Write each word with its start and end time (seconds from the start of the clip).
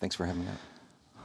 Thanks 0.00 0.14
for 0.14 0.26
having 0.26 0.42
me 0.42 0.48
out. 0.48 0.58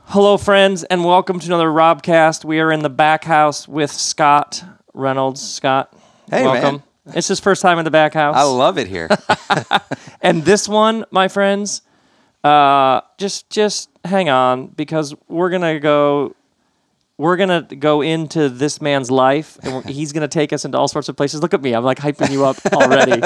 Hello, 0.05 0.37
friends, 0.37 0.83
and 0.85 1.03
welcome 1.03 1.39
to 1.39 1.45
another 1.45 1.67
Robcast. 1.67 2.45
We 2.45 2.59
are 2.59 2.71
in 2.71 2.81
the 2.81 2.89
back 2.89 3.25
house 3.25 3.67
with 3.67 3.91
Scott 3.91 4.63
Reynolds. 4.93 5.41
Scott, 5.41 5.93
Hey, 6.29 6.43
welcome. 6.43 6.83
It's 7.13 7.27
his 7.27 7.39
first 7.41 7.61
time 7.61 7.79
in 7.79 7.85
the 7.85 7.91
back 7.91 8.13
house. 8.13 8.35
I 8.35 8.43
love 8.43 8.77
it 8.77 8.87
here. 8.87 9.09
and 10.21 10.43
this 10.45 10.69
one, 10.69 11.03
my 11.11 11.27
friends, 11.27 11.81
uh, 12.43 13.01
just 13.17 13.49
just 13.49 13.89
hang 14.05 14.29
on 14.29 14.67
because 14.67 15.13
we're 15.27 15.49
gonna 15.49 15.79
go. 15.79 16.35
We're 17.17 17.37
gonna 17.37 17.61
go 17.61 18.01
into 18.01 18.49
this 18.49 18.81
man's 18.81 19.11
life, 19.11 19.57
and 19.63 19.87
he's 19.87 20.13
gonna 20.13 20.27
take 20.27 20.53
us 20.53 20.65
into 20.65 20.77
all 20.77 20.87
sorts 20.87 21.09
of 21.09 21.17
places. 21.17 21.41
Look 21.41 21.53
at 21.53 21.61
me, 21.61 21.73
I'm 21.73 21.83
like 21.83 21.99
hyping 21.99 22.31
you 22.31 22.45
up 22.45 22.57
already. 22.73 23.21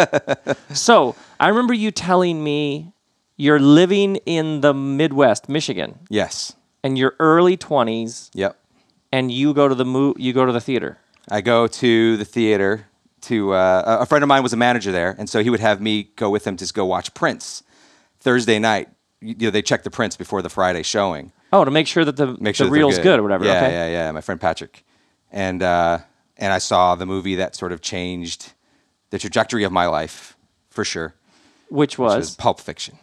so 0.73 1.15
I 1.39 1.49
remember 1.49 1.73
you 1.73 1.91
telling 1.91 2.43
me 2.43 2.91
you're 3.37 3.59
living 3.59 4.17
in 4.25 4.61
the 4.61 4.73
Midwest, 4.73 5.49
Michigan, 5.49 5.99
yes. 6.09 6.53
and 6.83 6.97
you're 6.97 7.15
early 7.19 7.57
20s, 7.57 8.29
Yep. 8.33 8.57
and 9.11 9.31
you 9.31 9.53
go 9.53 9.67
to 9.67 9.75
the 9.75 9.85
mo- 9.85 10.15
you 10.17 10.33
go 10.33 10.45
to 10.45 10.51
the 10.51 10.61
theater. 10.61 10.97
I 11.29 11.41
go 11.41 11.67
to 11.67 12.17
the 12.17 12.25
theater 12.25 12.87
to 13.21 13.53
uh, 13.53 13.97
a 14.01 14.05
friend 14.05 14.23
of 14.23 14.27
mine 14.27 14.43
was 14.43 14.53
a 14.53 14.57
manager 14.57 14.91
there, 14.91 15.15
and 15.17 15.29
so 15.29 15.41
he 15.43 15.49
would 15.49 15.59
have 15.59 15.81
me 15.81 16.11
go 16.15 16.29
with 16.29 16.45
him 16.45 16.55
to 16.57 16.73
go 16.73 16.85
watch 16.85 17.13
prints 17.13 17.63
Thursday 18.19 18.59
night. 18.59 18.89
You 19.21 19.35
know, 19.39 19.49
they 19.49 19.61
check 19.63 19.83
the 19.83 19.89
prints 19.89 20.15
before 20.15 20.41
the 20.41 20.49
Friday 20.49 20.83
showing. 20.83 21.31
Oh, 21.51 21.65
to 21.65 21.71
make 21.71 21.87
sure 21.87 22.05
that 22.05 22.17
the 22.17 22.37
Make 22.39 22.55
sure 22.55 22.65
the 22.65 22.69
that 22.69 22.75
they're 22.75 22.85
reel's 22.85 22.99
good. 22.99 23.19
or 23.19 23.23
whatever. 23.23 23.45
Yeah, 23.45 23.63
okay. 23.65 23.71
yeah, 23.71 23.87
yeah. 23.87 24.11
My 24.11 24.21
friend 24.21 24.39
Patrick, 24.39 24.83
and 25.31 25.63
uh, 25.63 25.99
and 26.37 26.53
I 26.53 26.59
saw 26.59 26.95
the 26.95 27.05
movie 27.05 27.35
that 27.35 27.55
sort 27.55 27.71
of 27.71 27.81
changed 27.81 28.53
the 29.09 29.17
trajectory 29.17 29.63
of 29.63 29.71
my 29.71 29.87
life 29.87 30.37
for 30.69 30.83
sure. 30.85 31.15
Which 31.69 31.97
Which 31.97 31.97
was, 31.97 32.15
was 32.17 32.35
Pulp 32.35 32.59
Fiction. 32.59 32.99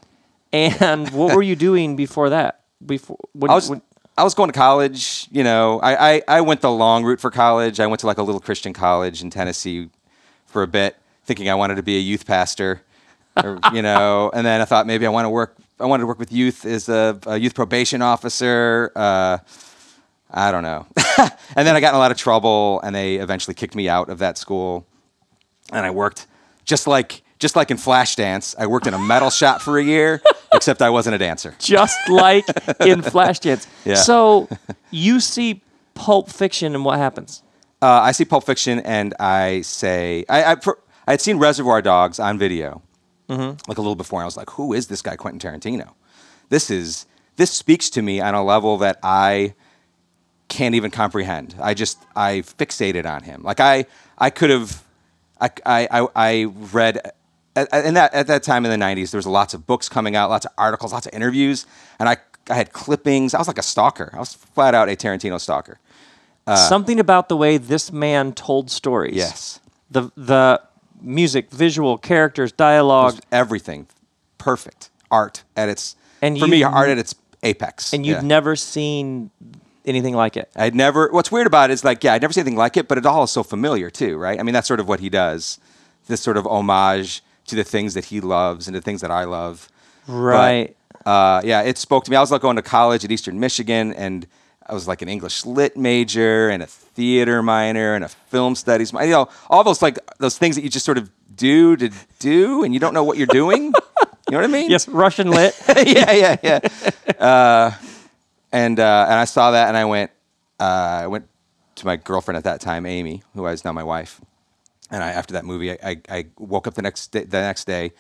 And 0.53 1.09
what 1.11 1.35
were 1.35 1.43
you 1.43 1.57
doing 1.57 1.97
before 1.97 2.31
that? 2.31 2.61
Before 2.85 3.17
when, 3.33 3.51
I 3.51 3.55
was 3.55 3.71
when- 3.71 3.83
I 4.17 4.25
was 4.25 4.35
going 4.35 4.51
to 4.51 4.59
college. 4.59 5.27
You 5.31 5.45
know, 5.45 5.81
I, 5.81 6.15
I 6.17 6.23
I 6.29 6.41
went 6.43 6.61
the 6.61 6.71
long 6.71 7.05
route 7.05 7.21
for 7.21 7.31
college. 7.31 7.81
I 7.81 7.87
went 7.87 8.01
to 8.01 8.07
like 8.07 8.19
a 8.19 8.23
little 8.23 8.41
Christian 8.41 8.73
college 8.73 9.23
in 9.23 9.31
Tennessee 9.31 9.89
for 10.47 10.63
a 10.63 10.67
bit, 10.67 10.97
thinking 11.25 11.49
I 11.49 11.55
wanted 11.55 11.77
to 11.77 11.83
be 11.83 11.97
a 11.97 12.01
youth 12.01 12.27
pastor. 12.27 12.83
or, 13.43 13.59
you 13.73 13.81
know, 13.89 14.31
and 14.35 14.47
then 14.47 14.61
I 14.61 14.65
thought 14.67 14.87
maybe 14.87 15.07
I 15.07 15.11
want 15.11 15.25
to 15.25 15.31
work. 15.31 15.57
I 15.81 15.87
wanted 15.87 16.03
to 16.03 16.07
work 16.07 16.19
with 16.19 16.31
youth 16.33 16.65
as 16.67 16.89
a, 16.89 17.19
a 17.27 17.39
youth 17.39 17.55
probation 17.55 18.03
officer. 18.03 18.93
Uh, 18.95 19.39
I 20.31 20.53
don't 20.53 20.63
know. 20.63 20.87
and 21.57 21.67
then 21.67 21.75
I 21.75 21.81
got 21.81 21.91
in 21.91 21.95
a 21.97 21.99
lot 21.99 22.11
of 22.11 22.17
trouble, 22.17 22.81
and 22.85 22.95
they 22.95 23.17
eventually 23.17 23.55
kicked 23.55 23.75
me 23.75 23.89
out 23.89 24.09
of 24.09 24.19
that 24.19 24.39
school. 24.39 24.87
And 25.73 25.85
I 25.87 25.91
worked 25.91 26.27
just 26.65 26.87
like 26.87 27.23
just 27.43 27.57
like 27.57 27.71
in 27.71 27.77
Flashdance. 27.77 28.55
I 28.59 28.67
worked 28.67 28.87
in 28.87 28.95
a 28.95 28.99
metal 28.99 29.29
shop 29.29 29.61
for 29.61 29.77
a 29.79 29.83
year, 29.85 30.23
except 30.55 30.81
I 30.81 30.89
wasn't 30.91 31.17
a 31.17 31.19
dancer. 31.19 31.55
just 31.59 31.99
like 32.09 32.49
in 32.81 33.03
Flashdance. 33.13 33.67
Yeah. 33.85 33.97
So 33.97 34.49
you 34.91 35.21
see 35.21 35.61
Pulp 35.95 36.31
Fiction, 36.31 36.75
and 36.75 36.85
what 36.85 36.99
happens? 36.99 37.43
Uh, 37.83 38.01
I 38.09 38.13
see 38.13 38.25
Pulp 38.25 38.45
Fiction 38.45 38.79
and 38.81 39.13
I 39.19 39.63
say 39.63 40.25
I 40.29 40.53
I, 40.53 40.55
pr- 40.55 40.81
I 41.07 41.11
had 41.11 41.21
seen 41.21 41.39
Reservoir 41.39 41.83
Dogs 41.83 42.19
on 42.21 42.39
video, 42.39 42.81
like 43.29 43.77
a 43.79 43.83
little 43.83 43.97
before. 43.97 44.21
And 44.21 44.25
I 44.25 44.27
was 44.27 44.37
like, 44.37 44.51
"Who 44.51 44.73
is 44.73 44.87
this 44.87 45.03
guy, 45.03 45.17
Quentin 45.17 45.41
Tarantino? 45.41 45.89
This 46.49 46.71
is 46.71 47.07
this 47.37 47.51
speaks 47.51 47.91
to 47.91 48.01
me 48.03 48.21
on 48.21 48.35
a 48.35 48.45
level 48.45 48.79
that 48.79 48.99
I 49.03 49.55
can't 50.49 50.75
even 50.77 50.91
comprehend. 50.93 51.57
I 51.61 51.75
just 51.75 51.99
I 52.15 52.43
fixated 52.59 53.05
on 53.05 53.25
him. 53.25 53.43
Like 53.43 53.59
I 53.59 53.87
I 54.17 54.31
could 54.31 54.51
have 54.51 54.85
I 55.41 55.51
I, 55.67 56.07
I 56.15 56.45
read." 56.73 57.01
At, 57.55 57.71
that, 57.71 58.15
at 58.15 58.27
that 58.29 58.43
time 58.43 58.65
in 58.65 58.71
the 58.81 58.83
90s, 58.85 59.11
there 59.11 59.19
was 59.19 59.27
lots 59.27 59.53
of 59.53 59.67
books 59.67 59.89
coming 59.89 60.17
out, 60.17 60.31
lots 60.31 60.47
of 60.47 60.53
articles, 60.57 60.93
lots 60.93 61.07
of 61.07 61.13
interviews, 61.13 61.67
and 61.99 62.09
I, 62.09 62.17
I 62.49 62.55
had 62.55 62.73
clippings. 62.73 63.35
I 63.35 63.39
was 63.39 63.47
like 63.47 63.59
a 63.59 63.63
stalker. 63.63 64.11
I 64.15 64.19
was 64.19 64.33
flat 64.33 64.75
out 64.75 64.89
a 64.89 64.97
Tarantino 64.97 65.39
stalker. 65.39 65.79
Uh, 66.47 66.57
Something 66.57 66.99
about 66.99 67.29
the 67.29 67.37
way 67.37 67.59
this 67.59 67.93
man 67.93 68.33
told 68.33 68.71
stories. 68.71 69.15
Yes. 69.15 69.61
The 69.91 70.11
the 70.17 70.63
music, 71.01 71.51
visual, 71.51 71.99
characters, 71.99 72.53
dialogue, 72.53 73.19
everything 73.31 73.87
perfect 74.39 74.91
art 75.11 75.45
at 75.57 75.69
its 75.69 75.95
And 76.21 76.39
for 76.39 76.47
me 76.49 76.63
art 76.63 76.89
at 76.89 76.99
its 76.99 77.15
apex 77.45 77.93
and 77.93 78.05
you've 78.07 78.19
Yeah. 78.23 78.27
never 78.27 78.57
seen 78.57 79.31
anything 79.85 80.15
like 80.15 80.37
it. 80.37 80.49
i'd 80.57 80.75
never 80.77 81.09
what's 81.11 81.31
weird 81.33 81.47
about 81.47 81.71
it 81.71 81.75
is 81.75 81.85
like 81.85 82.03
yeah 82.05 82.15
i'd 82.15 82.23
never 82.23 82.33
seen 82.33 82.43
anything 82.43 82.57
like 82.57 82.77
it 82.77 82.87
but 82.89 82.99
it 82.99 83.05
all 83.07 83.25
is 83.25 83.31
so 83.33 83.43
familiar 83.43 83.91
too 83.91 84.17
right 84.17 84.39
i 84.41 84.43
mean 84.45 84.53
that's 84.53 84.67
sort 84.69 84.79
of 84.81 84.87
what 84.89 85.01
he 85.01 85.09
does 85.11 85.59
this 86.07 86.21
sort 86.21 86.37
of 86.37 86.47
homage 86.47 87.21
to 87.47 87.57
the 87.57 87.65
things 87.65 87.95
that 87.95 88.05
he 88.07 88.21
loves 88.21 88.67
and 88.67 88.75
the 88.77 88.81
things 88.81 89.01
that 89.01 89.11
i 89.11 89.25
love 89.25 89.69
But, 90.07 90.13
Right. 90.15 90.77
uh, 91.07 91.41
yeah 91.45 91.63
it 91.63 91.79
spoke 91.79 92.05
to 92.05 92.11
me 92.11 92.17
i 92.17 92.21
was 92.21 92.31
like 92.31 92.43
going 92.43 92.57
to 92.57 92.63
college 92.63 93.05
at 93.05 93.11
eastern 93.11 93.39
michigan 93.41 93.93
and 93.95 94.27
i 94.67 94.75
was 94.75 94.87
like 94.89 95.03
an 95.03 95.09
english 95.09 95.45
lit 95.45 95.77
major 95.77 96.49
and 96.51 96.63
a 96.63 96.67
theater 96.67 97.43
minor 97.43 97.95
and 97.95 98.05
a 98.05 98.09
film 98.09 98.55
studies 98.55 98.93
minor 98.93 99.07
you 99.07 99.13
know 99.13 99.29
all 99.51 99.65
those 99.65 99.83
like 99.83 99.99
those 100.19 100.37
things 100.39 100.57
that 100.57 100.63
you 100.63 100.69
just 100.69 100.85
sort 100.85 100.99
of 100.99 101.11
do 101.35 101.77
to 101.77 101.91
do 102.19 102.63
and 102.65 102.75
you 102.75 102.81
don't 102.81 102.95
know 102.95 103.05
what 103.05 103.17
you're 103.17 103.27
doing 103.27 103.65
you 103.65 103.73
know 104.31 104.39
what 104.39 104.45
i 104.45 104.47
mean 104.47 104.71
Yes, 104.71 104.87
Russian 104.89 105.31
lit. 105.31 105.55
yeah, 105.69 106.13
yeah, 106.13 106.37
yeah. 106.43 106.61
Uh, 107.19 107.71
and 108.53 108.79
uh, 108.79 109.07
and 109.09 109.15
I 109.19 109.25
saw 109.25 109.51
that, 109.53 109.69
and 109.69 109.77
I 109.77 109.85
went. 109.85 110.11
Uh, 110.61 111.05
I 111.05 111.07
went 111.07 111.27
to 111.77 111.87
my 111.87 111.97
girlfriend 111.97 112.37
at 112.37 112.45
that 112.45 112.61
time, 112.61 112.85
Amy, 112.87 113.23
who 113.35 113.45
is 113.47 113.65
now 113.65 113.73
my 113.73 113.83
wife. 113.83 114.21
And 114.93 115.03
I, 115.03 115.11
after 115.11 115.33
that 115.35 115.45
movie, 115.45 115.73
I, 115.73 116.01
I, 116.09 116.27
woke 116.39 116.67
up 116.67 116.75
the 116.75 116.83
next 116.83 117.09
day, 117.09 117.25
the 117.25 117.41
next 117.41 117.65
day. 117.65 117.93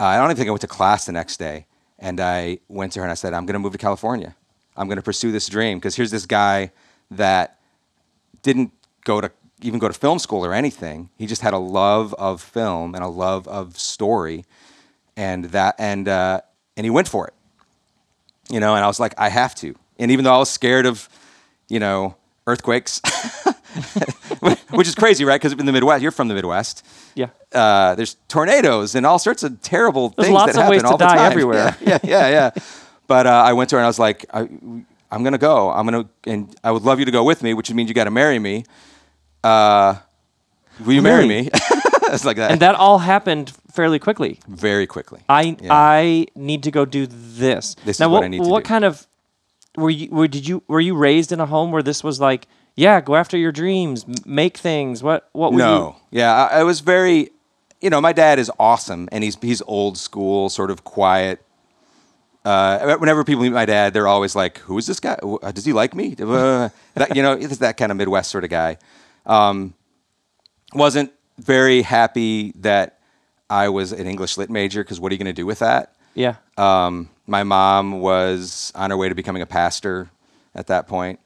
Uh, 0.00 0.04
I 0.04 0.16
don't 0.16 0.26
even 0.26 0.36
think 0.36 0.48
I 0.48 0.50
went 0.50 0.60
to 0.62 0.66
class 0.66 1.06
the 1.06 1.12
next 1.12 1.38
day, 1.38 1.66
and 1.98 2.20
I 2.20 2.58
went 2.68 2.92
to 2.92 3.00
her 3.00 3.04
and 3.04 3.10
I 3.10 3.14
said, 3.14 3.32
"I'm 3.34 3.46
going 3.46 3.54
to 3.54 3.60
move 3.60 3.72
to 3.72 3.78
California. 3.78 4.34
I'm 4.76 4.88
going 4.88 4.96
to 4.96 5.02
pursue 5.02 5.32
this 5.32 5.48
dream 5.48 5.78
because 5.78 5.96
here's 5.96 6.10
this 6.10 6.26
guy 6.26 6.72
that 7.12 7.58
didn't 8.42 8.72
go 9.04 9.20
to 9.20 9.30
even 9.62 9.78
go 9.78 9.88
to 9.88 9.94
film 9.94 10.18
school 10.18 10.44
or 10.44 10.54
anything. 10.54 11.10
He 11.16 11.26
just 11.26 11.42
had 11.42 11.54
a 11.54 11.58
love 11.58 12.14
of 12.14 12.40
film 12.42 12.94
and 12.94 13.02
a 13.02 13.08
love 13.08 13.46
of 13.48 13.78
story, 13.78 14.44
and 15.16 15.46
that 15.46 15.76
and 15.78 16.08
uh, 16.08 16.40
and 16.76 16.84
he 16.84 16.90
went 16.90 17.08
for 17.08 17.26
it. 17.28 17.34
You 18.50 18.60
know, 18.60 18.74
and 18.74 18.84
I 18.84 18.86
was 18.86 18.98
like, 18.98 19.14
I 19.18 19.28
have 19.28 19.54
to. 19.56 19.74
And 19.98 20.10
even 20.10 20.24
though 20.24 20.34
I 20.34 20.38
was 20.38 20.48
scared 20.48 20.86
of, 20.86 21.08
you 21.68 21.80
know, 21.80 22.16
earthquakes, 22.46 23.02
which 24.70 24.88
is 24.88 24.94
crazy, 24.94 25.24
right? 25.24 25.40
Because 25.40 25.52
in 25.52 25.66
the 25.66 25.72
Midwest, 25.72 26.02
you're 26.02 26.12
from 26.12 26.28
the 26.28 26.34
Midwest. 26.34 26.84
Yeah. 27.14 27.28
Uh, 27.52 27.94
there's 27.94 28.16
tornadoes 28.28 28.94
and 28.94 29.06
all 29.06 29.18
sorts 29.18 29.42
of 29.42 29.60
terrible 29.62 30.10
There's 30.10 30.26
things 30.26 30.34
lots 30.34 30.52
that 30.52 30.58
of 30.58 30.62
happen 30.64 30.70
ways 30.70 30.82
to 30.82 30.88
all 30.88 30.96
the 30.96 31.04
die 31.04 31.16
time. 31.16 31.30
everywhere. 31.32 31.76
Yeah, 31.80 31.98
yeah, 32.04 32.28
yeah. 32.28 32.28
yeah. 32.28 32.62
but 33.06 33.26
uh, 33.26 33.30
I 33.30 33.52
went 33.54 33.70
to 33.70 33.76
her 33.76 33.80
and 33.80 33.84
I 33.86 33.88
was 33.88 33.98
like, 33.98 34.26
I, 34.32 34.40
I'm 35.10 35.24
gonna 35.24 35.38
go. 35.38 35.70
I'm 35.70 35.86
gonna, 35.86 36.08
and 36.24 36.54
I 36.62 36.70
would 36.70 36.82
love 36.82 36.98
you 36.98 37.04
to 37.06 37.10
go 37.10 37.24
with 37.24 37.42
me, 37.42 37.54
which 37.54 37.72
means 37.72 37.88
you 37.88 37.94
got 37.94 38.04
to 38.04 38.10
marry 38.10 38.38
me. 38.38 38.64
Uh, 39.42 39.96
will 40.84 40.92
you 40.92 41.02
marry 41.02 41.26
me? 41.26 41.48
it's 42.12 42.24
like 42.24 42.36
that. 42.36 42.50
And 42.50 42.60
that 42.60 42.74
all 42.74 42.98
happened 42.98 43.52
fairly 43.72 43.98
quickly. 43.98 44.40
very 44.48 44.86
quickly. 44.86 45.20
I 45.28 45.56
Yeah. 45.60 45.72
I 45.72 46.26
need 46.34 46.62
to 46.64 46.70
go 46.70 46.84
do 46.84 47.06
this. 47.06 47.74
This 47.84 48.00
now, 48.00 48.06
is 48.06 48.12
what 48.12 48.24
I 48.24 48.28
need 48.28 48.42
to 48.42 48.48
what 48.48 48.64
do. 48.64 48.68
kind 48.68 48.84
of 48.84 49.06
were 49.76 49.90
you? 49.90 50.10
Were, 50.10 50.28
did 50.28 50.46
you 50.46 50.62
were 50.68 50.80
you 50.80 50.94
raised 50.96 51.32
in 51.32 51.40
a 51.40 51.46
home 51.46 51.70
where 51.72 51.82
this 51.82 52.02
was 52.04 52.20
like, 52.20 52.46
yeah, 52.78 53.00
go 53.00 53.16
after 53.16 53.36
your 53.36 53.50
dreams, 53.52 54.06
make 54.24 54.56
things? 54.56 55.02
What 55.02 55.28
what 55.32 55.52
No, 55.52 55.96
yeah, 56.10 56.32
I, 56.34 56.60
I 56.60 56.62
was 56.62 56.78
very, 56.80 57.30
you 57.80 57.90
know, 57.90 58.00
my 58.00 58.12
dad 58.12 58.38
is 58.38 58.50
awesome, 58.58 59.08
and 59.10 59.24
he's 59.24 59.36
he's 59.42 59.60
old 59.62 59.98
school, 59.98 60.48
sort 60.48 60.70
of 60.70 60.84
quiet. 60.84 61.44
Uh, 62.44 62.96
whenever 62.96 63.24
people 63.24 63.42
meet 63.42 63.52
my 63.52 63.66
dad, 63.66 63.92
they're 63.92 64.06
always 64.06 64.36
like, 64.36 64.58
"Who 64.58 64.78
is 64.78 64.86
this 64.86 65.00
guy? 65.00 65.14
Uh, 65.14 65.50
Does 65.50 65.64
he 65.64 65.72
like 65.72 65.94
me?" 65.94 66.14
Uh, 66.20 66.68
that- 66.94 67.16
you 67.16 67.22
know, 67.22 67.36
he's 67.36 67.58
that 67.58 67.76
kind 67.76 67.90
of 67.90 67.98
Midwest 67.98 68.30
sort 68.30 68.44
of 68.44 68.50
guy. 68.50 68.78
Um, 69.26 69.74
wasn't 70.72 71.12
very 71.38 71.82
happy 71.82 72.52
that 72.60 72.98
I 73.50 73.68
was 73.70 73.92
an 73.92 74.06
English 74.06 74.36
lit 74.38 74.50
major 74.50 74.84
because 74.84 75.00
what 75.00 75.10
are 75.10 75.14
you 75.14 75.18
going 75.18 75.26
to 75.34 75.42
do 75.42 75.46
with 75.46 75.58
that? 75.58 75.94
Yeah. 76.14 76.36
Um, 76.56 77.10
my 77.26 77.42
mom 77.42 78.00
was 78.00 78.72
on 78.74 78.90
her 78.90 78.96
way 78.96 79.08
to 79.08 79.14
becoming 79.14 79.42
a 79.42 79.46
pastor 79.46 80.10
at 80.54 80.68
that 80.68 80.86
point. 80.88 81.18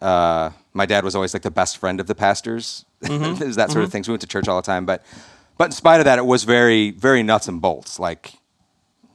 Uh, 0.00 0.50
my 0.72 0.86
dad 0.86 1.04
was 1.04 1.14
always 1.14 1.34
like 1.34 1.42
the 1.42 1.50
best 1.50 1.78
friend 1.78 2.00
of 2.00 2.06
the 2.06 2.14
pastors. 2.14 2.84
Mm-hmm. 3.02 3.42
it 3.42 3.46
was 3.46 3.56
that 3.62 3.70
sort 3.70 3.84
of 3.84 3.90
thing. 3.92 4.04
So 4.04 4.10
we 4.10 4.14
went 4.14 4.20
to 4.22 4.26
church 4.28 4.48
all 4.48 4.56
the 4.56 4.66
time. 4.66 4.86
But, 4.86 5.04
but 5.58 5.64
in 5.66 5.72
spite 5.72 6.00
of 6.00 6.04
that, 6.04 6.18
it 6.18 6.26
was 6.26 6.44
very, 6.44 6.90
very 6.92 7.22
nuts 7.22 7.48
and 7.48 7.60
bolts. 7.60 7.98
Like 7.98 8.34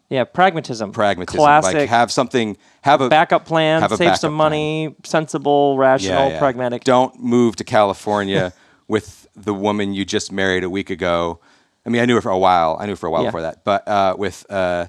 Yeah, 0.10 0.24
pragmatism. 0.26 0.92
pragmatism. 0.92 1.38
Classic. 1.40 1.74
Like 1.74 1.90
have 1.90 2.12
something, 2.12 2.58
have 2.82 3.02
a 3.02 3.10
backup 3.10 3.46
plan, 3.46 3.82
have 3.82 3.92
a 3.92 3.98
save 3.98 4.18
some 4.18 4.34
money, 4.34 4.96
sensible, 5.04 5.78
rational, 5.78 6.28
Yeah, 6.28 6.34
yeah. 6.34 6.40
pragmatic. 6.40 6.84
Don't 6.84 7.20
move 7.22 7.56
to 7.58 7.64
California 7.64 8.54
with 8.88 9.28
the 9.36 9.54
woman 9.54 9.94
you 9.94 10.06
just 10.06 10.32
married 10.32 10.64
a 10.64 10.70
week 10.70 10.90
ago. 10.90 11.40
I 11.86 11.90
mean, 11.90 12.02
I 12.02 12.06
knew 12.06 12.16
her 12.16 12.22
for 12.22 12.32
a 12.32 12.38
while. 12.38 12.78
I 12.80 12.86
knew 12.86 12.94
her 12.94 12.96
for 12.98 13.08
a 13.08 13.12
while 13.12 13.24
Yeah. 13.24 13.30
before 13.30 13.42
that, 13.44 13.64
but 13.64 13.88
uh, 13.88 14.16
with 14.18 14.46
uh, 14.50 14.88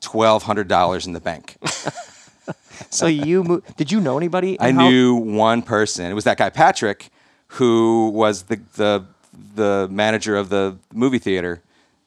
twelve 0.00 0.42
hundred 0.42 0.66
dollars 0.68 1.06
in 1.06 1.12
the 1.12 1.20
bank. 1.20 1.56
So 2.90 3.06
you 3.06 3.42
mo- 3.44 3.62
did 3.76 3.90
you 3.92 4.00
know 4.00 4.16
anybody? 4.16 4.58
I 4.60 4.70
Hal- 4.72 4.88
knew 4.88 5.14
one 5.16 5.62
person. 5.62 6.06
It 6.06 6.14
was 6.14 6.24
that 6.24 6.38
guy 6.38 6.48
Patrick, 6.48 7.10
who 7.48 8.08
was 8.10 8.44
the 8.44 8.60
the 8.76 9.04
the 9.54 9.88
manager 9.90 10.36
of 10.36 10.48
the 10.48 10.78
movie 10.94 11.18
theater 11.18 11.62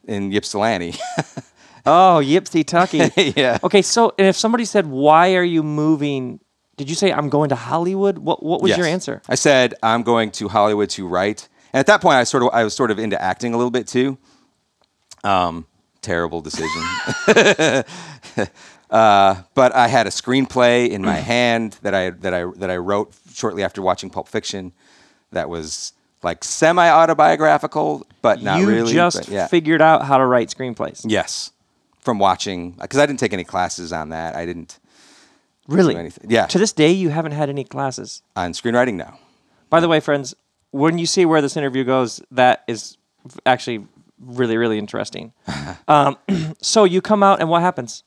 in 0.08 0.32
Ypsilanti, 0.34 0.96
Oh, 1.86 2.22
Ypsitucky. 2.24 3.34
yeah. 3.36 3.58
Okay, 3.64 3.82
so 3.82 4.14
and 4.18 4.28
if 4.28 4.36
somebody 4.38 4.66
said, 4.66 4.88
"Why 4.88 5.36
are 5.36 5.44
you 5.44 5.64
moving?" 5.64 6.40
Did 6.78 6.90
you 6.90 6.96
say 6.96 7.12
I'm 7.12 7.30
going 7.30 7.50
to 7.50 7.56
Hollywood? 7.56 8.18
What 8.20 8.42
What 8.44 8.62
was 8.62 8.76
your 8.78 8.86
answer? 8.88 9.22
I 9.28 9.36
said 9.36 9.76
I'm 9.84 10.04
going 10.04 10.32
to 10.32 10.48
Hollywood 10.48 10.90
to 10.92 11.08
write, 11.08 11.50
and 11.74 11.80
at 11.80 11.88
that 11.88 12.02
point, 12.02 12.16
I 12.16 12.24
sort 12.24 12.44
of 12.44 12.50
I 12.54 12.64
was 12.64 12.74
sort 12.74 12.92
of 12.92 12.98
into 13.00 13.22
acting 13.22 13.54
a 13.54 13.58
little 13.58 13.72
bit 13.72 13.88
too. 13.88 14.18
Um, 15.24 15.68
terrible 16.02 16.42
decision. 16.42 16.82
Uh, 18.92 19.42
but 19.56 19.74
I 19.74 19.88
had 19.88 20.06
a 20.06 20.10
screenplay 20.10 20.90
in 20.90 21.02
my 21.02 21.16
hand 21.16 21.78
that 21.82 21.96
I 21.96 22.10
that 22.12 22.34
I 22.34 22.46
that 22.58 22.70
I 22.70 22.78
wrote 22.78 23.14
shortly 23.34 23.64
after 23.64 23.82
watching 23.82 24.10
Pulp 24.10 24.28
Fiction. 24.28 24.74
That 25.32 25.50
was 25.50 25.94
like 26.24 26.44
semi 26.44 26.88
autobiographical, 26.90 28.06
but 28.22 28.42
not 28.44 28.60
you 28.60 28.68
really. 28.68 28.94
just 28.94 29.18
but 29.20 29.28
yeah. 29.30 29.48
figured 29.48 29.82
out 29.82 30.04
how 30.06 30.18
to 30.18 30.26
write 30.26 30.50
screenplays. 30.50 31.02
yes, 31.08 31.52
from 32.00 32.20
watching 32.20 32.72
because 32.72 33.00
I 33.00 33.06
didn't 33.06 33.20
take 33.20 33.34
any 33.34 33.44
classes 33.46 33.94
on 33.94 34.10
that. 34.10 34.36
I 34.36 34.46
didn't 34.46 34.78
Really? 35.68 35.94
do 35.94 36.00
anything. 36.00 36.30
Yeah, 36.30 36.48
To 36.48 36.58
this 36.58 36.74
day, 36.74 36.92
you 36.92 37.10
haven't 37.10 37.32
had 37.32 37.48
any 37.48 37.64
classes. 37.64 38.24
on 38.36 38.52
screenwriting 38.54 38.96
now. 38.96 39.20
By 39.70 39.80
the 39.80 39.88
way, 39.88 40.00
friends, 40.02 40.36
when 40.72 40.98
you 40.98 41.06
see 41.06 41.24
where 41.26 41.42
this 41.42 41.56
interview 41.56 41.84
goes, 41.86 42.20
that 42.32 42.64
is 42.68 42.98
actually 43.46 43.86
really, 44.20 44.58
really 44.58 44.78
interesting. 44.78 45.32
um, 45.88 46.18
so 46.62 46.84
you 46.84 47.00
come 47.02 47.24
out, 47.24 47.40
and 47.40 47.50
what 47.50 47.62
happens? 47.62 48.04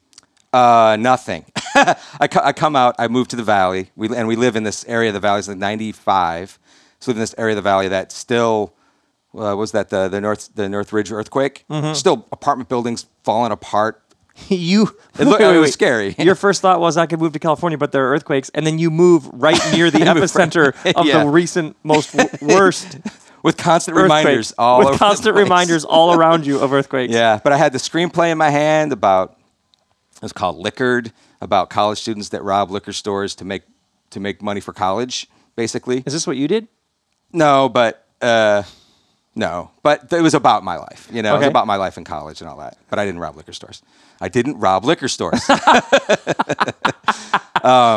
Uh, 0.54 0.96
nothing. 0.96 1.44
I, 1.74 2.28
co- 2.30 2.40
I 2.44 2.52
come 2.52 2.76
out. 2.76 2.94
I 2.98 3.08
moved 3.08 3.30
to 3.30 3.36
the 3.36 3.42
valley. 3.42 3.90
We 3.96 4.14
and 4.16 4.28
we 4.28 4.36
live 4.36 4.54
in 4.56 4.62
this 4.62 4.84
area 4.86 5.08
of 5.10 5.14
the 5.14 5.20
valley. 5.20 5.40
It's 5.40 5.48
like 5.48 5.56
95. 5.58 6.58
So 7.00 7.10
we 7.10 7.12
live 7.12 7.16
in 7.18 7.20
this 7.22 7.34
area 7.36 7.52
of 7.52 7.56
the 7.56 7.62
valley 7.62 7.88
that 7.88 8.12
still 8.12 8.72
uh, 9.36 9.56
was 9.56 9.72
that 9.72 9.90
the 9.90 10.08
the 10.08 10.20
North 10.20 10.50
the 10.54 10.68
Northridge 10.68 11.10
earthquake. 11.10 11.64
Mm-hmm. 11.68 11.94
Still 11.94 12.26
apartment 12.30 12.68
buildings 12.68 13.06
falling 13.24 13.50
apart. 13.52 14.00
you. 14.48 14.96
It 15.18 15.24
looked- 15.26 15.42
it 15.42 15.58
was 15.58 15.72
scary. 15.72 16.14
Your 16.18 16.34
first 16.36 16.60
thought 16.62 16.78
was 16.80 16.96
I 16.96 17.06
could 17.06 17.20
move 17.20 17.32
to 17.32 17.38
California, 17.38 17.76
but 17.78 17.90
there 17.92 18.06
are 18.06 18.10
earthquakes, 18.14 18.50
and 18.54 18.66
then 18.66 18.78
you 18.78 18.90
move 18.90 19.28
right 19.32 19.60
near 19.72 19.90
the 19.90 19.98
epicenter 20.00 20.72
of 20.94 21.06
Yeah. 21.06 21.24
the 21.24 21.30
recent 21.30 21.76
most 21.82 22.16
w- 22.16 22.56
worst 22.56 22.98
With 23.42 23.56
constant 23.56 23.96
reminders 23.96 24.54
all 24.56 24.78
with 24.78 24.98
constant 24.98 25.36
reminders 25.36 25.84
all 25.84 26.14
around 26.14 26.46
you 26.46 26.60
of 26.60 26.72
earthquakes. 26.72 27.12
Yeah, 27.12 27.40
but 27.42 27.52
I 27.52 27.56
had 27.56 27.72
the 27.72 27.78
screenplay 27.78 28.30
in 28.32 28.38
my 28.38 28.50
hand 28.50 28.92
about 28.92 29.36
was 30.24 30.32
called 30.32 30.56
Liquored 30.56 31.12
about 31.40 31.70
college 31.70 31.98
students 31.98 32.30
that 32.30 32.42
rob 32.42 32.70
liquor 32.70 32.92
stores 32.92 33.34
to 33.36 33.44
make 33.44 33.62
to 34.10 34.18
make 34.20 34.42
money 34.42 34.60
for 34.60 34.72
college, 34.72 35.28
basically. 35.54 36.02
Is 36.06 36.12
this 36.12 36.26
what 36.26 36.36
you 36.36 36.48
did? 36.48 36.66
No, 37.32 37.68
but 37.68 38.06
uh, 38.20 38.62
no, 39.34 39.70
but 39.82 40.12
it 40.12 40.22
was 40.22 40.34
about 40.34 40.64
my 40.64 40.76
life. 40.76 41.08
You 41.12 41.22
know, 41.22 41.34
it 41.34 41.38
was 41.38 41.46
about 41.48 41.66
my 41.66 41.76
life 41.76 41.98
in 41.98 42.04
college 42.04 42.40
and 42.40 42.48
all 42.48 42.56
that. 42.58 42.78
But 42.88 42.98
I 42.98 43.04
didn't 43.04 43.20
rob 43.20 43.36
liquor 43.36 43.52
stores. 43.52 43.82
I 44.20 44.28
didn't 44.28 44.58
rob 44.58 44.84
liquor 44.84 45.08
stores. 45.08 45.40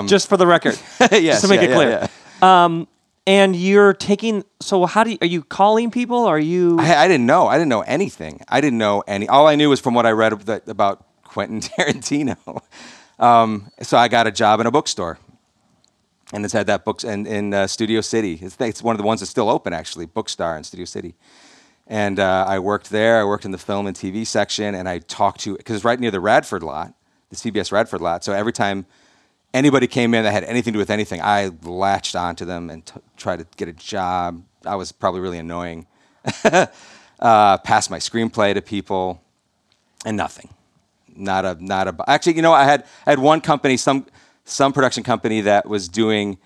Just 0.07 0.27
for 0.29 0.37
the 0.37 0.47
record. 0.47 0.77
yes, 1.11 1.41
to 1.41 1.47
make 1.47 1.61
yeah, 1.61 1.65
it 1.65 1.69
yeah, 1.69 1.75
clear. 1.75 2.09
yeah. 2.41 2.85
and 3.25 3.55
you're 3.55 3.93
taking. 3.93 4.43
So 4.59 4.85
how 4.85 5.03
do 5.03 5.11
you? 5.11 5.17
Are 5.21 5.27
you 5.27 5.43
calling 5.43 5.91
people? 5.91 6.25
Are 6.25 6.39
you? 6.39 6.77
I, 6.79 7.03
I 7.03 7.07
didn't 7.07 7.25
know. 7.25 7.47
I 7.47 7.57
didn't 7.57 7.69
know 7.69 7.81
anything. 7.81 8.41
I 8.49 8.59
didn't 8.59 8.79
know 8.79 9.03
any. 9.07 9.29
All 9.29 9.47
I 9.47 9.55
knew 9.55 9.69
was 9.69 9.79
from 9.79 9.93
what 9.93 10.05
I 10.05 10.11
read 10.11 10.33
that- 10.41 10.67
about 10.67 11.06
Quentin 11.37 11.59
Tarantino. 11.77 12.63
Um, 13.19 13.69
so 13.83 13.95
I 13.95 14.07
got 14.07 14.25
a 14.25 14.31
job 14.31 14.59
in 14.59 14.65
a 14.65 14.71
bookstore, 14.71 15.19
and 16.33 16.43
it's 16.43 16.51
had 16.51 16.65
that 16.65 16.83
books 16.83 17.03
in, 17.03 17.27
in 17.27 17.53
uh, 17.53 17.67
Studio 17.67 18.01
City. 18.01 18.39
It's, 18.41 18.57
it's 18.59 18.81
one 18.81 18.95
of 18.95 18.97
the 18.97 19.05
ones 19.05 19.19
that's 19.19 19.29
still 19.29 19.47
open 19.47 19.71
actually, 19.71 20.07
Bookstar 20.07 20.57
in 20.57 20.63
Studio 20.63 20.85
City. 20.85 21.13
And 21.85 22.19
uh, 22.19 22.45
I 22.47 22.57
worked 22.57 22.89
there. 22.89 23.21
I 23.21 23.23
worked 23.23 23.45
in 23.45 23.51
the 23.51 23.59
film 23.59 23.85
and 23.85 23.95
TV 23.95 24.25
section, 24.25 24.73
and 24.73 24.89
I 24.89 24.97
talked 24.97 25.41
to 25.41 25.55
because 25.55 25.75
it's 25.75 25.85
right 25.85 25.99
near 25.99 26.09
the 26.09 26.19
Radford 26.19 26.63
lot, 26.63 26.95
the 27.29 27.35
CBS 27.35 27.71
Radford 27.71 28.01
lot. 28.01 28.23
So 28.23 28.33
every 28.33 28.51
time 28.51 28.87
anybody 29.53 29.85
came 29.85 30.15
in 30.15 30.23
that 30.23 30.31
had 30.31 30.43
anything 30.43 30.73
to 30.73 30.77
do 30.77 30.79
with 30.79 30.89
anything, 30.89 31.21
I 31.21 31.51
latched 31.61 32.15
onto 32.15 32.45
them 32.45 32.71
and 32.71 32.83
t- 32.83 32.99
tried 33.15 33.37
to 33.37 33.47
get 33.57 33.67
a 33.67 33.73
job. 33.73 34.43
I 34.65 34.75
was 34.75 34.91
probably 34.91 35.19
really 35.19 35.37
annoying. 35.37 35.85
uh, 36.43 37.57
passed 37.59 37.91
my 37.91 37.99
screenplay 37.99 38.55
to 38.55 38.61
people, 38.63 39.21
and 40.03 40.17
nothing. 40.17 40.49
Not 41.17 41.45
a 41.45 41.57
not 41.59 41.87
a. 41.87 41.95
Actually, 42.07 42.35
you 42.35 42.41
know, 42.41 42.53
I 42.53 42.63
had 42.63 42.85
I 43.05 43.09
had 43.11 43.19
one 43.19 43.41
company, 43.41 43.77
some 43.77 44.05
some 44.45 44.73
production 44.73 45.03
company 45.03 45.41
that 45.41 45.67
was 45.67 45.89
doing 45.89 46.37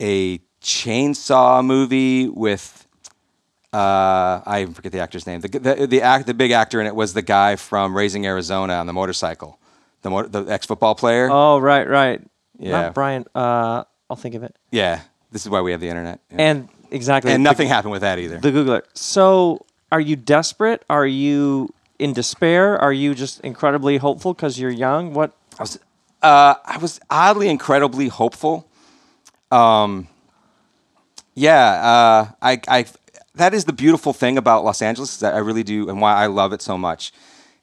a 0.00 0.38
chainsaw 0.60 1.64
movie 1.64 2.28
with. 2.28 2.86
Uh, 3.72 4.42
I 4.44 4.60
even 4.60 4.74
forget 4.74 4.92
the 4.92 4.98
actor's 5.00 5.26
name. 5.26 5.40
The 5.40 5.48
the 5.48 5.86
the, 5.86 6.02
act, 6.02 6.26
the 6.26 6.34
big 6.34 6.50
actor 6.50 6.80
in 6.80 6.86
it 6.86 6.94
was 6.94 7.14
the 7.14 7.22
guy 7.22 7.56
from 7.56 7.96
Raising 7.96 8.26
Arizona 8.26 8.74
on 8.74 8.86
the 8.86 8.92
motorcycle, 8.92 9.58
the 10.02 10.10
mo- 10.10 10.26
the 10.26 10.44
ex 10.44 10.66
football 10.66 10.94
player. 10.94 11.28
Oh 11.30 11.58
right, 11.58 11.88
right. 11.88 12.20
Yeah. 12.58 12.72
Not 12.72 12.94
Brian. 12.94 13.24
Uh, 13.34 13.84
I'll 14.10 14.16
think 14.16 14.34
of 14.34 14.42
it. 14.42 14.54
Yeah, 14.70 15.00
this 15.30 15.46
is 15.46 15.48
why 15.48 15.62
we 15.62 15.70
have 15.72 15.80
the 15.80 15.88
internet. 15.88 16.20
Yeah. 16.30 16.36
And 16.38 16.68
exactly. 16.90 17.32
and 17.32 17.44
the- 17.44 17.48
nothing 17.48 17.68
happened 17.68 17.92
with 17.92 18.02
that 18.02 18.18
either. 18.18 18.38
The 18.38 18.50
Googler. 18.50 18.82
So, 18.92 19.64
are 19.90 20.00
you 20.00 20.16
desperate? 20.16 20.84
Are 20.90 21.06
you 21.06 21.72
in 21.98 22.12
despair? 22.12 22.78
Are 22.78 22.92
you 22.92 23.14
just 23.14 23.40
incredibly 23.40 23.98
hopeful 23.98 24.34
because 24.34 24.58
you're 24.58 24.70
young? 24.70 25.14
What? 25.14 25.32
I 25.58 25.62
was, 25.62 25.78
uh, 26.22 26.54
I 26.64 26.78
was 26.78 27.00
oddly 27.10 27.48
incredibly 27.48 28.08
hopeful. 28.08 28.68
Um, 29.50 30.08
yeah, 31.34 31.70
uh, 31.82 32.32
I, 32.40 32.60
I, 32.68 32.86
that 33.34 33.54
is 33.54 33.64
the 33.64 33.72
beautiful 33.72 34.12
thing 34.12 34.38
about 34.38 34.64
Los 34.64 34.82
Angeles 34.82 35.18
that 35.18 35.34
I 35.34 35.38
really 35.38 35.62
do, 35.62 35.88
and 35.88 36.00
why 36.00 36.14
I 36.14 36.26
love 36.26 36.52
it 36.52 36.62
so 36.62 36.76
much, 36.76 37.12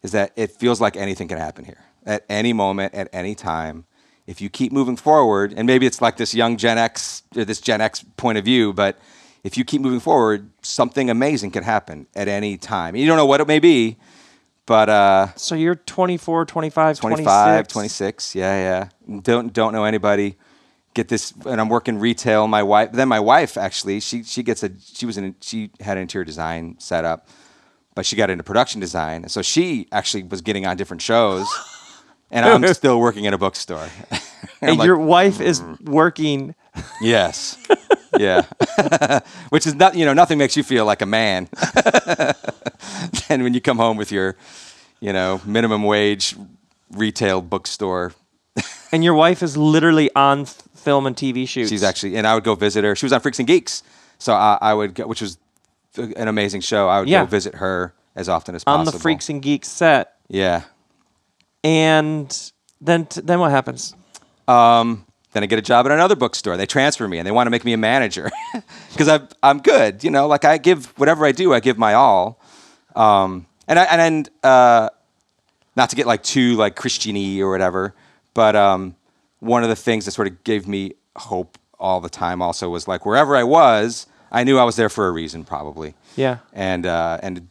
is 0.02 0.12
that 0.12 0.32
it 0.36 0.52
feels 0.52 0.80
like 0.82 0.96
anything 0.96 1.28
can 1.28 1.38
happen 1.38 1.66
here 1.66 1.84
at 2.06 2.26
any 2.30 2.54
moment, 2.54 2.94
at 2.94 3.10
any 3.14 3.36
time. 3.36 3.86
If 4.26 4.42
you 4.42 4.50
keep 4.50 4.72
moving 4.72 4.96
forward, 4.96 5.54
and 5.56 5.66
maybe 5.66 5.86
it's 5.86 6.02
like 6.02 6.18
this 6.18 6.36
young 6.36 6.58
Gen 6.58 6.78
X, 6.78 7.24
or 7.36 7.46
this 7.46 7.60
Gen 7.60 7.82
X 7.82 8.06
point 8.18 8.38
of 8.38 8.46
view, 8.46 8.74
but 8.74 9.00
if 9.44 9.58
you 9.58 9.64
keep 9.64 9.82
moving 9.82 10.00
forward, 10.00 10.50
something 10.62 11.10
amazing 11.10 11.52
can 11.52 11.64
happen 11.64 12.08
at 12.16 12.28
any 12.28 12.58
time. 12.58 12.96
You 12.96 13.08
don't 13.08 13.18
know 13.18 13.26
what 13.26 13.42
it 13.42 13.48
may 13.48 13.60
be, 13.60 13.98
but 14.70 14.90
uh, 14.90 15.28
So 15.36 15.56
you're 15.56 15.76
24, 15.76 16.46
25, 16.46 16.98
25, 16.98 17.68
26. 17.68 17.70
26. 17.70 18.36
Yeah, 18.36 18.90
yeah. 19.10 19.20
Don't 19.22 19.54
don't 19.54 19.74
know 19.74 19.86
anybody. 19.86 20.38
Get 20.96 21.10
this, 21.10 21.34
and 21.46 21.62
I'm 21.62 21.70
working 21.70 22.00
retail. 22.00 22.48
My 22.48 22.64
wife, 22.64 22.92
then 22.94 23.10
my 23.10 23.20
wife 23.22 23.58
actually, 23.58 24.02
she 24.02 24.24
she 24.24 24.44
gets 24.44 24.64
a 24.64 24.72
she 24.82 25.06
was 25.08 25.18
in 25.18 25.36
she 25.42 25.72
had 25.82 25.98
an 25.98 26.04
interior 26.04 26.26
design 26.26 26.76
set 26.80 27.06
up, 27.06 27.30
but 27.96 28.06
she 28.06 28.16
got 28.18 28.30
into 28.30 28.44
production 28.44 28.82
design. 28.82 29.24
and 29.24 29.32
So 29.32 29.42
she 29.44 29.88
actually 29.92 30.24
was 30.24 30.42
getting 30.42 30.66
on 30.68 30.78
different 30.78 31.02
shows, 31.04 31.48
and 32.32 32.46
I'm 32.46 32.66
still 32.66 33.00
working 33.00 33.26
in 33.26 33.34
a 33.34 33.40
bookstore. 33.40 33.90
I'm 34.62 34.70
And 34.70 34.78
like, 34.78 34.88
your 34.88 34.98
wife 34.98 35.42
is 35.42 35.62
working. 35.84 36.56
yes, 37.02 37.58
yeah, 38.18 38.44
which 39.50 39.68
is 39.68 39.76
not 39.76 39.96
you 39.96 40.06
know 40.06 40.14
nothing 40.14 40.38
makes 40.40 40.58
you 40.58 40.64
feel 40.64 40.86
like 40.86 41.02
a 41.02 41.08
man 41.08 41.50
than 43.30 43.44
when 43.44 43.54
you 43.54 43.62
come 43.62 43.78
home 43.78 43.98
with 43.98 44.12
your 44.12 44.36
you 45.00 45.14
know 45.14 45.42
minimum 45.46 45.84
wage 45.84 46.36
retail 46.92 47.42
bookstore 47.42 48.14
And 48.92 49.04
your 49.04 49.14
wife 49.14 49.44
is 49.44 49.56
literally 49.56 50.10
on 50.16 50.42
f- 50.42 50.64
film 50.76 51.06
and 51.06 51.16
TV 51.16 51.48
shoots. 51.48 51.70
She's 51.70 51.84
actually, 51.84 52.16
and 52.18 52.26
I 52.26 52.34
would 52.34 52.44
go 52.44 52.56
visit 52.56 52.84
her. 52.84 52.96
She 52.96 53.06
was 53.06 53.14
on 53.14 53.20
Freaks 53.22 53.38
and 53.40 53.48
Geeks, 53.48 53.84
so 54.18 54.34
I, 54.34 54.58
I 54.60 54.74
would, 54.74 54.96
go, 54.96 55.06
which 55.06 55.22
was 55.22 55.38
an 55.96 56.28
amazing 56.28 56.62
show. 56.62 56.90
I 56.90 57.00
would 57.00 57.08
Yeah. 57.08 57.22
go 57.22 57.28
visit 57.28 57.56
her 57.56 57.94
as 58.16 58.28
often 58.28 58.56
as 58.56 58.64
possible. 58.64 58.80
on 58.80 58.86
possible. 58.86 58.98
the 58.98 59.02
Freaks 59.04 59.30
and 59.30 59.42
Geeks 59.44 59.68
set. 59.70 60.16
yeah. 60.28 60.64
And 61.64 62.52
then 62.82 63.06
t- 63.06 63.22
then 63.22 63.40
what 63.40 63.52
happens? 63.52 63.94
Then 64.48 65.44
I 65.44 65.46
get 65.46 65.60
a 65.60 65.62
job 65.62 65.86
at 65.86 65.92
another 65.92 66.16
bookstore. 66.16 66.58
They 66.58 66.66
transfer 66.66 67.08
me, 67.08 67.20
and 67.20 67.28
they 67.28 67.32
want 67.32 67.46
to 67.48 67.52
make 67.52 67.64
me 67.64 67.74
a 67.74 67.78
manager 67.78 68.32
because 68.92 69.08
I'm 69.08 69.28
I'm 69.44 69.60
good. 69.60 70.04
You 70.04 70.10
know, 70.10 70.26
like 70.28 70.46
I 70.46 70.58
give 70.58 70.88
whatever 70.98 71.26
I 71.26 71.32
do, 71.32 71.54
I 71.54 71.60
give 71.60 71.78
my 71.78 71.94
all. 71.94 72.40
Um, 72.96 73.46
and 73.70 73.80
I 73.80 73.84
and 73.86 74.30
uh, 74.44 74.90
not 75.78 75.90
to 75.92 75.96
get 75.96 76.06
like 76.08 76.24
too 76.24 76.56
like 76.56 76.76
Christiany 76.76 77.40
or 77.40 77.50
whatever, 77.50 77.94
but 78.34 78.56
um, 78.58 78.96
one 79.40 79.64
of 79.64 79.70
the 79.70 79.76
things 79.78 80.04
that 80.06 80.12
sort 80.12 80.28
of 80.28 80.44
gave 80.44 80.68
me 80.68 80.96
hope 81.16 81.58
all 81.80 82.02
the 82.02 82.10
time 82.10 82.42
also 82.42 82.70
was 82.70 82.86
like 82.90 83.06
wherever 83.06 83.38
I 83.38 83.44
was, 83.44 84.06
I 84.32 84.44
knew 84.44 84.58
I 84.60 84.66
was 84.66 84.76
there 84.76 84.90
for 84.90 85.08
a 85.08 85.12
reason, 85.12 85.46
probably. 85.46 85.94
Yeah. 86.18 86.40
and 86.52 86.86
uh, 86.86 87.20
and 87.24 87.48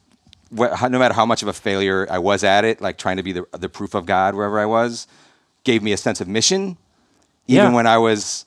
wh- 0.55 0.83
no 0.91 0.99
matter 0.99 1.15
how 1.15 1.25
much 1.25 1.41
of 1.43 1.49
a 1.49 1.53
failure 1.55 2.07
I 2.11 2.19
was 2.19 2.45
at 2.45 2.65
it, 2.67 2.81
like 2.83 2.99
trying 2.99 3.17
to 3.17 3.23
be 3.23 3.33
the 3.33 3.47
the 3.53 3.69
proof 3.71 3.95
of 3.95 4.05
God 4.05 4.35
wherever 4.35 4.59
I 4.61 4.67
was, 4.67 5.07
gave 5.65 5.83
me 5.83 5.93
a 5.93 5.97
sense 5.97 6.21
of 6.21 6.29
mission. 6.29 6.77
Even 7.47 7.67
Yeah. 7.71 7.75
when 7.75 7.87
I 7.87 7.97
was 7.97 8.45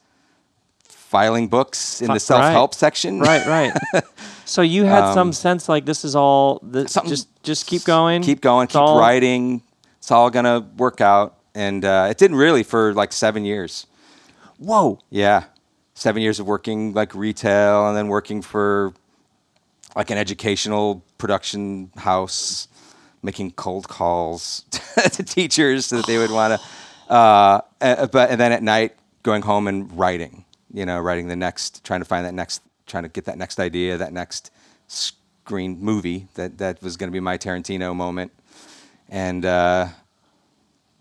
filing 1.12 1.50
books 1.50 2.02
in 2.02 2.08
the 2.08 2.20
self 2.20 2.46
help 2.46 2.72
right. 2.72 2.80
section, 2.80 3.20
Right, 3.20 3.46
right. 3.46 3.74
so 4.46 4.62
you 4.62 4.86
had 4.86 5.14
some 5.14 5.34
sense 5.34 5.68
like 5.68 5.86
this 5.86 6.06
is 6.06 6.16
all. 6.16 6.60
This, 6.64 6.84
Um, 6.84 6.88
Something- 6.88 7.10
just 7.12 7.44
just 7.44 7.68
keep 7.68 7.84
going. 7.84 8.24
keep 8.24 8.40
going, 8.40 8.64
It's 8.66 8.74
keep 8.74 8.82
all- 8.82 8.98
writing. 8.98 9.62
It's 10.00 10.10
all 10.10 10.30
gonna 10.32 10.62
work 10.78 11.02
out, 11.02 11.36
and 11.54 11.84
uh, 11.86 12.08
it 12.10 12.18
didn't 12.18 12.38
really 12.38 12.64
for 12.64 12.94
like 12.94 13.12
seven 13.14 13.44
years. 13.46 13.86
Whoa. 14.58 15.00
Yeah, 15.10 15.44
seven 15.96 16.22
years 16.24 16.40
of 16.40 16.48
working 16.48 16.94
like 16.94 17.14
retail, 17.14 17.88
and 17.88 17.96
then 17.98 18.08
working 18.08 18.42
for 18.42 18.94
like 19.96 20.10
an 20.10 20.18
educational 20.18 21.04
production 21.18 21.92
house 21.98 22.68
making 23.22 23.52
cold 23.52 23.88
calls 23.90 24.64
to 25.12 25.24
teachers 25.24 25.88
so 25.88 25.98
that 25.98 26.08
they 26.08 26.18
would 26.18 26.32
want 26.32 26.54
to. 26.60 27.14
Uh, 27.14 27.62
uh, 27.82 28.08
but 28.08 28.32
and 28.32 28.40
then 28.40 28.52
at 28.54 28.64
night, 28.64 28.96
going 29.24 29.42
home 29.44 29.68
and 29.68 29.92
writing. 30.00 30.46
You 30.74 30.86
know, 30.86 31.00
writing 31.00 31.28
the 31.28 31.36
next, 31.36 31.84
trying 31.84 32.02
to 32.02 32.06
find 32.06 32.26
that 32.26 32.34
next, 32.34 32.62
trying 32.88 33.04
to 33.04 33.10
get 33.10 33.26
that 33.26 33.38
next 33.38 33.60
idea, 33.60 33.98
that 33.98 34.14
next 34.14 34.52
screen 34.88 35.78
movie 35.80 36.28
that 36.36 36.58
that 36.60 36.82
was 36.82 36.98
going 36.98 37.10
to 37.10 37.14
be 37.14 37.20
my 37.20 37.38
Tarantino 37.38 37.96
moment, 37.96 38.32
and 39.10 39.46
uh, 39.46 39.88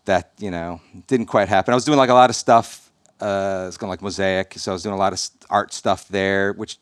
that 0.04 0.32
you 0.38 0.50
know 0.50 0.80
didn't 1.06 1.26
quite 1.26 1.48
happen. 1.48 1.72
I 1.72 1.76
was 1.76 1.84
doing 1.84 1.98
like 1.98 2.10
a 2.10 2.14
lot 2.14 2.30
of 2.30 2.36
stuff. 2.36 2.90
Uh, 3.20 3.66
it's 3.68 3.76
kind 3.76 3.88
of 3.88 3.90
like 3.90 4.02
mosaic, 4.02 4.54
so 4.56 4.72
I 4.72 4.74
was 4.74 4.82
doing 4.82 4.94
a 4.94 4.98
lot 4.98 5.12
of 5.12 5.20
art 5.50 5.72
stuff 5.72 6.08
there, 6.08 6.52
which 6.54 6.78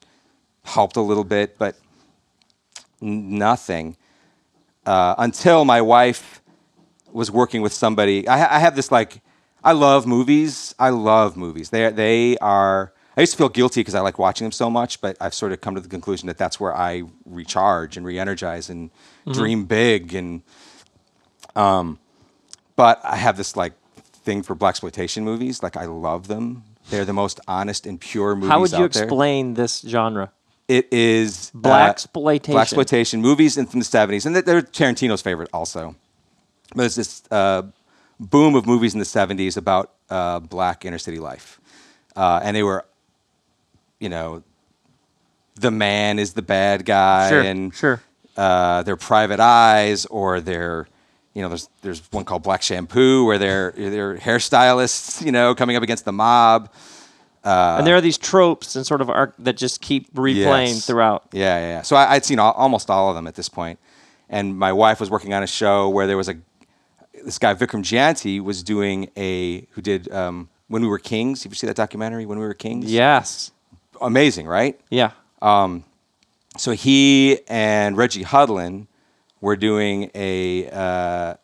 helped 0.62 0.96
a 0.96 1.00
little 1.00 1.24
bit, 1.24 1.58
but 1.58 1.76
nothing 3.00 3.96
uh, 4.86 5.14
until 5.18 5.64
my 5.64 5.80
wife 5.80 6.40
was 7.12 7.30
working 7.30 7.62
with 7.62 7.72
somebody. 7.72 8.28
I, 8.28 8.38
ha- 8.38 8.48
I 8.50 8.58
have 8.58 8.76
this 8.76 8.90
like, 8.92 9.20
I 9.62 9.72
love 9.72 10.06
movies. 10.06 10.74
I 10.78 10.90
love 10.90 11.36
movies. 11.36 11.70
They 11.70 11.90
they 11.90 12.36
are. 12.38 12.92
I 13.16 13.22
used 13.22 13.32
to 13.32 13.38
feel 13.38 13.48
guilty 13.48 13.80
because 13.80 13.96
I 13.96 14.00
like 14.00 14.18
watching 14.18 14.44
them 14.44 14.52
so 14.52 14.70
much, 14.70 15.00
but 15.00 15.16
I've 15.20 15.34
sort 15.34 15.50
of 15.50 15.60
come 15.60 15.74
to 15.74 15.80
the 15.80 15.88
conclusion 15.88 16.28
that 16.28 16.38
that's 16.38 16.60
where 16.60 16.72
I 16.76 17.02
recharge 17.24 17.96
and 17.96 18.06
re-energize 18.06 18.70
and 18.70 18.90
dream 19.32 19.64
big. 19.64 20.14
And 20.14 20.42
um, 21.56 21.98
but 22.76 23.00
I 23.04 23.16
have 23.16 23.36
this 23.36 23.56
like 23.56 23.72
thing 24.02 24.42
for 24.42 24.54
blaxploitation 24.54 25.24
movies. 25.24 25.62
Like 25.64 25.76
I 25.76 25.86
love 25.86 26.28
them. 26.28 26.62
They're 26.90 27.04
the 27.04 27.12
most 27.12 27.40
honest 27.48 27.86
and 27.86 28.00
pure 28.00 28.34
movies 28.34 28.50
How 28.50 28.60
would 28.60 28.70
you 28.70 28.84
out 28.84 28.92
there. 28.92 29.02
explain 29.02 29.54
this 29.54 29.80
genre? 29.80 30.32
It 30.68 30.92
is 30.92 31.50
Black 31.54 31.88
uh, 31.88 31.90
exploitation. 31.90 32.52
Black 32.52 32.64
exploitation 32.64 33.20
movies 33.20 33.56
in, 33.56 33.66
from 33.66 33.80
the 33.80 33.84
seventies, 33.86 34.26
and 34.26 34.36
they're 34.36 34.62
Tarantino's 34.62 35.22
favorite 35.22 35.48
also. 35.52 35.96
But 36.74 36.86
it's 36.86 36.94
this 36.94 37.22
uh, 37.30 37.62
boom 38.20 38.54
of 38.54 38.66
movies 38.66 38.92
in 38.94 38.98
the 38.98 39.04
seventies 39.04 39.56
about 39.56 39.92
uh, 40.10 40.40
black 40.40 40.84
inner 40.84 40.98
city 40.98 41.18
life, 41.18 41.60
uh, 42.16 42.40
and 42.42 42.56
they 42.56 42.62
were, 42.62 42.84
you 44.00 44.08
know, 44.08 44.42
the 45.56 45.70
man 45.70 46.18
is 46.18 46.34
the 46.34 46.42
bad 46.42 46.84
guy, 46.84 47.28
Sure, 47.30 47.40
and 47.42 47.74
sure. 47.74 48.00
uh, 48.36 48.82
their 48.82 48.96
private 48.96 49.40
eyes, 49.40 50.06
or 50.06 50.40
their, 50.40 50.88
you 51.34 51.42
know, 51.42 51.48
there's 51.48 51.68
there's 51.82 52.02
one 52.12 52.24
called 52.24 52.42
Black 52.42 52.62
Shampoo 52.62 53.24
where 53.26 53.38
they're 53.38 53.72
they're 53.76 54.16
hairstylists, 54.16 55.24
you 55.24 55.32
know, 55.32 55.54
coming 55.54 55.76
up 55.76 55.82
against 55.82 56.04
the 56.04 56.12
mob. 56.12 56.70
and 57.44 57.86
there 57.86 57.96
are 57.96 58.00
these 58.00 58.18
tropes 58.18 58.76
and 58.76 58.86
sort 58.86 59.00
of 59.00 59.08
arc 59.10 59.34
that 59.38 59.56
just 59.56 59.80
keep 59.80 60.12
replaying 60.14 60.74
Yes. 60.74 60.86
throughout. 60.86 61.24
Yeah, 61.32 61.58
yeah. 61.60 61.68
yeah. 61.68 61.82
So 61.82 61.96
I, 61.96 62.14
I'd 62.14 62.24
seen 62.24 62.38
all, 62.38 62.52
almost 62.52 62.90
all 62.90 63.08
of 63.10 63.14
them 63.16 63.26
at 63.26 63.34
this 63.36 63.48
point, 63.48 63.78
and 64.28 64.56
my 64.58 64.72
wife 64.72 65.00
was 65.00 65.08
working 65.10 65.32
on 65.34 65.42
a 65.42 65.46
show 65.46 65.88
where 65.88 66.06
there 66.06 66.16
was 66.16 66.28
a 66.28 66.34
this 67.24 67.38
guy 67.38 67.54
Vikram 67.54 67.82
Jayanti 67.82 68.40
was 68.40 68.62
doing 68.62 69.10
a 69.16 69.66
who 69.72 69.82
did 69.82 70.10
um, 70.12 70.48
When 70.68 70.82
We 70.82 70.88
Were 70.88 70.98
Kings. 70.98 71.44
You 71.44 71.48
ever 71.48 71.54
see 71.54 71.66
that 71.66 71.76
documentary 71.76 72.26
When 72.26 72.38
We 72.38 72.46
Were 72.46 72.54
Kings? 72.54 72.90
Yes. 72.92 73.52
amazing, 74.00 74.46
right? 74.46 74.78
Yeah. 74.90 75.12
So 76.56 76.72
he 76.72 77.40
and 77.48 77.96
Reggie 77.96 78.24
Hudlin 78.24 78.88
were 79.40 79.56
doing 79.56 80.10
a, 80.14 80.68
uh, 80.70 81.34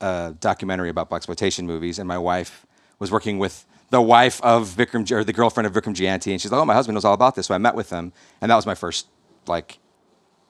a 0.00 0.34
documentary 0.40 0.88
about 0.88 1.10
blaxploitation 1.10 1.64
movies, 1.64 1.98
and 1.98 2.08
my 2.08 2.18
wife 2.18 2.66
was 2.98 3.10
working 3.12 3.38
with 3.38 3.64
the 3.90 4.02
wife 4.02 4.40
of 4.42 4.68
Vikram 4.68 5.10
or 5.12 5.24
the 5.24 5.32
girlfriend 5.32 5.66
of 5.66 5.72
Vikram 5.72 5.94
Jayanti, 5.94 6.32
and 6.32 6.40
she's 6.40 6.50
like, 6.50 6.60
"Oh, 6.60 6.64
my 6.64 6.74
husband 6.74 6.94
knows 6.94 7.04
all 7.04 7.14
about 7.14 7.36
this." 7.36 7.46
So 7.46 7.54
I 7.54 7.58
met 7.58 7.74
with 7.74 7.90
them, 7.90 8.12
and 8.40 8.50
that 8.50 8.56
was 8.56 8.66
my 8.66 8.74
first 8.74 9.06
like 9.46 9.78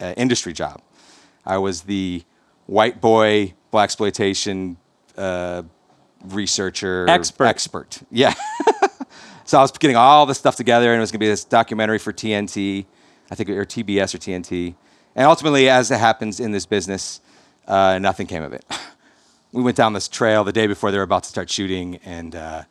uh, 0.01 0.15
industry 0.17 0.53
job. 0.53 0.81
I 1.47 1.59
was 1.59 1.83
the 1.83 2.25
white 2.67 3.01
boy 3.01 3.55
blaxploitation 3.73 4.77
uh, 5.17 5.63
researcher 6.25 7.07
Expert. 7.09 7.45
Expert, 7.47 8.01
yeah. 8.11 8.35
so 9.45 9.59
I 9.59 9.63
was 9.63 9.73
getting 9.73 9.97
all 9.97 10.27
this 10.27 10.39
stuff 10.39 10.57
together, 10.57 10.93
and 10.93 10.99
it 10.99 11.01
was 11.01 11.11
going 11.11 11.21
to 11.21 11.25
be 11.25 11.29
this 11.29 11.45
documentary 11.45 11.99
for 11.99 12.13
TNT, 12.13 12.87
I 13.31 13.35
think, 13.35 13.51
or 13.51 13.65
TBS 13.65 14.15
or 14.15 14.19
TNT. 14.19 14.75
And 15.15 15.27
ultimately, 15.27 15.69
as 15.69 15.91
it 15.91 15.99
happens 15.99 16.41
in 16.41 16.53
this 16.53 16.67
business, 16.67 17.21
uh, 17.67 17.99
nothing 17.99 18.27
came 18.27 18.43
of 18.43 18.53
it. 18.53 18.65
We 19.51 19.63
went 19.63 19.79
down 19.79 19.95
this 19.95 20.09
trail 20.09 20.45
the 20.45 20.53
day 20.53 20.67
before 20.67 20.91
they 20.91 20.99
were 20.99 21.05
about 21.05 21.23
to 21.23 21.29
start 21.31 21.49
shooting, 21.49 21.97
and 22.05 22.37
uh, 22.37 22.65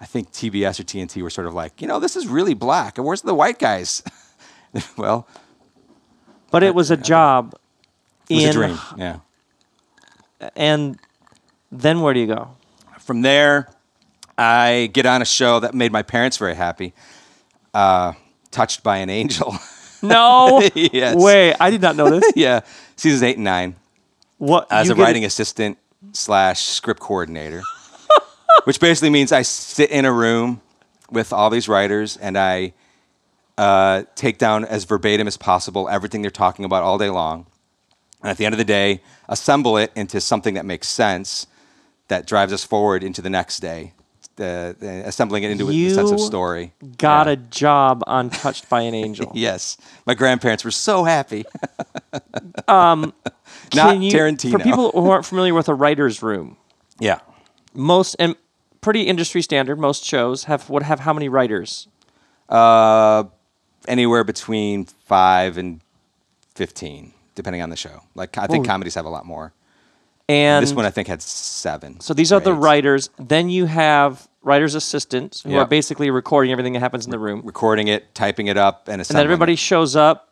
I 0.00 0.06
think 0.06 0.32
TBS 0.32 0.80
or 0.80 0.82
TNT 0.82 1.22
were 1.22 1.28
sort 1.28 1.46
of 1.46 1.52
like, 1.52 1.82
you 1.82 1.86
know, 1.86 2.00
this 2.00 2.16
is 2.16 2.26
really 2.26 2.54
black. 2.54 2.96
And 2.96 3.06
where's 3.06 3.20
the 3.20 3.34
white 3.34 3.58
guys? 3.58 4.02
well, 4.96 5.28
But 6.50 6.62
it 6.62 6.74
was 6.74 6.90
a 6.90 6.96
job 6.96 7.54
it 8.30 8.36
was 8.36 8.44
in 8.44 8.50
a 8.50 8.52
dream. 8.54 8.78
Yeah. 8.96 9.18
And 10.56 10.98
then 11.72 12.00
where 12.00 12.14
do 12.14 12.20
you 12.20 12.26
go? 12.26 12.50
From 13.00 13.22
there, 13.22 13.68
I 14.38 14.90
get 14.92 15.06
on 15.06 15.22
a 15.22 15.24
show 15.26 15.60
that 15.60 15.74
made 15.74 15.92
my 15.92 16.02
parents 16.02 16.36
very 16.36 16.54
happy. 16.54 16.92
Uh, 17.72 18.12
Touched 18.50 18.82
by 18.82 18.98
an 18.98 19.10
Angel. 19.10 19.54
No 20.02 20.60
Yes. 20.74 21.16
way. 21.16 21.54
I 21.58 21.70
did 21.70 21.80
not 21.80 21.96
know 21.96 22.10
this. 22.10 22.30
yeah, 22.36 22.60
seasons 22.94 23.22
eight 23.22 23.36
and 23.36 23.44
nine. 23.44 23.74
What 24.36 24.70
As 24.70 24.90
a 24.90 24.94
writing 24.94 25.24
assistant 25.24 25.78
slash 26.12 26.62
script 26.62 27.00
coordinator, 27.00 27.62
which 28.64 28.80
basically 28.80 29.08
means 29.08 29.32
I 29.32 29.40
sit 29.40 29.90
in 29.90 30.04
a 30.04 30.12
room 30.12 30.60
with 31.10 31.32
all 31.32 31.48
these 31.48 31.68
writers 31.70 32.18
and 32.18 32.36
I 32.36 32.74
uh, 33.56 34.02
take 34.14 34.36
down 34.36 34.66
as 34.66 34.84
verbatim 34.84 35.26
as 35.26 35.38
possible 35.38 35.88
everything 35.88 36.20
they're 36.20 36.30
talking 36.30 36.66
about 36.66 36.82
all 36.82 36.98
day 36.98 37.08
long. 37.08 37.46
And 38.24 38.30
at 38.30 38.38
the 38.38 38.46
end 38.46 38.54
of 38.54 38.58
the 38.58 38.64
day, 38.64 39.02
assemble 39.28 39.76
it 39.76 39.92
into 39.94 40.20
something 40.20 40.54
that 40.54 40.64
makes 40.64 40.88
sense 40.88 41.46
that 42.08 42.26
drives 42.26 42.52
us 42.52 42.64
forward 42.64 43.04
into 43.04 43.20
the 43.22 43.30
next 43.30 43.60
day, 43.60 43.92
the, 44.36 44.74
the- 44.80 45.06
assembling 45.06 45.42
it 45.44 45.50
into 45.52 45.68
a 45.70 45.90
sense 45.90 46.10
of 46.10 46.18
You 46.18 46.24
story. 46.24 46.72
got 46.98 47.26
Yeah. 47.26 47.34
a 47.34 47.36
job 47.36 48.02
on 48.06 48.30
Touched 48.30 48.68
by 48.68 48.80
an 48.80 48.94
Angel. 48.94 49.30
Yes, 49.36 49.76
my 50.06 50.14
grandparents 50.14 50.64
were 50.64 50.70
so 50.72 51.04
happy. 51.04 51.44
Can 52.66 53.12
Not 53.74 53.98
you- 53.98 54.10
Tarantino. 54.12 54.52
For 54.52 54.58
people 54.58 54.90
who 54.92 55.08
aren't 55.10 55.24
familiar 55.26 55.54
with 55.54 55.68
a 55.68 55.74
writer's 55.74 56.22
room, 56.22 56.56
yeah, 56.98 57.20
most 57.74 58.16
and 58.18 58.36
pretty 58.80 59.02
industry 59.02 59.42
standard, 59.42 59.78
most 59.78 60.04
shows 60.04 60.44
have 60.44 60.68
would 60.70 60.82
have 60.82 61.00
how 61.00 61.12
many 61.12 61.28
writers? 61.28 61.88
uh, 62.50 63.24
anywhere 63.88 64.22
between 64.24 64.84
five 64.84 65.56
and 65.58 65.80
fifteen, 66.54 67.13
depending 67.34 67.62
on 67.62 67.70
the 67.70 67.76
show. 67.76 68.00
Like 68.14 68.36
I 68.38 68.46
think 68.46 68.66
comedies 68.66 68.94
have 68.94 69.06
a 69.06 69.10
lot 69.10 69.26
more. 69.26 69.52
And 70.28 70.62
this 70.62 70.72
one 70.72 70.86
I 70.86 70.90
think 70.90 71.06
had 71.08 71.20
seven. 71.20 72.00
so 72.00 72.14
these 72.14 72.32
are 72.32 72.40
the 72.40 72.54
writers. 72.54 73.10
Then 73.18 73.50
you 73.50 73.66
have 73.66 74.26
writers' 74.42 74.74
assistants 74.74 75.42
who 75.42 75.56
are 75.56 75.66
basically 75.66 76.10
recording 76.10 76.50
everything 76.52 76.72
that 76.74 76.80
happens 76.80 77.04
in 77.04 77.10
the 77.10 77.18
room. 77.18 77.42
recording 77.44 77.88
it, 77.88 78.14
typing 78.14 78.46
it 78.46 78.56
up, 78.56 78.88
and 78.88 79.00
and 79.00 79.06
then 79.06 79.16
everybody 79.24 79.54
shows 79.56 79.94
up 79.96 80.30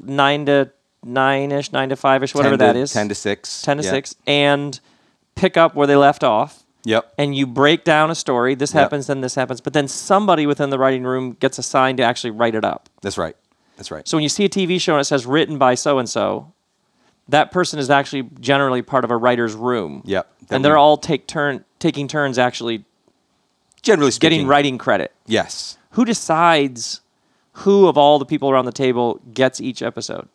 nine 0.00 0.44
to 0.46 0.70
nine 1.04 1.50
ish, 1.50 1.72
nine 1.72 1.88
to 1.88 1.96
five 1.96 2.22
ish, 2.22 2.34
whatever 2.34 2.56
10 2.56 2.66
that 2.74 2.76
is. 2.76 2.92
ten 2.92 3.08
to 3.08 3.14
six. 3.14 3.62
ten 3.62 3.78
to 3.78 3.82
Yeah. 3.82 3.90
six, 3.90 4.14
and 4.26 4.78
pick 5.34 5.56
up 5.56 5.74
where 5.74 5.86
they 5.86 5.96
left 5.96 6.22
off. 6.22 6.62
Yep. 6.84 7.14
And 7.16 7.34
you 7.34 7.46
break 7.46 7.84
down 7.84 8.10
a 8.10 8.14
story. 8.14 8.54
This 8.54 8.74
Yep. 8.74 8.82
happens, 8.82 9.06
then 9.06 9.20
this 9.20 9.34
happens. 9.36 9.60
But 9.60 9.72
then 9.72 9.86
somebody 9.88 10.46
within 10.46 10.70
the 10.70 10.78
writing 10.78 11.04
room 11.04 11.36
gets 11.38 11.56
assigned 11.58 11.98
to 11.98 12.02
actually 12.02 12.32
write 12.32 12.54
it 12.56 12.64
up. 12.64 12.88
That's 13.02 13.16
right. 13.16 13.36
That's 13.76 13.90
right. 13.90 14.06
So 14.06 14.16
when 14.16 14.22
you 14.22 14.28
see 14.28 14.44
a 14.44 14.48
TV 14.48 14.80
show 14.80 14.94
and 14.94 15.00
it 15.00 15.04
says 15.04 15.26
written 15.26 15.58
by 15.58 15.74
so 15.74 15.98
and 15.98 16.08
so, 16.08 16.52
that 17.28 17.50
person 17.50 17.78
is 17.78 17.90
actually 17.90 18.28
generally 18.40 18.82
part 18.82 19.04
of 19.04 19.10
a 19.10 19.16
writer's 19.16 19.54
room. 19.54 20.02
Yep. 20.04 20.30
And 20.50 20.64
they're 20.64 20.78
all 20.78 20.96
take 20.96 21.26
turn 21.26 21.64
taking 21.78 22.08
turns 22.08 22.38
actually 22.38 22.84
generally 23.82 24.10
speaking. 24.10 24.30
getting 24.30 24.46
writing 24.46 24.78
credit. 24.78 25.12
Yes. 25.26 25.78
Who 25.92 26.04
decides 26.04 27.00
who 27.52 27.86
of 27.86 27.98
all 27.98 28.18
the 28.18 28.24
people 28.24 28.50
around 28.50 28.64
the 28.64 28.72
table 28.72 29.20
gets 29.32 29.60
each 29.60 29.82
episode? 29.82 30.28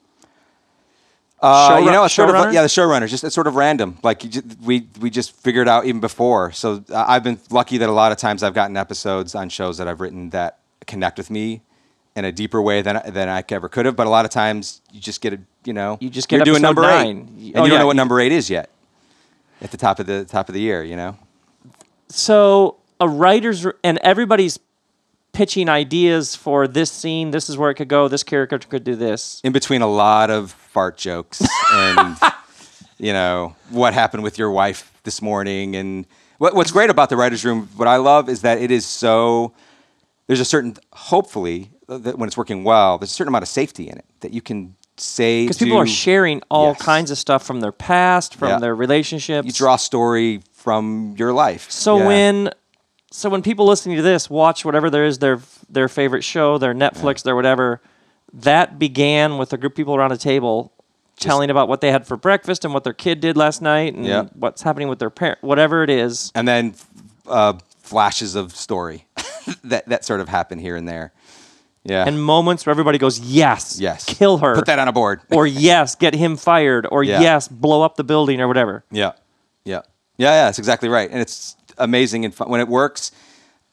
Uh, 1.39 1.79
you 1.83 1.91
know, 1.91 2.03
it's 2.03 2.15
sort 2.15 2.33
of 2.33 2.51
yeah, 2.51 2.63
the 2.63 2.67
showrunner. 2.67 3.07
Just 3.07 3.23
it's 3.23 3.35
sort 3.35 3.45
of 3.45 3.55
random. 3.55 3.99
Like 4.01 4.23
you 4.23 4.29
ju- 4.31 4.43
we 4.63 4.87
we 4.99 5.11
just 5.11 5.35
figured 5.35 5.67
out 5.67 5.85
even 5.85 6.01
before. 6.01 6.51
So 6.51 6.83
uh, 6.89 7.05
I've 7.07 7.23
been 7.23 7.39
lucky 7.51 7.77
that 7.77 7.89
a 7.89 7.91
lot 7.91 8.11
of 8.11 8.17
times 8.17 8.41
I've 8.41 8.55
gotten 8.55 8.75
episodes 8.75 9.35
on 9.35 9.49
shows 9.49 9.77
that 9.77 9.87
I've 9.87 10.01
written 10.01 10.31
that 10.31 10.57
connect 10.87 11.19
with 11.19 11.29
me 11.29 11.61
in 12.17 12.25
a 12.25 12.31
deeper 12.31 12.59
way 12.61 12.81
than 12.81 12.99
than 13.07 13.29
I 13.29 13.43
ever 13.49 13.69
could 13.69 13.85
have. 13.85 13.95
But 13.95 14.07
a 14.07 14.09
lot 14.09 14.25
of 14.25 14.31
times 14.31 14.81
you 14.91 14.99
just 14.99 15.21
get 15.21 15.33
a 15.33 15.39
you 15.63 15.71
know 15.73 15.97
You 16.01 16.09
just 16.09 16.27
get 16.27 16.37
you're 16.37 16.45
doing 16.45 16.63
number 16.63 16.81
nine. 16.81 17.05
eight, 17.05 17.11
and 17.11 17.29
oh, 17.29 17.39
you 17.39 17.53
don't 17.53 17.71
yeah, 17.71 17.77
know 17.77 17.85
what 17.87 17.95
number 17.95 18.19
eight 18.19 18.31
is 18.31 18.49
yet 18.49 18.71
at 19.61 19.69
the 19.71 19.77
top 19.77 19.99
of 19.99 20.07
the 20.07 20.25
top 20.25 20.49
of 20.49 20.53
the 20.53 20.61
year. 20.61 20.83
You 20.83 20.95
know. 20.95 21.15
So 22.09 22.77
a 22.99 23.07
writer's 23.07 23.67
and 23.83 23.99
everybody's 23.99 24.59
pitching 25.31 25.69
ideas 25.69 26.35
for 26.35 26.67
this 26.67 26.91
scene. 26.91 27.29
This 27.29 27.49
is 27.49 27.57
where 27.57 27.69
it 27.69 27.75
could 27.75 27.87
go. 27.87 28.07
This 28.07 28.23
character 28.23 28.57
could 28.57 28.83
do 28.83 28.95
this. 28.95 29.39
in 29.43 29.53
between 29.53 29.83
a 29.83 29.87
lot 29.87 30.31
of 30.31 30.51
fart 30.51 30.97
jokes 30.97 31.45
and 31.71 32.17
you 32.97 33.13
know 33.13 33.55
what 33.69 33.93
happened 33.93 34.23
with 34.23 34.39
your 34.39 34.49
wife 34.49 34.91
this 35.03 35.21
morning 35.21 35.75
and 35.75 36.07
what, 36.39 36.55
what's 36.55 36.71
great 36.71 36.89
about 36.89 37.09
the 37.09 37.17
writers 37.17 37.43
room 37.45 37.67
what 37.77 37.87
i 37.87 37.95
love 37.97 38.29
is 38.29 38.41
that 38.41 38.59
it 38.59 38.69
is 38.69 38.85
so 38.85 39.53
there's 40.27 40.39
a 40.39 40.45
certain 40.45 40.75
hopefully 40.93 41.71
when 41.87 42.27
it's 42.27 42.37
working 42.37 42.63
well 42.63 42.97
there's 42.97 43.11
a 43.11 43.13
certain 43.13 43.29
amount 43.29 43.43
of 43.43 43.47
safety 43.49 43.89
in 43.89 43.97
it 43.97 44.05
that 44.19 44.33
you 44.33 44.41
can 44.41 44.75
say 44.97 45.43
because 45.45 45.57
people 45.57 45.77
are 45.77 45.87
sharing 45.87 46.41
all 46.49 46.69
Yes. 46.69 46.81
kinds 46.81 47.11
of 47.11 47.17
stuff 47.19 47.45
from 47.45 47.59
their 47.61 47.71
past, 47.71 48.33
from 48.35 48.49
Yeah. 48.49 48.59
their 48.59 48.75
relationships. 48.75 49.45
you 49.45 49.51
draw 49.51 49.75
a 49.75 49.79
story 49.79 50.41
from 50.53 51.13
your 51.17 51.33
life. 51.33 51.69
So 51.69 51.97
Yeah. 51.99 52.07
when 52.07 52.49
so 53.11 53.29
when 53.29 53.41
people 53.41 53.65
listening 53.65 53.95
to 53.95 54.01
this 54.01 54.29
watch 54.29 54.65
whatever 54.65 54.89
there 54.89 55.05
is 55.05 55.19
their 55.19 55.39
their 55.69 55.87
favorite 55.87 56.23
show, 56.23 56.57
their 56.57 56.73
Netflix, 56.73 57.21
their 57.23 57.35
whatever, 57.35 57.79
that 58.33 58.77
began 58.79 59.37
with 59.37 59.53
a 59.53 59.57
group 59.57 59.73
of 59.73 59.77
people 59.77 59.95
around 59.95 60.11
a 60.11 60.17
table 60.17 60.71
telling 61.19 61.49
about 61.49 61.67
what 61.67 61.79
they 61.81 61.91
had 61.91 62.05
for 62.07 62.17
breakfast 62.17 62.65
and 62.65 62.73
what 62.73 62.83
their 62.83 62.93
kid 62.93 63.19
did 63.21 63.37
last 63.37 63.61
night 63.61 63.93
and 63.95 64.05
Yeah. 64.05 64.23
what's 64.33 64.61
happening 64.63 64.87
with 64.87 64.99
their 64.99 65.09
parent, 65.09 65.37
whatever 65.41 65.83
it 65.83 65.89
is. 65.89 66.31
and 66.35 66.47
then 66.47 66.73
uh, 67.27 67.53
flashes 67.83 68.33
of 68.35 68.55
story 68.55 69.05
that 69.63 69.87
that 69.87 70.03
sort 70.05 70.21
of 70.21 70.27
happen 70.29 70.57
here 70.59 70.75
and 70.75 70.87
there. 70.87 71.11
Yeah. 71.87 72.03
And 72.05 72.21
moments 72.21 72.65
where 72.65 72.71
everybody 72.71 72.97
goes, 72.97 73.19
"Yes, 73.19 73.79
yes. 73.79 74.03
kill 74.05 74.39
her," 74.39 74.55
Put 74.55 74.65
that 74.65 74.77
on 74.77 74.87
a 74.87 74.91
board. 74.91 75.21
or 75.31 75.47
"Yes, 75.47 75.95
get 75.95 76.13
him 76.13 76.35
fired," 76.35 76.85
or 76.91 77.03
Yeah. 77.03 77.21
"Yes, 77.21 77.47
blow 77.47 77.81
up 77.81 77.95
the 77.95 78.03
building," 78.03 78.41
or 78.41 78.47
whatever. 78.47 78.83
Yeah, 78.91 79.13
yeah, 79.63 79.81
yeah, 80.17 80.31
yeah. 80.31 80.45
That's 80.45 80.59
exactly 80.59 80.89
right, 80.89 81.09
and 81.09 81.21
it's 81.21 81.55
amazing 81.77 82.25
and 82.25 82.35
fun 82.35 82.49
when 82.49 82.59
it 82.59 82.67
works. 82.67 83.11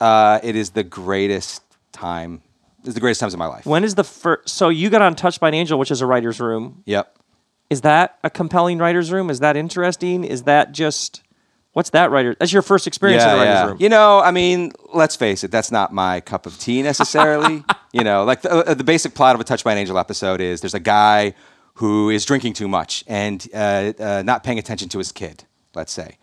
Uh, 0.00 0.38
it 0.42 0.54
is 0.56 0.71
the 0.71 0.85
greatest 0.85 1.62
time. 1.92 2.40
It's 2.85 2.94
the 2.94 3.00
greatest 3.00 3.21
times 3.21 3.35
of 3.35 3.38
my 3.38 3.47
life. 3.47 3.66
When 3.66 3.83
is 3.83 3.94
the 3.97 4.04
first? 4.04 4.49
So 4.49 4.68
you 4.68 4.90
got 4.90 5.02
on 5.02 5.14
Touched 5.16 5.40
by 5.40 5.49
an 5.49 5.54
Angel, 5.54 5.78
which 5.78 5.90
is 5.90 6.00
a 6.00 6.06
writer's 6.06 6.38
room. 6.40 6.83
Yep. 6.87 7.18
Is 7.71 7.80
that 7.80 8.18
a 8.23 8.30
compelling 8.30 8.78
writer's 8.78 9.11
room? 9.11 9.30
Is 9.30 9.40
that 9.40 9.56
interesting? 9.56 10.23
Is 10.23 10.42
that 10.42 10.73
just 10.73 11.23
what's 11.75 11.90
that 11.90 12.11
writer? 12.11 12.35
That's 12.38 12.52
your 12.52 12.62
first 12.62 12.87
experience 12.87 13.23
in 13.23 13.28
a 13.28 13.37
writer's 13.37 13.71
room. 13.71 13.76
You 13.78 13.90
know, 13.90 14.21
I 14.21 14.31
mean, 14.31 14.73
let's 14.95 15.14
face 15.16 15.45
it. 15.45 15.50
That's 15.50 15.71
not 15.71 15.93
my 15.93 16.21
cup 16.21 16.47
of 16.47 16.59
tea 16.59 16.83
necessarily. 16.83 17.62
you 17.93 18.02
know, 18.02 18.25
like 18.25 18.40
the, 18.43 18.50
uh, 18.50 18.75
the 18.75 18.85
basic 18.85 19.14
plot 19.14 19.35
of 19.35 19.40
a 19.40 19.45
Touched 19.45 19.64
by 19.64 19.73
an 19.73 19.78
Angel 19.78 19.99
episode 19.99 20.40
is 20.40 20.62
there's 20.62 20.75
a 20.75 20.81
guy 20.81 21.35
who 21.75 22.09
is 22.09 22.25
drinking 22.25 22.54
too 22.54 22.69
much 22.69 23.04
and 23.07 23.47
uh, 23.52 23.93
uh, 23.99 24.23
not 24.25 24.43
paying 24.43 24.59
attention 24.59 24.88
to 24.88 24.99
his 24.99 25.12
kid. 25.12 25.45
Let's 25.75 25.93
say, 25.93 26.19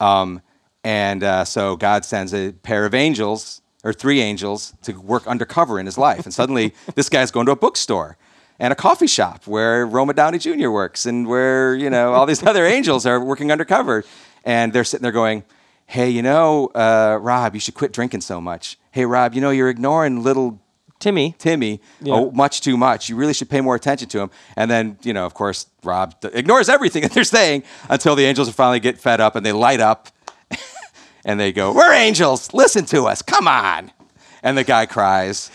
um, 0.00 0.40
and 0.82 1.22
uh, 1.22 1.44
so 1.44 1.76
God 1.76 2.04
sends 2.04 2.34
a 2.34 2.52
pair 2.52 2.86
of 2.86 2.94
angels 2.94 3.60
or 3.84 3.92
three 3.92 4.20
angels 4.20 4.74
to 4.82 4.92
work 4.94 5.26
undercover 5.26 5.78
in 5.78 5.86
his 5.86 5.98
life, 5.98 6.24
and 6.24 6.32
suddenly 6.32 6.74
this 6.94 7.08
guy's 7.08 7.30
going 7.30 7.46
to 7.46 7.52
a 7.52 7.56
bookstore. 7.56 8.16
And 8.56 8.72
a 8.72 8.76
coffee 8.76 9.08
shop 9.08 9.48
where 9.48 9.84
Roma 9.84 10.14
Downey 10.14 10.38
Jr. 10.38 10.70
works, 10.70 11.06
and 11.06 11.26
where 11.26 11.74
you 11.74 11.90
know 11.90 12.14
all 12.14 12.24
these 12.24 12.42
other 12.46 12.64
angels 12.64 13.04
are 13.04 13.22
working 13.22 13.52
undercover, 13.52 14.04
and 14.44 14.72
they're 14.72 14.84
sitting 14.84 15.02
there 15.02 15.12
going, 15.12 15.42
hey, 15.86 16.08
you 16.10 16.22
know, 16.22 16.66
uh, 16.74 17.18
Rob, 17.20 17.54
you 17.54 17.60
should 17.60 17.74
quit 17.74 17.92
drinking 17.92 18.20
so 18.22 18.40
much. 18.40 18.78
Hey, 18.90 19.04
Rob, 19.04 19.34
you 19.34 19.40
know, 19.40 19.50
you're 19.50 19.68
ignoring 19.68 20.22
little 20.22 20.60
Timmy. 21.00 21.34
Timmy 21.38 21.80
Yeah. 22.00 22.14
oh, 22.14 22.30
much 22.30 22.60
too 22.62 22.76
much. 22.76 23.08
You 23.10 23.16
really 23.16 23.34
should 23.34 23.50
pay 23.50 23.60
more 23.60 23.74
attention 23.74 24.08
to 24.10 24.20
him. 24.20 24.30
And 24.56 24.70
then, 24.70 24.98
you 25.02 25.12
know, 25.12 25.26
of 25.26 25.34
course, 25.34 25.66
Rob 25.82 26.18
d- 26.20 26.28
ignores 26.32 26.68
everything 26.68 27.02
that 27.04 27.12
they're 27.12 27.24
saying 27.24 27.64
until 27.90 28.14
the 28.16 28.24
angels 28.24 28.48
finally 28.50 28.80
get 28.80 28.98
fed 28.98 29.20
up 29.20 29.36
and 29.36 29.44
they 29.44 29.52
light 29.52 29.80
up 29.80 30.08
and 31.24 31.38
they 31.38 31.52
go, 31.52 31.72
We're 31.74 31.92
angels. 31.92 32.54
Listen 32.54 32.84
to 32.86 33.04
us. 33.06 33.20
Come 33.22 33.46
on. 33.48 33.90
And 34.42 34.56
the 34.56 34.64
guy 34.64 34.86
cries. 34.86 35.50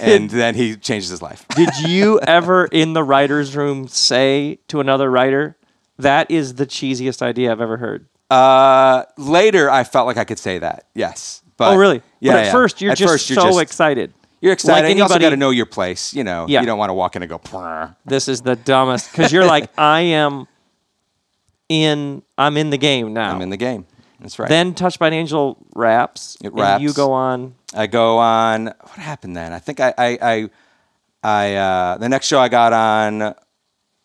and 0.00 0.28
then 0.28 0.54
he 0.54 0.76
changes 0.76 1.08
his 1.08 1.22
life. 1.22 1.46
Did 1.56 1.70
you 1.86 2.20
ever 2.20 2.66
in 2.66 2.92
the 2.92 3.02
writer's 3.02 3.56
room 3.56 3.88
say 3.88 4.58
to 4.68 4.80
another 4.80 5.10
writer, 5.10 5.56
that 5.98 6.30
is 6.30 6.54
the 6.56 6.66
cheesiest 6.66 7.22
idea 7.22 7.50
I've 7.52 7.60
ever 7.62 7.78
heard? 7.78 8.06
Uh, 8.32 9.04
later, 9.18 9.70
I 9.70 9.84
felt 9.84 10.06
like 10.06 10.16
I 10.16 10.24
could 10.24 10.38
say 10.38 10.58
that. 10.58 10.86
Yes. 10.94 11.42
But, 11.56 11.74
oh, 11.74 11.76
really? 11.76 12.02
Yeah. 12.20 12.32
but 12.32 12.38
at 12.38 12.46
yeah. 12.46 12.52
first, 12.52 12.80
you're 12.80 12.92
At 12.92 12.98
just 12.98 13.12
first, 13.12 13.30
you're 13.30 13.40
so 13.40 13.48
just- 13.48 13.60
excited. 13.60 14.14
You're 14.40 14.52
excited. 14.54 14.82
Like 14.82 14.90
and 14.90 14.98
you 14.98 15.04
also 15.04 15.20
got 15.20 15.30
to 15.30 15.36
know 15.36 15.50
your 15.50 15.66
place. 15.66 16.12
You 16.12 16.24
know, 16.24 16.46
Yeah. 16.48 16.60
you 16.60 16.66
don't 16.66 16.78
want 16.78 16.90
to 16.90 16.94
walk 16.94 17.14
in 17.14 17.22
and 17.22 17.30
go. 17.30 17.38
"Prr." 17.38 17.94
This 18.04 18.26
is 18.26 18.40
the 18.42 18.56
dumbest 18.56 19.12
because 19.12 19.32
you're 19.32 19.46
like, 19.46 19.70
I 19.78 20.00
am 20.00 20.48
in. 21.68 22.22
I'm 22.36 22.56
in 22.56 22.70
the 22.70 22.76
game 22.76 23.12
now. 23.12 23.32
I'm 23.32 23.40
in 23.40 23.50
the 23.50 23.56
game. 23.56 23.86
That's 24.18 24.38
right. 24.40 24.48
Then 24.48 24.74
Touched 24.74 24.98
by 24.98 25.06
an 25.06 25.12
Angel 25.12 25.64
wraps. 25.76 26.36
It 26.42 26.52
and 26.52 26.82
you 26.82 26.92
go 26.92 27.12
on. 27.12 27.54
I 27.72 27.86
go 27.86 28.18
on. 28.18 28.66
What 28.66 28.98
happened 28.98 29.36
then? 29.36 29.52
I 29.52 29.60
think 29.60 29.78
I, 29.78 29.94
I, 29.96 30.18
I, 30.20 30.50
I 31.22 31.54
uh, 31.54 31.98
the 31.98 32.08
next 32.08 32.26
show 32.26 32.40
I 32.40 32.48
got 32.48 32.72
on. 32.72 33.34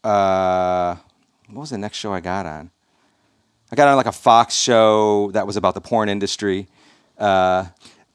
Uh, 0.03 0.95
what 1.49 1.61
was 1.61 1.69
the 1.71 1.77
next 1.79 1.97
show 1.97 2.13
I 2.13 2.19
got 2.19 2.45
on? 2.45 2.69
I 3.71 3.75
got 3.75 3.87
on 3.87 3.97
like 3.97 4.05
a 4.05 4.11
Fox 4.11 4.55
show 4.55 5.31
that 5.31 5.45
was 5.45 5.57
about 5.57 5.73
the 5.73 5.81
porn 5.81 6.09
industry. 6.09 6.67
Uh, 7.17 7.65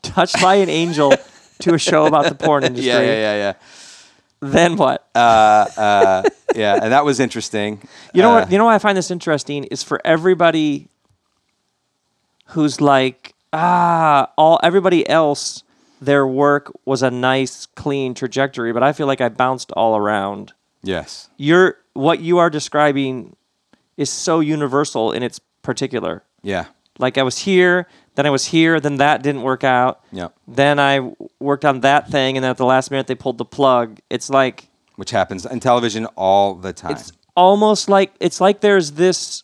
Touched 0.02 0.40
by 0.40 0.56
an 0.56 0.68
Angel 0.68 1.14
to 1.60 1.74
a 1.74 1.78
show 1.78 2.06
about 2.06 2.24
the 2.26 2.34
porn 2.34 2.64
industry. 2.68 2.88
yeah, 2.88 3.00
yeah, 3.02 3.36
yeah, 3.36 3.52
Then 4.40 4.76
what? 4.76 5.06
yeah, 5.14 6.22
yeah, 6.54 6.78
and 6.82 6.92
that 6.92 7.04
was 7.04 7.20
interesting. 7.20 7.80
You 8.14 8.22
know 8.22 8.30
Uh, 8.32 8.40
what? 8.40 8.50
You 8.52 8.58
know 8.58 8.64
why 8.64 8.74
I 8.74 8.78
find 8.78 8.96
this 8.96 9.10
interesting 9.10 9.64
is 9.64 9.82
for 9.82 10.00
everybody 10.04 10.88
who's 12.46 12.80
like, 12.80 13.34
ah, 13.52 14.30
all 14.36 14.58
everybody 14.62 15.08
else, 15.08 15.62
their 16.00 16.26
work 16.26 16.72
was 16.84 17.02
a 17.02 17.10
nice, 17.10 17.66
clean 17.66 18.14
trajectory, 18.14 18.72
but 18.72 18.82
I 18.82 18.92
feel 18.92 19.06
like 19.06 19.20
I 19.20 19.28
bounced 19.28 19.70
all 19.72 19.96
around. 19.96 20.52
Yes. 20.82 21.28
You're 21.36 21.76
what 21.94 22.20
you 22.20 22.38
are 22.38 22.50
describing 22.50 23.36
is 24.02 24.10
so 24.10 24.40
universal 24.40 25.12
in 25.12 25.22
its 25.22 25.38
particular. 25.62 26.22
Yeah. 26.42 26.66
Like 26.98 27.16
I 27.18 27.22
was 27.22 27.38
here, 27.38 27.86
then 28.16 28.26
I 28.26 28.30
was 28.30 28.44
here, 28.46 28.78
then 28.80 28.96
that 28.98 29.22
didn't 29.22 29.42
work 29.42 29.64
out. 29.64 30.00
Yeah. 30.12 30.28
Then 30.46 30.78
I 30.78 31.12
worked 31.40 31.64
on 31.64 31.80
that 31.80 32.10
thing, 32.10 32.36
and 32.36 32.44
then 32.44 32.50
at 32.50 32.58
the 32.58 32.66
last 32.66 32.90
minute 32.90 33.06
they 33.06 33.14
pulled 33.14 33.38
the 33.38 33.44
plug. 33.46 33.98
It's 34.10 34.28
like 34.28 34.68
Which 34.96 35.10
happens 35.10 35.46
in 35.46 35.60
television 35.60 36.04
all 36.16 36.54
the 36.54 36.72
time. 36.74 36.92
it's 36.92 37.12
almost 37.34 37.88
like 37.88 38.12
it's 38.20 38.40
like 38.42 38.60
there's 38.60 38.92
this 38.92 39.42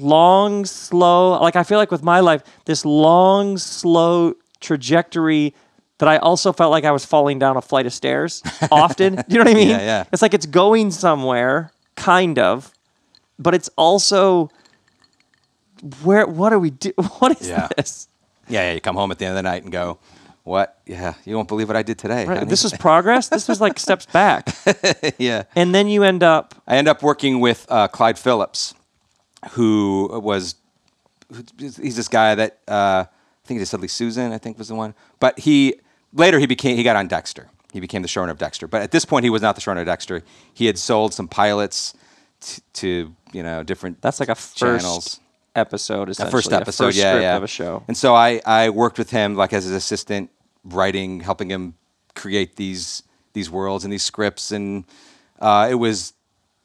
long 0.00 0.64
slow 0.64 1.38
like 1.40 1.54
i 1.54 1.62
feel 1.62 1.78
like 1.78 1.90
with 1.92 2.02
my 2.02 2.18
life 2.18 2.42
this 2.64 2.84
long 2.84 3.56
slow 3.58 4.32
trajectory 4.58 5.54
that 5.98 6.08
i 6.08 6.16
also 6.16 6.52
felt 6.52 6.70
like 6.72 6.84
i 6.84 6.90
was 6.90 7.04
falling 7.04 7.38
down 7.38 7.56
a 7.56 7.62
flight 7.62 7.86
of 7.86 7.92
stairs 7.92 8.42
often 8.72 9.22
you 9.28 9.36
know 9.38 9.44
what 9.44 9.48
i 9.50 9.54
mean 9.54 9.68
Yeah, 9.68 9.78
yeah. 9.80 10.04
it's 10.12 10.20
like 10.22 10.34
it's 10.34 10.46
going 10.46 10.90
somewhere 10.90 11.70
kind 11.94 12.38
of 12.40 12.72
but 13.38 13.54
it's 13.54 13.70
also 13.76 14.50
where 16.02 16.26
what 16.26 16.52
are 16.52 16.58
we 16.58 16.70
do 16.70 16.92
what 17.18 17.40
is 17.40 17.48
Yeah. 17.48 17.68
this 17.76 18.08
yeah, 18.48 18.68
yeah. 18.68 18.72
You 18.74 18.80
come 18.80 18.96
home 18.96 19.10
at 19.10 19.18
the 19.18 19.24
end 19.24 19.32
of 19.32 19.36
the 19.36 19.42
night 19.42 19.62
and 19.62 19.72
go, 19.72 19.98
"What? 20.42 20.78
Yeah, 20.84 21.14
you 21.24 21.34
won't 21.34 21.48
believe 21.48 21.66
what 21.68 21.76
I 21.78 21.82
did 21.82 21.96
today." 21.98 22.26
right, 22.26 22.46
this 22.46 22.62
is 22.64 22.72
progress 22.78 23.28
this 23.28 23.48
was 23.48 23.58
like 23.60 23.78
steps 23.78 24.04
back 24.06 24.54
yeah. 25.18 25.44
and 25.56 25.74
then 25.74 25.88
you 25.88 26.02
end 26.04 26.22
up 26.22 26.54
I 26.66 26.76
end 26.76 26.86
up 26.88 27.02
working 27.02 27.40
with 27.40 27.66
uh, 27.70 27.88
Clyde 27.88 28.18
Phillips, 28.18 28.74
who 29.52 30.08
was 30.22 30.56
he's 31.58 31.96
this 31.96 32.08
guy 32.08 32.34
that 32.34 32.58
uh, 32.68 33.04
I 33.06 33.46
think 33.46 33.60
it's 33.60 33.70
Suddenly 33.70 33.88
Susan, 33.88 34.32
I 34.32 34.38
think 34.38 34.58
was 34.58 34.68
the 34.68 34.74
one. 34.74 34.94
But 35.20 35.38
he 35.38 35.76
later 36.12 36.38
he 36.38 36.46
became 36.46 36.76
he 36.76 36.82
got 36.82 36.96
on 36.96 37.08
Dexter. 37.08 37.48
He 37.72 37.80
became 37.80 38.02
the 38.02 38.08
showrunner 38.08 38.30
of 38.30 38.38
Dexter. 38.38 38.68
But 38.68 38.82
at 38.82 38.92
this 38.92 39.04
point, 39.04 39.24
he 39.24 39.30
was 39.30 39.42
not 39.42 39.56
the 39.56 39.60
showrunner 39.60 39.80
of 39.80 39.86
Dexter. 39.86 40.22
He 40.52 40.66
had 40.66 40.78
sold 40.78 41.12
some 41.12 41.26
pilots 41.26 41.92
t- 42.44 42.62
to 42.74 42.88
you 43.32 43.42
know 43.42 43.62
different 43.62 44.00
that's 44.02 44.20
like 44.20 44.28
a 44.28 44.34
first 44.34 44.56
channels. 44.58 45.20
episode 45.56 46.08
A 46.08 46.10
essentially 46.12 46.30
first 46.32 46.52
episode, 46.52 46.84
first 46.86 46.98
yeah, 46.98 47.20
yeah. 47.20 47.36
of 47.36 47.42
a 47.42 47.46
show 47.48 47.82
And 47.88 47.96
so 47.96 48.14
I, 48.14 48.40
I 48.44 48.70
worked 48.70 48.98
with 48.98 49.10
him 49.10 49.34
like 49.36 49.52
as 49.52 49.64
his 49.64 49.72
assistant, 49.74 50.30
writing, 50.64 51.20
helping 51.20 51.50
him 51.50 51.74
create 52.14 52.56
these 52.56 53.02
these 53.32 53.50
worlds 53.50 53.84
and 53.84 53.92
these 53.92 54.02
scripts, 54.04 54.52
and 54.52 54.84
uh, 55.40 55.66
it 55.70 55.74
was 55.74 56.12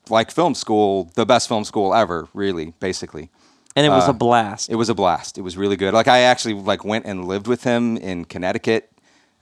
like 0.10 0.32
film 0.32 0.54
school, 0.56 1.12
the 1.16 1.26
best 1.26 1.48
film 1.48 1.64
school 1.64 1.94
ever, 1.94 2.28
really, 2.34 2.74
basically. 2.80 3.30
and 3.76 3.86
it 3.86 3.90
was 3.90 4.08
Uh, 4.08 4.12
a 4.12 4.14
blast 4.14 4.70
It 4.70 4.76
was 4.76 4.90
a 4.90 4.94
blast. 4.96 5.38
It 5.38 5.42
was 5.44 5.56
really 5.58 5.76
good. 5.78 5.94
Like 5.94 6.08
I 6.08 6.20
actually 6.32 6.56
like 6.56 6.84
went 6.86 7.06
and 7.06 7.26
lived 7.28 7.48
with 7.48 7.64
him 7.64 7.98
in 7.98 8.26
Connecticut, 8.26 8.90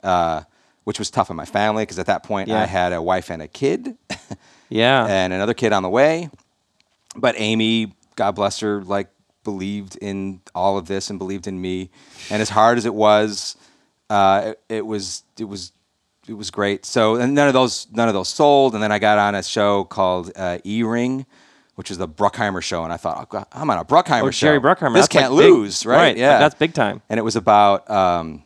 uh, 0.03 0.41
which 0.85 0.99
was 0.99 1.09
tough 1.09 1.29
on 1.29 1.35
my 1.37 1.45
family 1.45 1.83
because 1.83 1.99
at 1.99 2.05
that 2.07 2.23
point 2.23 2.47
Yeah. 2.49 2.61
I 2.61 2.65
had 2.65 2.91
a 2.93 3.01
wife 3.01 3.29
and 3.33 3.41
a 3.41 3.47
kid 3.47 3.97
yeah 4.69 5.05
and 5.05 5.33
another 5.33 5.53
kid 5.53 5.73
on 5.73 5.83
the 5.83 5.89
way. 5.89 6.29
But 7.15 7.35
Amy, 7.37 7.93
God 8.15 8.31
bless 8.33 8.59
her, 8.59 8.83
like 8.83 9.09
believed 9.43 9.95
in 10.01 10.41
all 10.53 10.77
of 10.77 10.87
this 10.87 11.09
and 11.09 11.17
believed 11.17 11.47
in 11.47 11.59
me. 11.59 11.89
And 12.29 12.41
as 12.41 12.49
hard 12.49 12.77
as 12.77 12.85
it 12.85 12.93
was, 12.93 13.55
uh, 14.09 14.53
it, 14.69 14.75
it 14.77 14.85
was 14.85 15.23
it 15.39 15.45
was 15.45 15.71
it 16.27 16.33
was 16.33 16.51
great. 16.51 16.85
So 16.85 17.15
and 17.15 17.33
none 17.33 17.47
of 17.47 17.53
those 17.53 17.87
none 17.91 18.07
of 18.07 18.13
those 18.13 18.29
sold. 18.29 18.73
And 18.73 18.83
then 18.83 18.91
I 18.91 18.99
got 18.99 19.17
on 19.17 19.35
a 19.35 19.41
show 19.43 19.83
called 19.85 20.31
uh, 20.35 20.59
E 20.65 20.83
Ring. 20.83 21.25
Which 21.75 21.91
is 21.91 21.99
the 21.99 22.07
Bruckheimer 22.07 22.63
show, 22.63 22.83
and 22.83 22.91
I 22.91 22.97
thought, 22.97 23.17
oh, 23.21 23.25
God, 23.29 23.45
I'm 23.51 23.69
on 23.69 23.77
a 23.77 23.85
Bruckheimer 23.85 24.23
Oh, 24.23 24.31
show. 24.31 24.47
Jerry 24.47 24.59
Bruckheimer. 24.59 24.93
This 24.95 25.03
that's 25.03 25.07
can't 25.09 25.29
big- 25.29 25.45
lose, 25.53 25.85
right? 25.85 26.17
Yeah, 26.17 26.39
That's 26.39 26.55
big 26.55 26.73
time. 26.73 27.03
and 27.07 27.19
it 27.19 27.21
was 27.21 27.35
about 27.35 27.87
um, 27.87 28.43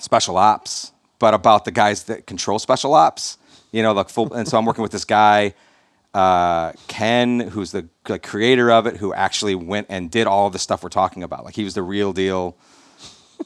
special 0.00 0.36
ops, 0.36 0.90
but 1.20 1.32
about 1.32 1.64
the 1.64 1.70
guys 1.70 2.02
that 2.04 2.26
control 2.26 2.58
special 2.58 2.92
ops. 2.94 3.38
You 3.72 3.82
know, 3.82 3.92
like 3.92 4.08
full. 4.08 4.32
And 4.32 4.46
so 4.48 4.58
I'm 4.58 4.64
working 4.64 4.82
with 4.82 4.92
this 4.92 5.04
guy, 5.04 5.54
uh, 6.14 6.72
Ken, 6.88 7.40
who's 7.40 7.70
the, 7.72 7.88
the 8.04 8.18
creator 8.18 8.70
of 8.70 8.86
it, 8.86 8.96
who 8.96 9.12
actually 9.14 9.54
went 9.54 9.86
and 9.90 10.10
did 10.10 10.26
all 10.26 10.46
of 10.48 10.52
the 10.52 10.58
stuff 10.58 10.82
we're 10.82 10.88
talking 10.88 11.22
about. 11.22 11.44
Like 11.44 11.54
he 11.54 11.64
was 11.64 11.74
the 11.74 11.82
real 11.82 12.12
deal, 12.12 12.56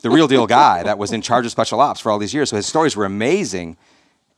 the 0.02 0.10
real 0.10 0.26
deal 0.26 0.46
guy 0.46 0.82
that 0.82 0.96
was 0.98 1.12
in 1.12 1.20
charge 1.22 1.44
of 1.44 1.50
special 1.52 1.80
ops 1.80 2.00
for 2.00 2.10
all 2.10 2.18
these 2.18 2.32
years. 2.34 2.48
So 2.50 2.56
his 2.56 2.66
stories 2.66 2.96
were 2.96 3.04
amazing, 3.04 3.76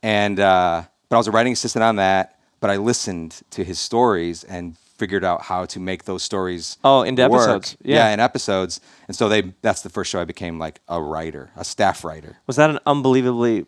and 0.03 0.39
uh, 0.39 0.83
but 1.09 1.15
I 1.15 1.19
was 1.19 1.27
a 1.27 1.31
writing 1.31 1.53
assistant 1.53 1.83
on 1.83 1.95
that. 1.97 2.37
but 2.59 2.69
I 2.69 2.77
listened 2.77 3.41
to 3.51 3.63
his 3.63 3.79
stories 3.79 4.43
and 4.43 4.75
figured 4.97 5.23
out 5.23 5.43
how 5.43 5.63
to 5.65 5.79
make 5.79 6.05
those 6.05 6.23
stories. 6.23 6.77
Oh, 6.83 7.03
into 7.03 7.21
episodes. 7.21 7.77
Yeah. 7.83 8.09
in 8.11 8.19
episodes. 8.19 8.81
And 9.07 9.15
so 9.15 9.29
they 9.29 9.53
that's 9.61 9.83
the 9.83 9.89
first 9.89 10.09
show 10.11 10.19
I 10.19 10.25
became 10.25 10.57
like 10.59 10.81
a 10.87 10.99
writer, 11.01 11.51
a 11.55 11.63
staff 11.63 12.03
writer. 12.03 12.37
Was 12.47 12.55
that 12.55 12.69
an 12.71 12.79
unbelievably? 12.85 13.67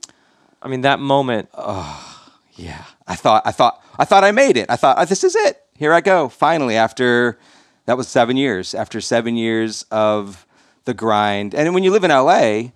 I 0.62 0.68
mean, 0.68 0.82
that 0.82 1.00
moment. 1.00 1.50
Oh, 1.54 2.32
yeah, 2.56 2.84
I 3.08 3.16
thought, 3.16 3.44
I 3.46 3.52
thought, 3.52 3.84
I 3.98 4.06
thought 4.06 4.24
I 4.24 4.32
made 4.32 4.58
it. 4.58 4.70
I 4.70 4.76
thought, 4.76 4.98
oh, 5.00 5.06
this 5.06 5.24
is 5.24 5.36
it. 5.36 5.62
Here 5.76 5.94
I 5.94 6.02
go. 6.02 6.28
Finally, 6.30 6.76
after 6.76 7.40
that 7.86 7.98
was 7.98 8.08
seven 8.08 8.36
years. 8.38 8.74
After 8.74 9.00
seven 9.02 9.36
years 9.38 9.84
of 9.92 10.46
the 10.86 10.94
grind, 10.94 11.56
and 11.56 11.74
when 11.74 11.84
you 11.84 11.92
live 11.92 12.04
in 12.04 12.12
LA, 12.12 12.72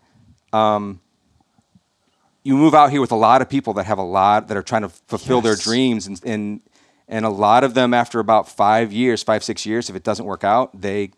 um, 0.58 1.02
you 2.44 2.56
move 2.56 2.74
out 2.74 2.92
here 2.92 3.02
with 3.02 3.12
a 3.12 3.16
lot 3.16 3.42
of 3.42 3.50
people 3.50 3.74
that 3.74 3.86
have 3.86 3.98
a 3.98 4.04
lot 4.04 4.48
that 4.48 4.58
are 4.58 4.62
trying 4.64 4.84
to 4.84 4.90
fulfill 4.90 5.42
their 5.42 5.56
dreams, 5.56 6.08
and 6.08 6.20
and 6.26 6.62
and 7.08 7.26
a 7.26 7.30
lot 7.30 7.64
of 7.64 7.74
them 7.74 7.94
after 7.94 8.20
about 8.20 8.48
five 8.48 8.94
years, 8.94 9.22
five 9.24 9.44
six 9.44 9.66
years, 9.66 9.90
if 9.90 9.96
it 9.96 10.04
doesn't 10.04 10.26
work 10.26 10.44
out, 10.44 10.80
they 10.80 11.12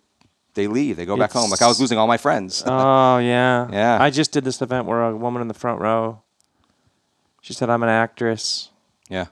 they 0.55 0.67
leave. 0.67 0.97
They 0.97 1.05
go 1.05 1.15
back 1.17 1.31
home. 1.31 1.49
Like 1.51 1.61
I 1.61 1.67
was 1.67 1.79
losing 1.79 1.97
all 1.97 2.07
my 2.07 2.17
friends. 2.17 2.63
Oh 2.65 3.17
yeah. 3.19 3.67
Yeah. 3.71 3.97
I 4.01 4.09
just 4.09 4.31
did 4.31 4.43
this 4.43 4.61
event 4.61 4.87
where 4.87 5.03
a 5.03 5.15
woman 5.15 5.41
in 5.41 5.47
the 5.47 5.53
front 5.53 5.79
row. 5.79 6.21
She 7.45 7.53
said, 7.53 7.69
"I'm 7.69 7.83
an 7.83 7.89
actress, 7.89 8.71
yeah, 9.07 9.27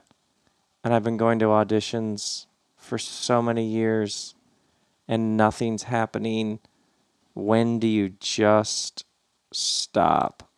and 0.84 0.94
I've 0.94 1.02
been 1.02 1.16
going 1.16 1.40
to 1.40 1.46
auditions 1.46 2.46
for 2.76 2.96
so 2.96 3.42
many 3.42 3.66
years, 3.66 4.36
and 5.08 5.36
nothing's 5.36 5.82
happening. 5.84 6.60
When 7.34 7.80
do 7.80 7.88
you 7.88 8.10
just 8.20 9.04
stop 9.52 10.48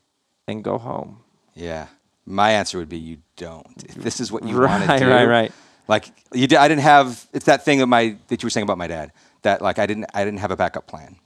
and 0.46 0.62
go 0.62 0.76
home?" 0.76 1.20
yeah. 1.54 1.86
My 2.28 2.50
answer 2.50 2.76
would 2.78 2.88
be 2.88 2.98
you 2.98 3.18
don't. 3.36 3.84
If 3.88 3.94
this 3.94 4.18
is 4.20 4.30
what 4.32 4.42
you 4.42 4.58
want 4.58 4.84
Right, 4.88 4.98
to 4.98 5.04
do. 5.04 5.08
right, 5.10 5.24
right. 5.26 5.52
Like 5.86 6.10
you 6.34 6.48
did, 6.48 6.58
I 6.58 6.66
didn't 6.66 6.82
have. 6.82 7.24
It's 7.32 7.46
that 7.46 7.64
thing 7.64 7.80
of 7.80 7.88
my 7.88 8.16
that 8.28 8.42
you 8.42 8.46
were 8.48 8.50
saying 8.50 8.64
about 8.64 8.76
my 8.78 8.88
dad. 8.88 9.12
That 9.42 9.62
like 9.62 9.78
I 9.78 9.86
didn't. 9.86 10.06
I 10.12 10.24
didn't 10.24 10.40
have 10.40 10.50
a 10.50 10.56
backup 10.56 10.88
plan, 10.88 11.16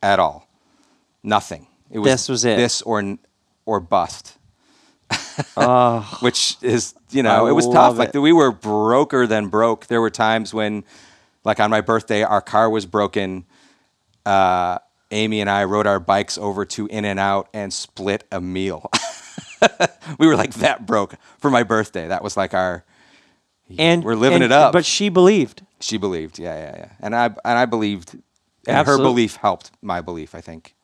at 0.00 0.18
all. 0.20 0.48
Nothing. 1.24 1.66
It 1.90 1.98
was 1.98 2.10
This 2.10 2.28
was 2.28 2.44
it. 2.44 2.56
This 2.56 2.80
or 2.82 3.00
n- 3.00 3.18
or 3.66 3.80
bust. 3.80 4.33
Oh, 5.56 6.18
Which 6.20 6.56
is 6.62 6.94
you 7.10 7.22
know 7.22 7.46
I 7.46 7.50
it 7.50 7.52
was 7.52 7.68
tough. 7.68 7.96
Like 7.98 8.14
we 8.14 8.32
were 8.32 8.52
broker 8.52 9.26
than 9.26 9.48
broke. 9.48 9.86
There 9.86 10.00
were 10.00 10.10
times 10.10 10.52
when, 10.54 10.84
like 11.44 11.60
on 11.60 11.70
my 11.70 11.80
birthday, 11.80 12.22
our 12.22 12.40
car 12.40 12.68
was 12.70 12.86
broken. 12.86 13.44
Uh, 14.26 14.78
Amy 15.10 15.40
and 15.40 15.50
I 15.50 15.64
rode 15.64 15.86
our 15.86 16.00
bikes 16.00 16.38
over 16.38 16.64
to 16.64 16.86
In 16.86 17.04
and 17.04 17.20
Out 17.20 17.48
and 17.52 17.72
split 17.72 18.24
a 18.32 18.40
meal. 18.40 18.90
we 20.18 20.26
were 20.26 20.36
like 20.36 20.54
that 20.54 20.86
broke 20.86 21.14
for 21.38 21.50
my 21.50 21.62
birthday. 21.62 22.08
That 22.08 22.22
was 22.22 22.36
like 22.36 22.54
our. 22.54 22.84
and 23.78 24.02
we're 24.04 24.14
living 24.14 24.36
and- 24.36 24.44
it 24.44 24.52
up. 24.52 24.72
But 24.72 24.84
she 24.84 25.08
believed. 25.08 25.62
She 25.80 25.98
believed, 25.98 26.38
yeah, 26.38 26.56
yeah, 26.56 26.76
yeah, 26.78 26.88
and 27.00 27.14
I 27.14 27.26
and 27.26 27.58
I 27.58 27.66
believed, 27.66 28.14
and 28.14 28.22
Absolutely. 28.76 29.04
her 29.04 29.10
belief 29.10 29.36
helped 29.36 29.70
my 29.82 30.00
belief. 30.00 30.34
I 30.34 30.40
think 30.40 30.74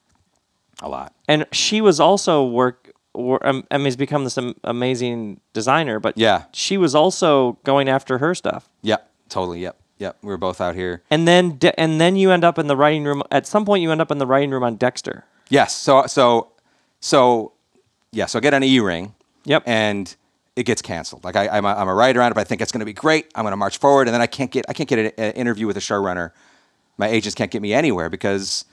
a 0.82 0.88
lot. 0.90 1.14
and 1.26 1.46
she 1.52 1.80
was 1.80 1.98
also 2.00 2.44
work. 2.44 2.92
Um, 3.14 3.64
I 3.70 3.76
mean, 3.76 3.86
has 3.86 3.96
become 3.96 4.24
this 4.24 4.38
am- 4.38 4.54
amazing 4.64 5.40
designer, 5.52 5.98
but 6.00 6.16
Yeah. 6.16 6.44
she 6.52 6.76
was 6.76 6.94
also 6.94 7.58
going 7.64 7.88
after 7.88 8.18
her 8.18 8.34
stuff. 8.34 8.68
Yep, 8.82 9.10
totally. 9.28 9.60
Yep, 9.60 9.76
yep. 9.98 10.16
We 10.22 10.28
were 10.28 10.38
both 10.38 10.60
out 10.60 10.74
here. 10.74 11.02
And 11.10 11.26
then, 11.26 11.56
De- 11.58 11.78
and 11.78 12.00
then 12.00 12.16
you 12.16 12.30
end 12.30 12.44
up 12.44 12.58
in 12.58 12.66
the 12.68 12.76
writing 12.76 13.04
room. 13.04 13.22
At 13.30 13.46
some 13.46 13.64
point, 13.64 13.82
you 13.82 13.90
end 13.90 14.00
up 14.00 14.10
in 14.10 14.18
the 14.18 14.26
writing 14.26 14.50
room 14.50 14.62
on 14.62 14.76
Dexter. 14.76 15.24
Yes. 15.48 15.74
So 15.74 16.06
so 16.06 16.52
so 17.00 17.52
yeah. 18.12 18.26
So 18.26 18.38
I 18.38 18.42
get 18.42 18.54
an 18.54 18.62
E 18.62 18.78
ring. 18.80 19.14
Yep. 19.44 19.64
And 19.66 20.14
it 20.56 20.64
gets 20.64 20.82
canceled. 20.82 21.24
Like 21.24 21.34
I, 21.36 21.48
I'm, 21.48 21.64
a, 21.64 21.68
I'm 21.68 21.88
a 21.88 21.94
writer 21.94 22.20
on 22.22 22.30
it, 22.30 22.34
but 22.34 22.42
I 22.42 22.44
think 22.44 22.60
it's 22.60 22.70
going 22.72 22.80
to 22.80 22.84
be 22.86 22.92
great. 22.92 23.26
I'm 23.34 23.44
going 23.44 23.52
to 23.52 23.56
march 23.56 23.78
forward, 23.78 24.06
and 24.08 24.14
then 24.14 24.20
I 24.20 24.26
can't 24.26 24.50
get 24.50 24.66
I 24.68 24.72
can't 24.72 24.88
get 24.88 24.98
an, 24.98 25.12
an 25.24 25.32
interview 25.32 25.66
with 25.66 25.76
a 25.76 25.80
showrunner. 25.80 26.30
My 26.98 27.08
agents 27.08 27.34
can't 27.34 27.50
get 27.50 27.62
me 27.62 27.72
anywhere 27.72 28.08
because 28.10 28.64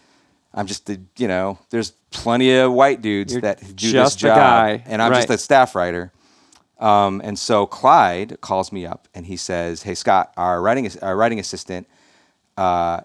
I'm 0.58 0.65
just 0.67 0.86
the 0.88 1.00
you 1.17 1.28
know 1.30 1.58
there's 1.70 1.91
plenty 2.12 2.54
of 2.58 2.74
white 2.74 3.02
dudes 3.02 3.32
You're 3.34 3.41
that 3.41 3.60
do 3.62 3.91
just 3.91 4.15
this 4.15 4.24
a 4.24 4.28
job, 4.28 4.38
guy. 4.38 4.84
and 4.88 5.02
I'm 5.02 5.13
just 5.13 5.30
Right. 5.30 5.36
a 5.36 5.38
staff 5.38 5.76
writer. 5.76 6.12
Um, 6.80 7.22
and 7.24 7.38
so 7.39 7.65
Clyde 7.65 8.41
calls 8.41 8.72
me 8.72 8.86
up 8.86 9.08
and 9.15 9.26
he 9.26 9.38
says, 9.38 9.84
"Hey 9.84 9.96
Scott, 9.96 10.34
our 10.36 10.62
writing 10.62 10.89
our 11.02 11.15
writing 11.15 11.39
assistant 11.39 11.88
uh, 12.58 13.02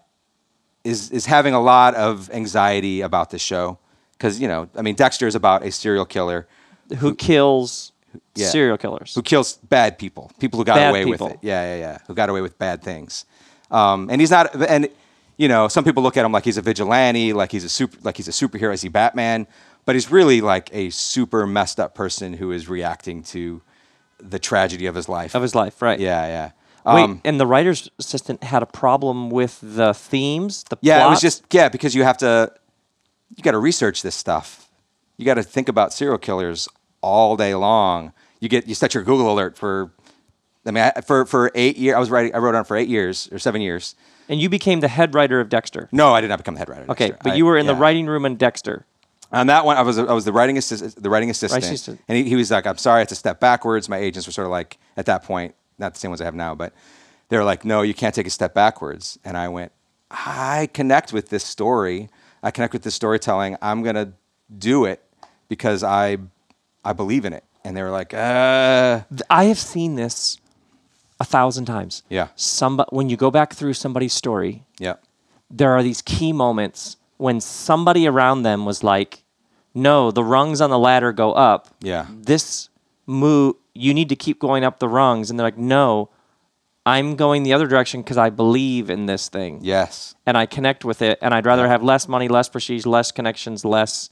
is 0.85 1.11
is 1.11 1.27
having 1.27 1.55
a 1.55 1.61
lot 1.61 1.95
of 1.95 2.31
anxiety 2.33 3.01
about 3.03 3.31
this 3.31 3.43
show 3.43 3.79
because 4.13 4.41
you 4.41 4.49
know 4.49 4.69
I 4.77 4.83
mean 4.83 4.95
Dexter 4.95 5.27
is 5.27 5.35
about 5.35 5.63
a 5.65 5.71
serial 5.71 6.05
killer 6.07 6.47
Who 6.99 7.15
kills 7.15 7.93
yeah. 8.35 8.49
serial 8.49 8.77
killers? 8.79 9.15
who 9.15 9.23
kills 9.23 9.55
bad 9.69 9.99
people, 9.99 10.31
people 10.39 10.59
who 10.59 10.65
got 10.65 10.77
Bad 10.77 10.91
away 10.91 11.05
people. 11.05 11.29
with 11.29 11.37
it. 11.37 11.41
Yeah, 11.43 11.75
yeah, 11.75 11.81
yeah, 11.81 11.99
who 12.07 12.15
got 12.15 12.29
away 12.29 12.41
with 12.41 12.59
bad 12.59 12.83
things. 12.83 13.25
Um, 13.71 14.11
and 14.11 14.21
he's 14.21 14.31
not. 14.31 14.55
And 14.69 14.89
you 15.37 15.49
know, 15.49 15.69
some 15.69 15.85
people 15.85 16.03
look 16.03 16.17
at 16.17 16.25
him 16.25 16.33
like 16.33 16.45
he's 16.45 16.57
a 16.59 16.63
vigilante, 16.63 17.33
like 17.33 17.53
he's 17.53 17.65
a 17.65 17.69
super, 17.69 17.97
like 18.03 18.17
he's 18.17 18.29
a 18.29 18.33
superhero. 18.33 18.73
Is 18.73 18.83
he 18.83 18.89
Batman? 18.89 19.47
But 19.85 19.97
he's 19.97 20.11
really 20.11 20.41
like 20.41 20.71
a 20.73 20.91
super 20.91 21.47
messed 21.47 21.81
up 21.81 21.95
person 21.95 22.35
who 22.35 22.53
is 22.53 22.69
reacting 22.69 23.23
to 23.25 23.63
the 24.21 24.39
tragedy 24.39 24.87
of 24.87 24.95
his 24.95 25.09
life. 25.09 25.35
of 25.35 25.43
his 25.43 25.55
life, 25.55 25.83
right? 25.83 25.99
yeah, 25.99 26.27
yeah. 26.27 26.51
Wait, 26.85 27.03
Um, 27.05 27.21
and 27.25 27.39
the 27.39 27.47
writer's 27.47 27.89
assistant 27.99 28.43
had 28.43 28.63
a 28.63 28.67
problem 28.67 29.31
with 29.31 29.59
the 29.63 29.95
themes, 29.95 30.65
the 30.69 30.77
yeah, 30.81 31.07
it 31.07 31.11
was 31.11 31.21
just 31.21 31.45
yeah 31.53 31.69
because 31.69 31.95
you 31.95 32.03
have 32.03 32.19
to, 32.19 32.53
you 33.37 33.43
got 33.43 33.53
to 33.53 33.59
research 33.59 34.03
this 34.03 34.17
stuff. 34.17 34.69
You 35.17 35.25
got 35.25 35.35
to 35.35 35.45
think 35.45 35.69
about 35.69 35.93
serial 35.93 36.19
killers 36.19 36.69
all 37.01 37.37
day 37.37 37.55
long. 37.55 38.13
You 38.41 38.49
get 38.49 38.67
you 38.67 38.75
set 38.75 38.95
your 38.95 39.05
Google 39.05 39.33
alert 39.33 39.57
for. 39.57 39.93
I 40.67 40.71
mean, 40.73 40.91
I, 40.97 41.01
for 41.03 41.25
for 41.25 41.53
eight 41.55 41.77
years, 41.77 41.95
I 41.95 42.01
was 42.01 42.11
writing. 42.11 42.35
I 42.35 42.39
wrote 42.39 42.57
on 42.57 42.65
for 42.65 42.77
eight 42.77 42.89
years 42.89 43.29
or 43.31 43.39
seven 43.39 43.61
years. 43.61 43.95
And 44.29 44.41
you 44.41 44.49
became 44.49 44.81
the 44.81 44.89
head 44.89 45.15
writer 45.15 45.41
of 45.41 45.49
Dexter. 45.49 45.89
No, 45.93 46.13
I 46.15 46.21
did 46.21 46.29
not 46.29 46.39
become 46.39 46.55
the 46.55 46.59
head 46.59 46.69
writer. 46.69 46.85
Okay, 46.91 47.09
Dexter. 47.09 47.23
but 47.25 47.33
I- 47.33 47.37
you 47.37 47.47
were 47.47 47.57
in 47.59 47.67
the 47.67 47.75
writing 47.75 48.07
room 48.07 48.25
in 48.25 48.37
Dexter. 48.37 48.87
On 49.33 49.47
that 49.47 49.65
one, 49.65 49.79
I 49.79 49.83
was 49.83 49.99
I 49.99 50.13
was 50.13 50.27
the 50.27 50.33
writing 50.33 50.59
assistant. 50.59 51.03
The 51.03 51.09
writing 51.09 51.31
assistant, 51.31 51.65
assistant. 51.65 52.01
and 52.07 52.19
he, 52.19 52.25
he 52.25 52.37
was 52.37 52.51
like, 52.51 52.67
"I'm 52.67 52.77
sorry, 52.77 52.97
I 52.97 52.99
had 53.01 53.09
to 53.09 53.15
step 53.15 53.41
backwards." 53.41 53.89
My 53.89 53.97
agents 53.97 54.27
were 54.27 54.33
sort 54.33 54.45
of 54.47 54.51
like, 54.51 54.77
at 54.97 55.07
that 55.07 55.23
point, 55.25 55.55
not 55.79 55.95
the 55.95 56.01
same 56.01 56.11
ones 56.11 56.21
I 56.21 56.25
have 56.25 56.35
now, 56.35 56.55
but 56.55 56.75
they 57.31 57.39
were 57.39 57.45
like, 57.45 57.65
"No, 57.65 57.81
you 57.81 57.95
can't 57.95 58.15
take 58.15 58.27
a 58.27 58.31
step 58.31 58.53
backwards." 58.53 59.19
And 59.25 59.39
I 59.39 59.49
went, 59.49 59.73
"I 60.11 60.69
connect 60.75 61.15
with 61.15 61.31
this 61.31 61.45
story. 61.45 62.11
I 62.43 62.51
connect 62.51 62.75
with 62.75 62.83
this 62.83 62.95
storytelling. 62.95 63.57
I'm 63.63 63.83
gonna 63.83 64.13
do 64.59 64.85
it 64.85 65.03
because 65.49 65.83
I 65.83 66.19
I 66.85 66.93
believe 66.93 67.25
in 67.25 67.33
it." 67.33 67.45
And 67.65 67.75
they 67.75 67.83
were 67.83 67.91
like, 67.91 68.13
"Uh, 68.13 69.01
I 69.31 69.45
have 69.45 69.59
seen 69.59 69.95
this 69.95 70.37
a 71.23 71.25
thousand 71.25 71.67
times. 71.67 72.03
Yeah. 72.09 72.29
Somebody, 72.35 72.89
when 72.91 73.09
you 73.09 73.17
go 73.17 73.31
back 73.31 73.55
through 73.55 73.75
somebody's 73.75 74.13
story, 74.13 74.65
yeah, 74.79 74.97
there 75.49 75.71
are 75.71 75.83
these 75.83 76.03
key 76.03 76.33
moments 76.33 76.97
when 77.17 77.41
somebody 77.41 78.09
around 78.09 78.43
them 78.43 78.67
was 78.67 78.83
like, 78.83 79.23
"No, 79.73 80.11
the 80.11 80.25
rungs 80.25 80.61
on 80.61 80.71
the 80.71 80.79
ladder 80.89 81.13
go 81.13 81.33
up. 81.33 81.69
Yeah. 81.81 82.07
This 82.11 82.71
move, 83.07 83.55
you 83.73 83.95
need 83.95 84.09
to 84.09 84.17
keep 84.17 84.41
going 84.41 84.65
up 84.65 84.81
the 84.81 84.89
rungs." 84.89 85.31
And 85.31 85.39
they're 85.39 85.47
like, 85.47 85.59
"No, 85.79 86.11
I'm 86.85 87.15
going 87.15 87.45
the 87.45 87.53
other 87.53 87.69
direction 87.69 88.03
because 88.03 88.19
I 88.19 88.31
believe 88.31 88.91
in 88.91 89.07
this 89.07 89.29
thing 89.29 89.61
yes, 89.63 90.17
and 90.27 90.37
I 90.37 90.47
connect 90.47 90.85
with 90.85 91.01
it, 91.03 91.21
and 91.23 91.33
I'd 91.33 91.47
rather 91.47 91.69
have 91.69 91.85
less 91.85 92.09
money, 92.09 92.27
less 92.27 92.49
prestige, 92.49 92.85
less 92.85 93.13
connections, 93.13 93.65
less." 93.65 94.11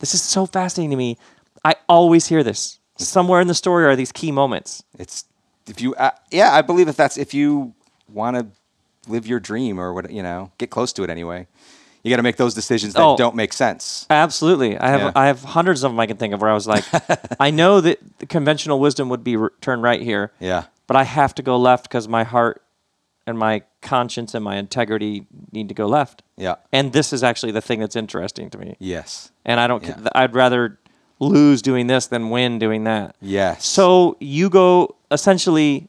This 0.00 0.14
is 0.14 0.22
so 0.22 0.46
fascinating 0.46 0.90
to 0.90 0.96
me. 0.96 1.16
I 1.64 1.76
always 1.88 2.26
hear 2.26 2.42
this. 2.42 2.80
Somewhere 2.96 3.40
in 3.40 3.46
the 3.46 3.54
story 3.54 3.84
are 3.84 3.94
these 3.94 4.12
key 4.12 4.32
moments. 4.32 4.82
it's 4.98 5.24
if 5.70 5.80
you 5.80 5.94
uh, 5.94 6.10
yeah 6.30 6.52
i 6.54 6.60
believe 6.62 6.88
if 6.88 6.96
that's 6.96 7.16
if 7.16 7.32
you 7.32 7.72
want 8.08 8.36
to 8.36 8.46
live 9.10 9.26
your 9.26 9.40
dream 9.40 9.78
or 9.80 9.92
what 9.94 10.10
you 10.10 10.22
know 10.22 10.50
get 10.58 10.68
close 10.70 10.92
to 10.92 11.02
it 11.02 11.10
anyway 11.10 11.46
you 12.02 12.10
got 12.10 12.16
to 12.16 12.22
make 12.22 12.36
those 12.36 12.54
decisions 12.54 12.94
that 12.94 13.02
Oh. 13.02 13.16
don't 13.16 13.34
make 13.36 13.52
sense 13.52 14.06
Absolutely. 14.08 14.76
I 14.78 14.88
have 14.88 15.00
Yeah. 15.00 15.12
I 15.14 15.26
have 15.26 15.42
hundreds 15.44 15.84
of 15.84 15.90
them 15.92 16.00
I 16.00 16.06
can 16.06 16.16
think 16.16 16.32
of 16.34 16.40
where 16.40 16.50
I 16.50 16.54
was 16.54 16.66
like, 16.66 16.84
I 17.40 17.50
know 17.50 17.80
that 17.82 17.98
the 18.20 18.26
conventional 18.26 18.80
wisdom 18.80 19.08
would 19.10 19.22
be 19.22 19.36
r- 19.36 19.52
turned 19.60 19.82
right 19.82 20.00
here, 20.02 20.32
yeah 20.40 20.64
but 20.86 20.96
I 20.96 21.04
have 21.04 21.34
to 21.36 21.42
go 21.42 21.56
left 21.58 21.84
because 21.84 22.08
my 22.08 22.24
heart 22.24 22.62
and 23.26 23.38
my 23.38 23.62
conscience 23.82 24.34
and 24.34 24.42
my 24.42 24.56
integrity 24.56 25.26
need 25.52 25.68
to 25.68 25.74
go 25.74 25.86
left. 25.86 26.22
yeah 26.36 26.54
And 26.72 26.92
this 26.92 27.12
is 27.12 27.22
actually 27.22 27.52
the 27.52 27.60
thing 27.60 27.80
that's 27.80 27.96
interesting 27.96 28.48
to 28.50 28.58
me. 28.58 28.76
yes 28.78 29.30
And 29.44 29.60
I 29.60 29.66
don't. 29.66 29.84
Yeah. 29.84 30.08
I'd 30.14 30.34
rather 30.34 30.78
lose 31.18 31.60
doing 31.60 31.86
this 31.86 32.06
than 32.06 32.30
win 32.30 32.58
doing 32.58 32.84
that. 32.84 33.14
yes 33.20 33.64
So 33.66 34.16
you 34.20 34.48
go 34.48 34.96
essentially, 35.10 35.88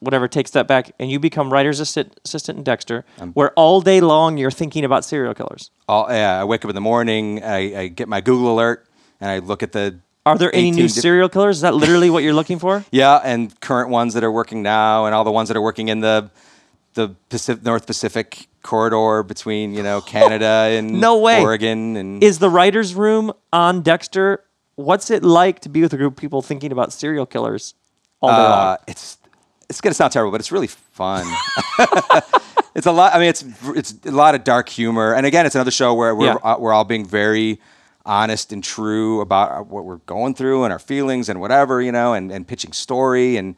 whatever, 0.00 0.28
take 0.28 0.46
a 0.46 0.48
step 0.48 0.66
back, 0.66 0.92
and 0.98 1.10
you 1.10 1.18
become 1.20 1.52
writer's 1.52 1.80
assistant, 1.80 2.18
assistant 2.24 2.58
in 2.58 2.64
Dexter, 2.64 3.04
um, 3.18 3.32
where 3.32 3.50
all 3.52 3.80
day 3.80 4.00
long 4.00 4.38
you're 4.38 4.50
thinking 4.50 4.84
about 4.84 5.04
serial 5.04 5.34
killers. 5.34 5.70
All, 5.88 6.06
yeah 6.10 6.40
i 6.40 6.44
wake 6.44 6.64
up 6.64 6.68
in 6.70 6.74
the 6.76 6.80
morning 6.80 7.42
I, 7.42 7.80
I 7.82 7.86
get 7.88 8.06
my 8.08 8.20
google 8.20 8.54
alert 8.54 8.86
and 9.20 9.28
i 9.28 9.38
look 9.40 9.62
at 9.64 9.72
the 9.72 9.98
Are 10.24 10.38
there 10.38 10.54
any 10.54 10.70
new 10.70 10.82
diff- 10.82 10.92
serial 10.92 11.28
killers? 11.28 11.56
Is 11.56 11.62
that 11.62 11.74
literally 11.74 12.10
what 12.10 12.22
you're 12.22 12.32
looking 12.34 12.58
for? 12.60 12.84
yeah 12.92 13.20
and 13.24 13.58
current 13.60 13.90
ones 13.90 14.14
that 14.14 14.22
are 14.22 14.30
working 14.30 14.62
now 14.62 15.06
and 15.06 15.14
all 15.16 15.24
the 15.24 15.32
ones 15.32 15.48
that 15.48 15.56
are 15.56 15.62
working 15.62 15.88
in 15.88 16.00
the 16.00 16.30
the 16.94 17.14
Pacific, 17.28 17.64
north 17.64 17.86
pacific 17.86 18.48
corridor 18.62 19.22
between 19.24 19.74
you 19.74 19.82
know 19.82 20.00
canada 20.00 20.46
and 20.76 21.00
No 21.00 21.18
way. 21.18 21.40
oregon 21.42 21.96
and 21.96 22.22
Is 22.22 22.38
the 22.38 22.50
writer's 22.50 22.94
room 22.94 23.32
on 23.52 23.82
Dexter? 23.82 24.44
What's 24.76 25.10
it 25.10 25.22
like 25.24 25.58
to 25.60 25.68
be 25.68 25.82
with 25.82 25.92
a 25.92 25.96
group 25.96 26.12
of 26.14 26.18
people 26.18 26.40
thinking 26.42 26.70
about 26.72 26.92
serial 26.92 27.26
killers 27.26 27.74
all 28.20 28.30
day 28.30 28.36
long? 28.36 28.52
Uh, 28.52 28.76
it's 28.86 29.18
it's 29.68 29.80
gonna 29.80 29.94
sound 29.94 30.12
terrible, 30.12 30.32
but 30.32 30.40
it's 30.40 30.52
really 30.52 30.66
fun. 30.66 31.26
it's 32.74 32.86
a 32.86 32.92
lot. 32.92 33.14
I 33.14 33.18
mean, 33.18 33.28
it's 33.28 33.44
it's 33.74 33.94
a 34.04 34.10
lot 34.10 34.34
of 34.34 34.44
dark 34.44 34.68
humor, 34.68 35.14
and 35.14 35.26
again, 35.26 35.46
it's 35.46 35.54
another 35.54 35.70
show 35.70 35.94
where 35.94 36.14
we're 36.14 36.26
Yeah. 36.26 36.34
uh, 36.42 36.56
we're 36.58 36.72
all 36.72 36.84
being 36.84 37.06
very 37.06 37.60
honest 38.06 38.52
and 38.52 38.64
true 38.64 39.20
about 39.20 39.66
what 39.66 39.84
we're 39.84 39.96
going 40.06 40.34
through 40.34 40.64
and 40.64 40.72
our 40.72 40.78
feelings 40.78 41.28
and 41.28 41.38
whatever 41.40 41.82
you 41.82 41.92
know, 41.92 42.14
and, 42.14 42.32
and 42.32 42.48
pitching 42.48 42.72
story 42.72 43.36
and 43.36 43.56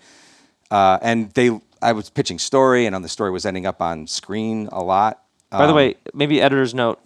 uh, 0.70 0.98
and 1.03 1.31
they. 1.33 1.59
I 1.85 1.92
was 1.92 2.11
pitching 2.11 2.38
story, 2.38 2.87
and 2.87 2.94
on 2.94 3.03
the 3.03 3.09
story 3.09 3.33
was 3.33 3.44
ending 3.44 3.66
up 3.66 3.83
on 3.83 4.07
screen 4.07 4.68
a 4.70 4.83
lot. 4.85 5.20
By 5.51 5.66
the 5.66 5.70
Um, 5.72 5.77
way, 5.77 5.96
maybe 6.14 6.40
editor's 6.40 6.75
note. 6.75 7.01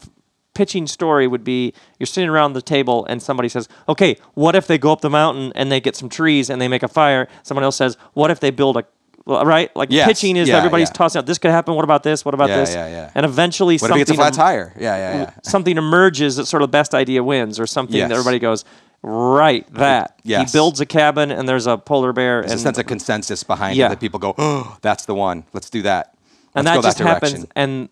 Pitching 0.56 0.86
story 0.86 1.26
would 1.26 1.44
be 1.44 1.72
you're 1.98 2.06
sitting 2.06 2.30
around 2.30 2.54
the 2.54 2.62
table 2.62 3.04
and 3.10 3.22
somebody 3.22 3.48
says, 3.48 3.68
"Okay, 3.88 4.16
what 4.34 4.56
if 4.56 4.66
they 4.66 4.78
go 4.78 4.90
up 4.92 5.02
the 5.02 5.10
mountain 5.10 5.52
and 5.54 5.70
they 5.70 5.80
get 5.80 5.94
some 5.96 6.08
trees 6.08 6.48
and 6.50 6.60
they 6.62 6.68
make 6.68 6.82
a 6.82 6.88
fire?" 6.88 7.28
Someone 7.42 7.62
else 7.64 7.76
says, 7.76 7.96
"What 8.14 8.30
if 8.30 8.40
they 8.40 8.50
build 8.50 8.76
a 8.78 8.84
right?" 9.44 9.70
Like 9.76 9.90
Yes, 9.92 10.06
pitching 10.08 10.36
is 10.36 10.48
yeah, 10.48 10.56
everybody's 10.56 10.88
yeah. 10.88 10.92
tossing 10.94 11.18
out. 11.18 11.26
This 11.26 11.36
could 11.38 11.50
happen. 11.50 11.74
What 11.74 11.84
about 11.84 12.02
this? 12.02 12.24
What 12.24 12.32
about 12.34 12.48
Yeah, 12.48 12.56
this? 12.56 12.74
yeah, 12.74 12.88
yeah. 12.88 13.10
And 13.14 13.26
eventually, 13.26 13.74
what 13.74 13.82
if 13.82 13.88
something 13.90 13.98
gets 13.98 14.10
a 14.12 14.14
flat 14.14 14.32
em- 14.32 14.36
tire? 14.36 14.72
Yeah, 14.80 14.96
yeah, 14.96 15.18
yeah. 15.22 15.30
something 15.42 15.76
emerges 15.76 16.36
that 16.36 16.46
sort 16.46 16.62
of 16.62 16.70
best 16.70 16.94
idea 16.94 17.22
wins, 17.22 17.60
or 17.60 17.66
something 17.66 17.96
Yes. 17.96 18.08
that 18.08 18.14
everybody 18.14 18.38
goes, 18.38 18.64
"Right, 19.02 19.66
that." 19.74 20.18
Yes. 20.24 20.50
He 20.52 20.56
builds 20.56 20.80
a 20.80 20.86
cabin 20.86 21.30
and 21.30 21.46
there's 21.48 21.66
a 21.66 21.76
polar 21.76 22.12
bear, 22.14 22.40
There's 22.40 22.52
and 22.52 22.60
a 22.60 22.62
sense 22.62 22.78
of 22.78 22.86
consensus 22.86 23.42
behind 23.44 23.76
Yeah. 23.76 23.86
it 23.86 23.88
that 23.90 24.00
people 24.00 24.18
go, 24.18 24.34
oh, 24.38 24.76
that's 24.80 25.04
the 25.04 25.14
one. 25.14 25.44
Let's 25.52 25.68
do 25.70 25.82
that. 25.82 26.14
and 26.54 26.64
Let's 26.64 26.76
that 26.76 26.82
go 26.82 26.88
just 26.88 26.98
happens. 27.00 27.32
direction. 27.32 27.50
And 27.54 27.88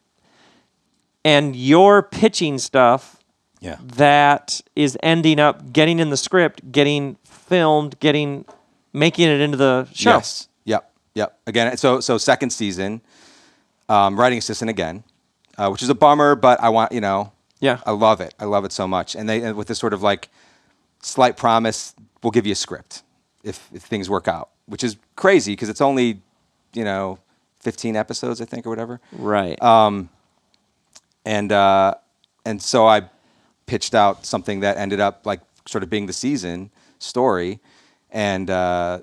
and 1.24 1.56
you're 1.56 2.02
pitching 2.02 2.58
stuff 2.58 3.18
Yeah. 3.60 3.76
that 3.96 4.60
is 4.76 4.96
ending 5.02 5.40
up 5.40 5.72
getting 5.72 5.98
in 5.98 6.10
the 6.10 6.16
script, 6.16 6.70
getting 6.70 7.16
filmed, 7.24 7.98
getting 8.00 8.44
making 8.92 9.28
it 9.28 9.40
into 9.40 9.56
the 9.56 9.88
show. 9.92 10.10
Yes. 10.16 10.48
Yep. 10.64 10.92
Yep. 11.14 11.38
Again, 11.46 11.76
so 11.76 12.00
so 12.00 12.18
second 12.18 12.50
season, 12.50 13.00
um, 13.88 14.18
writing 14.18 14.38
assistant 14.38 14.70
again, 14.70 15.04
uh, 15.58 15.68
which 15.68 15.82
is 15.82 15.88
a 15.88 15.94
bummer, 15.94 16.34
but 16.34 16.60
I 16.60 16.68
want 16.68 16.92
you 16.92 17.00
know, 17.00 17.32
Yeah. 17.60 17.78
I 17.86 17.92
love 17.92 18.20
it. 18.20 18.34
I 18.38 18.44
love 18.44 18.64
it 18.64 18.72
so 18.72 18.86
much, 18.86 19.14
and 19.16 19.28
they 19.28 19.42
and 19.42 19.56
with 19.56 19.68
this 19.68 19.78
sort 19.78 19.92
of 19.94 20.02
like 20.02 20.28
slight 21.02 21.36
promise, 21.36 21.94
we'll 22.22 22.30
give 22.32 22.46
you 22.46 22.52
a 22.52 22.56
script 22.56 23.02
if 23.42 23.68
if 23.72 23.82
things 23.82 24.08
work 24.10 24.26
out, 24.28 24.50
which 24.66 24.82
is 24.84 24.96
crazy 25.16 25.52
because 25.52 25.68
it's 25.68 25.80
only 25.80 26.20
you 26.72 26.82
know, 26.84 27.18
15 27.60 27.94
episodes 27.94 28.40
I 28.40 28.44
think 28.46 28.66
or 28.66 28.70
whatever. 28.70 29.00
Right. 29.12 29.56
And 31.24 31.52
uh, 31.52 31.94
and 32.44 32.60
so 32.60 32.86
I 32.86 33.08
pitched 33.66 33.94
out 33.94 34.26
something 34.26 34.60
that 34.60 34.76
ended 34.76 35.00
up 35.00 35.24
like 35.24 35.40
sort 35.66 35.82
of 35.82 35.90
being 35.90 36.06
the 36.06 36.12
season 36.12 36.70
story, 36.98 37.60
and 38.10 38.50
uh, 38.50 39.00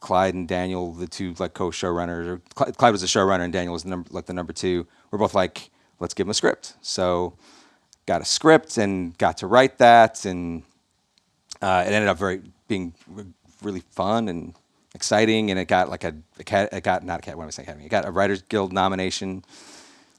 Clyde 0.00 0.34
and 0.34 0.48
Daniel, 0.48 0.92
the 0.92 1.06
two 1.06 1.34
like 1.38 1.54
co-showrunners, 1.54 2.26
or 2.26 2.38
Clyde, 2.54 2.76
Clyde 2.76 2.92
was 2.92 3.02
the 3.02 3.06
showrunner 3.06 3.44
and 3.44 3.52
Daniel 3.52 3.72
was 3.72 3.84
the 3.84 3.90
number, 3.90 4.08
like 4.12 4.26
the 4.26 4.32
number 4.32 4.52
two. 4.52 4.86
We're 5.10 5.18
both 5.18 5.34
like, 5.34 5.70
let's 5.98 6.14
give 6.14 6.26
him 6.26 6.30
a 6.30 6.34
script. 6.34 6.74
So 6.80 7.36
got 8.06 8.22
a 8.22 8.24
script 8.24 8.78
and 8.78 9.16
got 9.18 9.38
to 9.38 9.46
write 9.46 9.78
that, 9.78 10.24
and 10.24 10.62
uh, 11.60 11.84
it 11.86 11.92
ended 11.92 12.08
up 12.08 12.18
very 12.18 12.40
being 12.66 12.94
re- 13.06 13.26
really 13.62 13.80
fun 13.90 14.28
and 14.28 14.54
exciting, 14.94 15.50
and 15.50 15.60
it 15.60 15.66
got 15.68 15.90
like 15.90 16.04
a, 16.04 16.14
a 16.38 16.44
cat, 16.44 16.70
it 16.72 16.82
got 16.82 17.04
not 17.04 17.20
a 17.20 17.22
cat, 17.22 17.36
what 17.36 17.44
am 17.44 17.48
I 17.48 17.50
saying, 17.50 17.68
Academy? 17.68 17.86
It 17.86 17.90
got 17.90 18.06
a 18.06 18.10
Writers 18.10 18.42
Guild 18.42 18.72
nomination. 18.72 19.44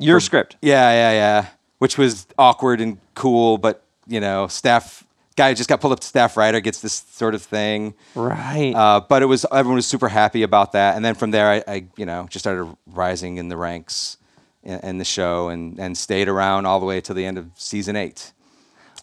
Your 0.02 0.18
for- 0.18 0.26
script. 0.26 0.58
Yeah, 0.62 0.92
yeah, 0.92 1.12
yeah. 1.12 1.46
Which 1.80 1.98
was 1.98 2.28
awkward 2.38 2.80
and 2.82 2.98
cool, 3.16 3.58
but 3.58 3.84
you 4.08 4.20
know, 4.20 4.48
staff 4.48 5.04
guy 5.36 5.54
just 5.54 5.70
got 5.70 5.80
pulled 5.82 5.94
up 5.94 6.00
to 6.02 6.08
staff 6.08 6.36
writer 6.38 6.60
gets 6.60 6.82
this 6.82 6.94
sort 7.12 7.34
of 7.34 7.42
thing. 7.42 7.94
Right. 8.16 8.74
Uh, 8.76 9.00
but 9.08 9.22
it 9.24 9.26
was 9.26 9.46
everyone 9.52 9.76
was 9.78 9.88
super 9.88 10.10
happy 10.10 10.44
about 10.44 10.74
that, 10.74 10.96
and 10.96 11.04
then 11.04 11.16
from 11.16 11.32
there, 11.32 11.50
I, 11.50 11.64
I 11.68 11.86
you 11.98 12.06
know 12.06 12.28
just 12.30 12.44
started 12.44 12.76
rising 12.88 13.38
in 13.38 13.48
the 13.50 13.58
ranks 13.58 14.18
in, 14.64 14.80
in 14.82 14.98
the 15.00 15.06
show, 15.06 15.50
and 15.50 15.80
and 15.80 15.98
stayed 15.98 16.28
around 16.28 16.66
all 16.68 16.80
the 16.80 16.86
way 16.86 17.02
to 17.02 17.14
the 17.14 17.26
end 17.26 17.38
of 17.38 17.50
season 17.56 17.96
eight. 17.96 18.32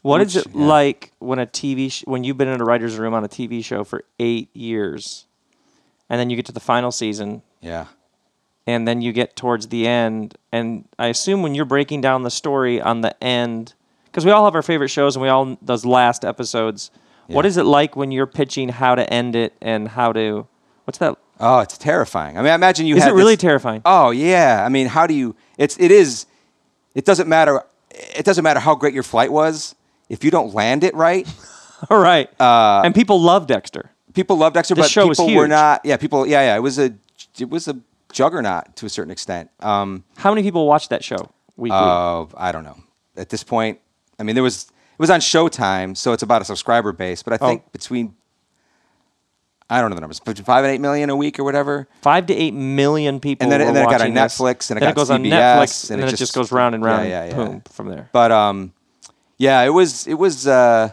What 0.02 0.20
is 0.20 0.36
which- 0.36 0.46
it 0.46 0.52
yeah. 0.54 0.64
like 0.66 1.12
when 1.18 1.40
a 1.40 1.46
TV 1.46 1.90
sh- 1.90 2.04
when 2.06 2.22
you've 2.22 2.38
been 2.38 2.46
in 2.48 2.60
a 2.60 2.64
writer's 2.64 2.96
room 2.98 3.14
on 3.14 3.24
a 3.24 3.28
TV 3.28 3.64
show 3.64 3.82
for 3.82 4.04
eight 4.20 4.54
years, 4.54 5.26
and 6.08 6.20
then 6.20 6.30
you 6.30 6.36
get 6.36 6.46
to 6.46 6.52
the 6.52 6.60
final 6.60 6.92
season, 6.92 7.42
Yeah, 7.60 7.86
and 8.68 8.86
then 8.86 9.00
you 9.00 9.12
get 9.12 9.34
towards 9.34 9.68
the 9.68 9.86
end, 9.86 10.36
and 10.52 10.84
I 10.98 11.06
assume 11.08 11.42
when 11.42 11.54
you're 11.54 11.64
breaking 11.64 12.02
down 12.02 12.22
the 12.22 12.30
story 12.30 12.80
on 12.80 13.00
the 13.00 13.12
end, 13.24 13.72
because 14.04 14.24
we 14.26 14.30
all 14.30 14.44
have 14.44 14.54
our 14.54 14.62
favorite 14.62 14.88
shows 14.90 15.16
and 15.16 15.22
we 15.22 15.28
all 15.28 15.56
those 15.62 15.84
last 15.86 16.24
episodes. 16.24 16.90
What 17.28 17.44
Yeah. 17.44 17.48
is 17.48 17.56
it 17.56 17.64
like 17.64 17.96
when 17.96 18.10
you're 18.12 18.26
pitching 18.26 18.68
how 18.68 18.94
to 18.94 19.04
end 19.12 19.34
it 19.34 19.54
and 19.62 19.88
how 19.88 20.12
to? 20.12 20.46
What's 20.84 20.98
that? 20.98 21.16
Oh, 21.40 21.60
it's 21.60 21.78
terrifying. 21.78 22.36
I 22.38 22.42
mean, 22.42 22.50
I 22.50 22.54
imagine 22.54 22.86
you 22.86 22.96
Is 22.96 23.02
had 23.04 23.12
it 23.12 23.14
really 23.14 23.34
this- 23.36 23.42
terrifying? 23.42 23.80
Oh 23.84 24.10
yeah. 24.10 24.62
I 24.64 24.68
mean, 24.68 24.86
how 24.88 25.06
do 25.06 25.14
you? 25.14 25.34
It's 25.56 25.76
it 25.78 25.90
is. 25.90 26.26
It 26.94 27.04
doesn't 27.04 27.28
matter. 27.28 27.62
It 27.90 28.24
doesn't 28.24 28.42
matter 28.44 28.60
how 28.60 28.74
great 28.74 28.92
your 28.94 29.02
flight 29.02 29.30
was 29.32 29.74
if 30.08 30.24
you 30.24 30.30
don't 30.30 30.52
land 30.54 30.84
it 30.84 30.94
right. 30.94 31.26
All 31.90 31.98
right. 32.00 32.28
Uh, 32.40 32.82
and 32.84 32.94
people 32.94 33.20
love 33.20 33.46
Dexter. 33.46 33.90
people 34.14 34.36
loved 34.36 34.54
Dexter, 34.54 34.74
but 34.74 34.90
show 34.90 35.06
was 35.06 35.18
people 35.18 35.34
were 35.36 35.48
not. 35.48 35.82
Yeah, 35.84 35.96
people. 35.96 36.26
Yeah, 36.26 36.42
yeah. 36.42 36.56
It 36.56 36.60
was 36.62 36.78
a 36.78 36.92
it 37.38 37.48
was 37.50 37.68
a 37.68 37.76
juggernaut 38.12 38.76
to 38.76 38.86
a 38.86 38.88
certain 38.88 39.10
extent. 39.10 39.50
Um, 39.60 40.04
How 40.16 40.30
many 40.30 40.42
people 40.42 40.66
watch 40.66 40.88
that 40.90 41.04
show 41.04 41.30
weekly? 41.56 41.76
uh, 41.78 42.26
I 42.36 42.52
don't 42.52 42.64
know. 42.64 42.76
At 43.16 43.28
this 43.30 43.42
point, 43.44 43.78
I 44.18 44.22
mean, 44.22 44.34
there 44.34 44.42
was 44.42 44.64
it 44.64 44.98
was 45.00 45.10
on 45.10 45.20
Showtime, 45.20 45.96
so 45.96 46.12
it's 46.12 46.22
about 46.22 46.42
a 46.42 46.44
subscriber 46.44 46.92
base. 46.92 47.22
But 47.22 47.32
I 47.34 47.36
think 47.36 47.62
Oh. 47.66 47.68
between 47.72 48.14
I 49.70 49.80
don't 49.82 49.90
know 49.90 49.96
the 49.96 50.00
numbers, 50.00 50.18
between 50.20 50.44
five 50.46 50.64
and 50.64 50.72
eight 50.72 50.80
million 50.80 51.10
a 51.10 51.16
week 51.16 51.38
or 51.38 51.44
whatever. 51.44 51.88
Five 52.00 52.26
to 52.26 52.34
eight 52.34 52.54
million 52.54 53.20
people. 53.20 53.44
And 53.44 53.52
then 53.52 53.60
and 53.60 53.76
then 53.76 53.86
it 53.86 53.90
got 53.90 54.00
on. 54.00 54.12
Netflix, 54.12 54.70
and 54.70 54.78
it 54.78 54.80
then 54.80 54.88
got 54.88 54.90
it 54.90 54.96
goes 54.96 55.10
on 55.10 55.22
Netflix, 55.24 55.90
and 55.90 56.00
and 56.00 56.08
it 56.08 56.12
just- 56.12 56.20
just 56.20 56.34
goes 56.34 56.50
round 56.50 56.74
and 56.74 56.82
round, 56.82 57.08
yeah, 57.08 57.22
and 57.24 57.30
yeah. 57.32 57.36
boom 57.36 57.62
from 57.70 57.88
there. 57.88 58.08
But 58.12 58.32
um, 58.32 58.72
yeah, 59.36 59.60
it 59.62 59.70
was 59.70 60.06
it 60.06 60.14
was. 60.14 60.46
Uh, 60.46 60.90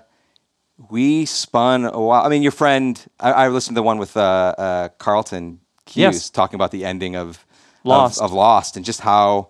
we 0.89 1.25
spun 1.25 1.85
a 1.85 2.01
while. 2.01 2.25
I 2.25 2.29
mean, 2.29 2.43
your 2.43 2.51
friend. 2.51 3.01
I, 3.17 3.31
I 3.31 3.47
listened 3.47 3.75
to 3.75 3.79
the 3.79 3.83
one 3.83 3.97
with 3.97 4.17
uh, 4.17 4.19
uh, 4.57 4.89
Carlton 4.97 5.61
Cuse 5.85 5.95
Yes. 6.01 6.29
talking 6.29 6.55
about 6.55 6.71
the 6.71 6.85
ending 6.85 7.15
of 7.15 7.29
of- 7.29 7.45
Lost. 7.83 8.21
of, 8.21 8.31
Lost 8.33 8.77
and 8.77 8.85
just 8.85 9.01
how 9.01 9.49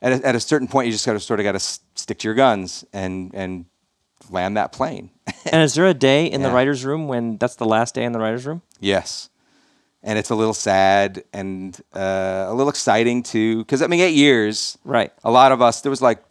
at 0.00 0.12
a, 0.12 0.26
at 0.26 0.34
a 0.36 0.40
certain 0.40 0.68
point 0.68 0.86
you 0.86 0.92
just 0.92 1.04
got 1.04 1.14
to 1.14 1.20
sort 1.20 1.40
of 1.40 1.44
got 1.44 1.52
to 1.52 1.60
stick 1.60 2.18
to 2.18 2.28
your 2.28 2.34
guns 2.34 2.84
and 2.92 3.34
and 3.34 3.64
land 4.30 4.56
that 4.56 4.72
plane. 4.72 5.10
and 5.52 5.62
is 5.62 5.74
there 5.74 5.86
a 5.86 5.94
day 5.94 6.26
in 6.26 6.42
the 6.42 6.50
writers' 6.50 6.84
room 6.84 7.08
when 7.08 7.36
that's 7.38 7.56
the 7.56 7.66
last 7.66 7.94
day 7.94 8.04
in 8.04 8.12
the 8.12 8.18
writers' 8.20 8.46
room? 8.46 8.62
yes. 8.80 9.28
And 10.06 10.18
it's 10.18 10.28
a 10.28 10.34
little 10.34 10.52
sad 10.52 11.24
and 11.32 11.80
uh, 11.94 12.44
a 12.48 12.52
little 12.52 12.68
exciting 12.68 13.22
too, 13.22 13.58
because 13.64 13.80
I 13.80 13.86
mean, 13.86 14.00
eight 14.00 14.14
years. 14.14 14.76
Right. 14.84 15.10
a 15.24 15.30
lot 15.30 15.50
of 15.50 15.62
us 15.62 15.80
there 15.80 15.88
was 15.90 16.02
like 16.02 16.22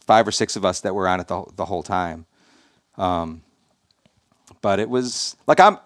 five 0.00 0.26
or 0.26 0.32
six 0.32 0.56
of 0.56 0.64
us 0.64 0.80
that 0.80 0.94
were 0.94 1.06
on 1.06 1.20
it 1.20 1.28
the, 1.28 1.44
the 1.56 1.64
whole 1.66 1.82
time 1.82 2.24
um, 2.98 3.42
but 4.62 4.80
it 4.80 4.88
was 4.90 5.36
like 5.46 5.60
i'm 5.60 5.78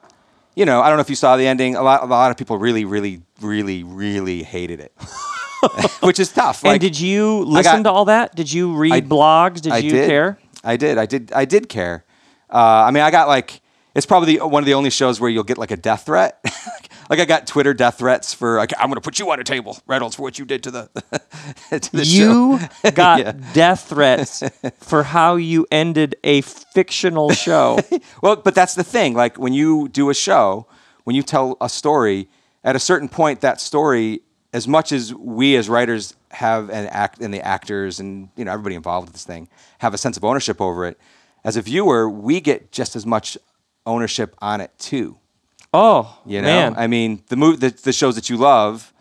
you 0.56 0.64
know 0.64 0.80
i 0.82 0.88
don't 0.88 0.96
know 0.96 1.02
if 1.02 1.10
you 1.10 1.14
saw 1.16 1.36
the 1.36 1.46
ending 1.46 1.76
a 1.76 1.82
lot, 1.82 2.02
a 2.02 2.06
lot 2.06 2.30
of 2.32 2.36
people 2.36 2.58
really 2.58 2.84
really 2.84 3.22
really 3.40 3.82
really 3.84 4.42
hated 4.42 4.80
it 4.80 4.92
which 6.02 6.18
is 6.18 6.32
tough 6.32 6.64
and 6.64 6.80
did 6.80 6.98
you 6.98 7.44
listen 7.44 7.82
got- 7.82 7.90
to 7.90 7.94
all 7.94 8.04
that? 8.06 8.34
Did 8.34 8.52
you 8.52 8.74
read 8.74 8.92
I- 8.92 9.00
blogs? 9.00 9.60
Did 9.60 9.72
I 9.72 9.78
you 9.78 9.90
did. 9.90 10.08
care? 10.08 10.38
i 10.64 10.76
did 10.76 10.98
i 10.98 11.06
did 11.06 11.32
i 11.32 11.44
did 11.44 11.68
care 11.68 12.04
uh, 12.50 12.84
i 12.88 12.90
mean 12.90 13.02
i 13.04 13.10
got 13.10 13.28
like 13.28 13.60
it's 13.94 14.04
probably 14.06 14.36
the, 14.36 14.46
one 14.46 14.62
of 14.62 14.66
the 14.66 14.74
only 14.74 14.90
shows 14.90 15.20
where 15.20 15.30
you'll 15.30 15.44
get 15.44 15.58
like 15.58 15.70
a 15.70 15.76
death 15.76 16.06
threat 16.06 16.40
like 17.10 17.18
i 17.20 17.24
got 17.24 17.46
twitter 17.46 17.72
death 17.74 17.98
threats 17.98 18.34
for 18.34 18.56
like 18.56 18.72
i'm 18.78 18.88
gonna 18.88 19.00
put 19.00 19.18
you 19.18 19.30
on 19.30 19.38
a 19.40 19.44
table 19.44 19.78
reynolds 19.86 20.16
for 20.16 20.22
what 20.22 20.38
you 20.38 20.44
did 20.44 20.62
to 20.62 20.70
the 20.70 20.88
to 21.80 21.92
the 21.92 22.04
You 22.04 22.58
show. 22.58 22.90
got 22.94 23.20
Yeah. 23.20 23.32
death 23.52 23.88
threats 23.88 24.42
for 24.80 25.02
how 25.04 25.36
you 25.36 25.66
ended 25.70 26.16
a 26.24 26.40
fictional 26.42 27.30
show. 27.46 27.78
Well, 28.22 28.36
but 28.36 28.54
that's 28.54 28.74
the 28.74 28.84
thing. 28.84 29.14
Like 29.14 29.38
when 29.38 29.52
you 29.52 29.88
do 29.88 30.10
a 30.10 30.14
show, 30.14 30.66
when 31.04 31.14
you 31.16 31.22
tell 31.22 31.56
a 31.60 31.68
story, 31.68 32.28
at 32.64 32.74
a 32.76 32.80
certain 32.80 33.08
point, 33.08 33.40
that 33.42 33.60
story, 33.60 34.20
as 34.52 34.66
much 34.66 34.90
as 34.92 35.14
we 35.14 35.56
as 35.56 35.68
writers 35.68 36.14
have 36.32 36.68
an 36.70 36.86
act 36.88 37.20
and 37.20 37.32
the 37.32 37.40
actors 37.46 38.00
and 38.00 38.28
you 38.36 38.44
know 38.44 38.52
everybody 38.52 38.74
involved 38.74 39.06
with 39.08 39.14
this 39.14 39.24
thing 39.24 39.48
have 39.78 39.94
a 39.94 39.98
sense 39.98 40.16
of 40.16 40.24
ownership 40.24 40.60
over 40.60 40.84
it, 40.86 40.98
as 41.44 41.56
a 41.56 41.62
viewer, 41.62 42.08
we 42.10 42.40
get 42.40 42.72
just 42.72 42.96
as 42.96 43.06
much 43.06 43.38
ownership 43.86 44.34
on 44.40 44.60
it 44.60 44.70
too. 44.78 45.18
Oh, 45.76 46.18
You 46.26 46.40
know, 46.40 46.46
man. 46.46 46.74
I 46.76 46.86
mean, 46.86 47.22
the 47.28 47.36
move, 47.36 47.60
the, 47.60 47.70
the 47.70 47.92
shows 47.92 48.14
that 48.14 48.28
you 48.30 48.36
love, 48.36 48.92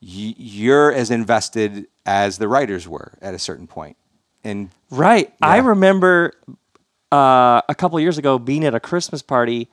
y- 0.00 0.34
you're 0.36 0.92
as 0.92 1.10
invested 1.10 1.86
as 2.06 2.38
the 2.38 2.48
writers 2.48 2.88
were 2.88 3.12
at 3.20 3.34
a 3.34 3.38
certain 3.38 3.66
point. 3.66 3.96
And 4.44 4.70
Right. 4.90 5.32
I 5.42 5.58
remember 5.58 6.32
uh, 7.12 7.60
a 7.68 7.74
couple 7.76 7.98
years 8.00 8.18
ago 8.18 8.38
being 8.38 8.64
at 8.64 8.74
a 8.74 8.80
Christmas 8.80 9.22
party 9.22 9.68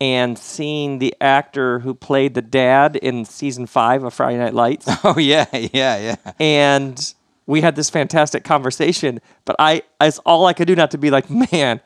and 0.00 0.38
seeing 0.38 0.98
the 0.98 1.14
actor 1.20 1.80
who 1.80 1.94
played 1.94 2.34
the 2.34 2.42
dad 2.42 2.96
in 2.96 3.24
season 3.24 3.66
five 3.66 4.02
of 4.04 4.14
Friday 4.14 4.38
Night 4.38 4.54
Lights. 4.54 4.86
oh 5.04 5.18
yeah, 5.18 5.46
yeah, 5.52 5.68
yeah. 5.98 6.16
and 6.40 7.14
we 7.46 7.60
had 7.60 7.74
this 7.76 7.90
fantastic 7.90 8.44
conversation, 8.44 9.20
but 9.44 9.56
I, 9.58 9.82
it's 10.00 10.18
all 10.20 10.46
I 10.46 10.52
could 10.52 10.68
do 10.68 10.76
not 10.76 10.92
to 10.92 10.98
be 10.98 11.10
like, 11.10 11.28
man, 11.52 11.80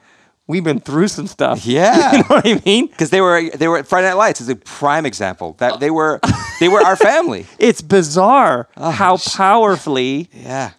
we've 0.47 0.65
been 0.65 0.81
through 0.81 1.09
some 1.09 1.27
stuff. 1.27 1.65
Yeah. 1.67 2.13
you 2.13 2.19
know 2.19 2.25
what 2.29 2.47
I 2.47 2.61
mean? 2.65 2.87
because 2.89 3.11
they 3.11 3.21
were 3.21 3.51
they 3.51 3.69
were 3.69 3.83
Friday 3.85 4.09
Night 4.09 4.15
Lights 4.15 4.41
is 4.41 4.49
a 4.49 4.57
prime 4.57 5.07
example 5.07 5.55
that 5.59 5.81
they 5.81 5.91
were 5.91 6.21
they 6.61 6.69
were 6.69 6.81
our 6.83 6.97
family. 6.97 7.47
It's 7.59 7.83
bizarre 7.83 8.69
how 8.77 9.17
powerfully 9.17 10.29
Yeah, 10.33 10.71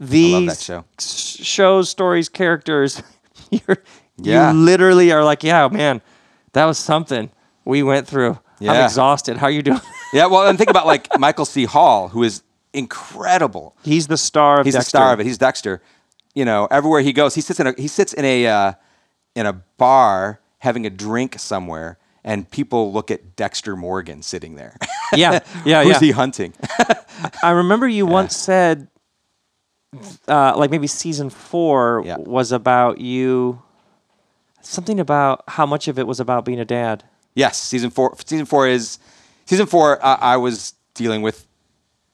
these 0.00 0.46
that 0.48 0.58
show. 0.64 0.84
shows, 0.98 1.88
stories, 1.90 2.28
characters, 2.28 3.02
you're, 3.50 3.78
Yeah. 4.16 4.52
you 4.52 4.58
literally 4.58 5.12
are 5.12 5.24
like, 5.24 5.42
yeah, 5.42 5.68
man, 5.68 6.00
that 6.52 6.64
was 6.66 6.78
something 6.78 7.30
we 7.64 7.82
went 7.82 8.06
through. 8.06 8.38
I'm 8.60 8.66
Yeah. 8.66 8.84
exhausted. 8.84 9.36
How 9.36 9.46
are 9.46 9.50
you 9.50 9.62
doing? 9.62 9.80
yeah. 10.12 10.26
Well, 10.26 10.46
and 10.48 10.56
think 10.58 10.70
about 10.70 10.86
like 10.86 11.08
Michael 11.18 11.44
C. 11.44 11.64
Hall, 11.64 12.08
who 12.08 12.22
is 12.22 12.42
incredible. 12.72 13.76
He's 13.82 14.06
the 14.06 14.16
star 14.16 14.60
of 14.60 14.66
He's 14.66 14.74
Dexter. 14.74 14.84
the 14.86 14.90
star 14.98 15.12
of 15.12 15.20
it. 15.20 15.26
He's 15.26 15.38
Dexter. 15.38 15.82
You 16.34 16.44
know, 16.44 16.66
everywhere 16.70 17.00
he 17.02 17.12
goes, 17.12 17.34
he 17.34 17.40
sits 17.40 17.60
in 17.60 17.66
a 17.68 17.74
he 17.78 17.88
sits 17.88 18.12
in 18.12 18.24
a 18.24 18.46
uh, 18.46 18.72
in 19.34 19.46
a 19.46 19.52
bar 19.78 20.40
having 20.58 20.86
a 20.86 20.90
drink 20.90 21.38
somewhere, 21.38 21.98
and 22.24 22.50
people 22.50 22.92
look 22.92 23.10
at 23.10 23.36
Dexter 23.36 23.76
Morgan 23.76 24.22
sitting 24.22 24.54
there. 24.54 24.76
Yeah, 25.14 25.40
yeah, 25.64 25.82
Who's 25.84 25.94
yeah. 25.94 26.00
he 26.00 26.10
hunting? 26.12 26.54
I 27.42 27.50
remember 27.50 27.86
you 27.86 28.06
once 28.06 28.34
said, 28.36 28.88
uh, 30.26 30.56
like 30.56 30.70
maybe 30.70 30.86
season 30.86 31.30
four 31.30 32.02
Yeah. 32.04 32.16
was 32.18 32.52
about 32.52 32.98
you. 33.00 33.62
Something 34.62 34.98
about 34.98 35.44
how 35.48 35.66
much 35.66 35.88
of 35.88 35.98
it 35.98 36.06
was 36.06 36.20
about 36.20 36.44
being 36.46 36.58
a 36.58 36.64
dad. 36.64 37.04
Yes, 37.34 37.60
season 37.60 37.90
four. 37.90 38.16
Season 38.24 38.46
four 38.46 38.66
is 38.66 38.98
season 39.44 39.66
four. 39.66 40.04
Uh, 40.04 40.16
I 40.20 40.36
was 40.38 40.72
dealing 40.94 41.20
with 41.20 41.46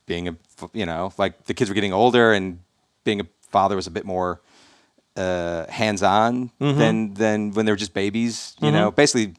being 0.07 0.27
a, 0.29 0.37
you 0.73 0.85
know, 0.85 1.13
like 1.17 1.45
the 1.45 1.55
kids 1.55 1.71
were 1.71 1.75
getting 1.75 1.93
older, 1.93 2.33
and 2.33 2.59
being 3.05 3.21
a 3.21 3.27
father 3.51 3.77
was 3.77 3.87
a 3.87 3.91
bit 3.91 4.05
more 4.05 4.41
uh, 5.16 5.66
hands-on 5.68 6.51
Mm-hmm. 6.61 6.79
than 6.79 7.14
than 7.14 7.51
when 7.53 7.66
they 7.66 7.73
were 7.73 7.77
just 7.77 7.94
babies. 7.94 8.55
You 8.61 8.70
know, 8.70 8.90
basically, 8.90 9.35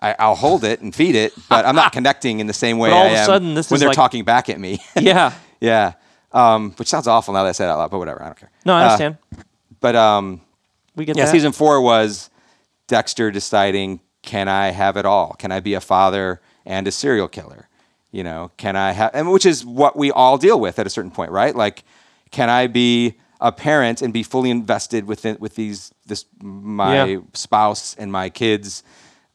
I, 0.00 0.14
I'll 0.18 0.34
hold 0.34 0.64
it 0.64 0.80
and 0.80 0.94
feed 0.94 1.14
it, 1.14 1.32
but 1.48 1.64
I'm 1.66 1.74
not 1.74 1.92
connecting 1.98 2.40
in 2.40 2.46
the 2.46 2.52
same 2.52 2.78
way 2.78 2.90
But 2.90 2.96
all 2.96 3.02
I 3.04 3.06
of 3.08 3.12
a 3.20 3.24
sudden, 3.24 3.54
this 3.54 3.70
when 3.70 3.80
they're 3.80 3.88
like- 3.88 3.96
talking 3.96 4.24
back 4.24 4.48
at 4.48 4.58
me. 4.60 4.78
Yeah. 5.00 5.32
yeah, 5.60 5.92
um, 6.32 6.72
which 6.72 6.88
sounds 6.88 7.06
awful 7.08 7.34
now 7.34 7.42
that 7.42 7.48
I 7.50 7.52
say 7.52 7.64
it 7.64 7.68
out 7.68 7.78
loud, 7.78 7.90
but 7.90 7.98
whatever. 7.98 8.22
I 8.22 8.26
don't 8.26 8.38
care. 8.38 8.50
No, 8.64 8.74
I 8.74 8.80
Uh, 8.80 8.84
understand. 8.84 9.16
but 9.80 9.96
um, 9.96 10.40
we 10.94 11.04
get 11.04 11.16
yeah, 11.16 11.24
that. 11.24 11.32
season 11.32 11.52
four 11.52 11.80
was 11.80 12.30
Dexter 12.86 13.30
deciding, 13.30 14.00
can 14.22 14.48
I 14.48 14.70
have 14.70 14.96
it 14.96 15.04
all? 15.04 15.34
Can 15.38 15.50
I 15.52 15.60
be 15.60 15.74
a 15.74 15.80
father 15.80 16.40
and 16.64 16.86
a 16.86 16.92
serial 16.92 17.28
killer? 17.28 17.68
You 18.12 18.24
know, 18.24 18.50
can 18.56 18.76
I 18.76 18.92
have, 18.92 19.10
and 19.14 19.30
which 19.30 19.44
is 19.44 19.64
what 19.64 19.96
we 19.96 20.10
all 20.12 20.38
deal 20.38 20.58
with 20.60 20.78
at 20.78 20.86
a 20.86 20.90
certain 20.90 21.10
point, 21.10 21.30
right? 21.30 21.54
Like, 21.54 21.84
can 22.30 22.48
I 22.48 22.66
be 22.66 23.16
a 23.40 23.52
parent 23.52 24.02
and 24.02 24.12
be 24.12 24.22
fully 24.22 24.50
invested 24.50 25.06
within 25.06 25.36
with 25.40 25.54
these 25.54 25.92
this 26.06 26.24
my 26.42 27.04
Yeah. 27.04 27.20
spouse 27.34 27.94
and 27.98 28.10
my 28.12 28.30
kids, 28.30 28.82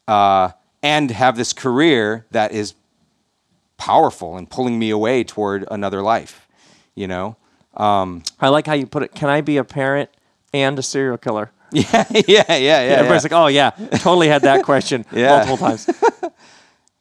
uh, 0.08 0.50
and 0.82 1.10
have 1.10 1.36
this 1.36 1.52
career 1.52 2.26
that 2.30 2.52
is 2.52 2.74
powerful 3.76 4.36
and 4.36 4.48
pulling 4.48 4.78
me 4.78 4.90
away 4.90 5.24
toward 5.24 5.64
another 5.70 6.02
life? 6.02 6.46
You 6.94 7.08
know, 7.08 7.36
I 7.76 8.48
like 8.48 8.66
how 8.66 8.74
you 8.74 8.86
put 8.86 9.02
it. 9.02 9.14
Can 9.14 9.28
I 9.28 9.40
be 9.40 9.56
a 9.56 9.64
parent 9.64 10.10
and 10.52 10.78
a 10.78 10.82
serial 10.82 11.18
killer? 11.18 11.50
yeah, 11.72 12.04
yeah, 12.12 12.22
yeah, 12.28 12.56
yeah. 12.56 12.76
Everybody's 12.98 13.24
like, 13.24 13.32
oh 13.32 13.48
yeah, 13.48 13.70
totally 13.98 14.28
had 14.28 14.42
that 14.42 14.62
question 14.64 15.04
Yeah. 15.12 15.30
multiple 15.30 15.56
times. 15.56 15.88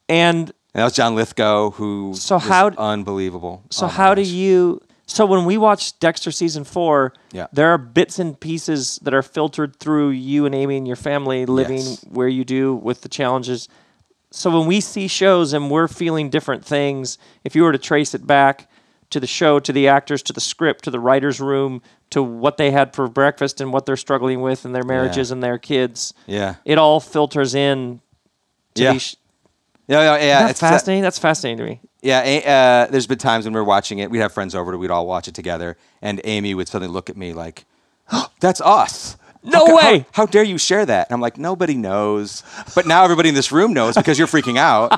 And 0.10 0.52
And 0.76 0.80
that 0.82 0.86
was 0.86 0.94
John 0.94 1.14
Lithgow, 1.14 1.70
who 1.70 2.16
So 2.16 2.40
how 2.40 2.72
d- 2.72 2.78
unbelievable. 2.80 3.62
so 3.70 3.86
Oh 3.86 3.90
how 3.90 4.16
do 4.16 4.24
you? 4.24 4.82
So 5.06 5.26
when 5.26 5.46
we 5.46 5.58
watch 5.58 6.00
Dexter 6.00 6.32
season 6.32 6.64
four, 6.64 7.14
Yeah. 7.34 7.48
there 7.52 7.70
are 7.74 7.78
bits 7.78 8.20
and 8.20 8.40
pieces 8.40 9.00
that 9.04 9.14
are 9.14 9.22
filtered 9.22 9.76
through 9.76 10.10
you 10.10 10.46
and 10.46 10.56
Amy 10.56 10.78
and 10.78 10.88
your 10.88 10.96
family 10.96 11.46
living 11.46 11.78
Yes. 11.80 12.06
where 12.10 12.28
you 12.30 12.44
do 12.46 12.74
with 12.76 13.02
the 13.02 13.10
challenges. 13.10 13.68
So 14.32 14.50
when 14.50 14.66
we 14.68 14.80
see 14.80 15.08
shows 15.08 15.54
and 15.54 15.70
we're 15.70 15.88
feeling 15.90 16.30
different 16.30 16.66
things, 16.66 17.18
if 17.44 17.56
you 17.56 17.64
were 17.64 17.72
to 17.74 17.78
trace 17.78 18.14
it 18.16 18.26
back 18.26 18.70
to 19.12 19.20
the 19.20 19.28
show, 19.28 19.60
to 19.60 19.72
the 19.74 19.88
actors, 19.88 20.24
to 20.24 20.34
the 20.34 20.42
script, 20.42 20.86
to 20.86 20.90
the 20.92 21.00
writers' 21.00 21.40
room, 21.40 21.82
to 22.10 22.24
what 22.24 22.58
they 22.58 22.72
had 22.72 22.96
for 22.96 23.08
breakfast 23.08 23.62
and 23.62 23.72
what 23.74 23.86
they're 23.86 23.98
struggling 23.98 24.42
with 24.42 24.66
in 24.66 24.72
their 24.72 24.84
marriages 24.84 25.30
and 25.32 25.44
their 25.44 25.58
kids, 25.60 26.14
Yeah, 26.26 26.56
it 26.66 26.78
all 26.80 27.00
filters 27.00 27.54
in. 27.54 28.00
To 28.76 28.84
Yeah. 28.84 28.98
sh- 28.98 29.16
yeah, 29.88 30.00
yeah. 30.02 30.16
yeah 30.26 30.40
That's 30.40 30.52
it's 30.52 30.60
that- 30.62 30.70
fascinating. 30.72 31.04
That's 31.04 31.20
fascinating 31.20 31.58
to 31.58 31.64
me. 31.66 31.82
Yeah, 32.04 32.86
uh, 32.88 32.92
there's 32.92 33.08
been 33.08 33.18
times 33.18 33.46
when 33.46 33.54
we 33.54 33.60
are 33.60 33.64
watching 33.64 34.00
it. 34.00 34.12
We'd 34.12 34.20
have 34.20 34.34
friends 34.34 34.54
over, 34.54 34.78
we'd 34.78 34.92
all 34.92 35.08
watch 35.08 35.28
it 35.28 35.34
together, 35.34 35.78
and 36.02 36.22
Amy 36.24 36.54
would 36.54 36.68
suddenly 36.68 36.94
look 36.94 37.10
at 37.10 37.18
me 37.18 37.34
like, 37.34 37.66
"That's 38.40 38.62
us." 38.62 39.18
No 39.44 39.66
How 39.66 39.76
way! 39.76 40.06
How, 40.12 40.24
how 40.24 40.26
dare 40.26 40.44
you 40.44 40.58
share 40.58 40.86
that? 40.86 41.08
And 41.08 41.14
I'm 41.14 41.20
like, 41.20 41.38
nobody 41.38 41.76
knows, 41.76 42.44
but 42.76 42.86
now 42.88 43.04
everybody 43.04 43.30
in 43.30 43.36
this 43.36 43.52
room 43.52 43.74
knows 43.74 43.96
because 43.96 44.18
you're 44.18 44.28
freaking 44.28 44.58
out. 44.58 44.94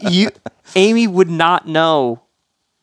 you 0.10 0.30
Amy 0.74 1.06
would 1.06 1.28
not 1.28 1.66
know. 1.68 2.22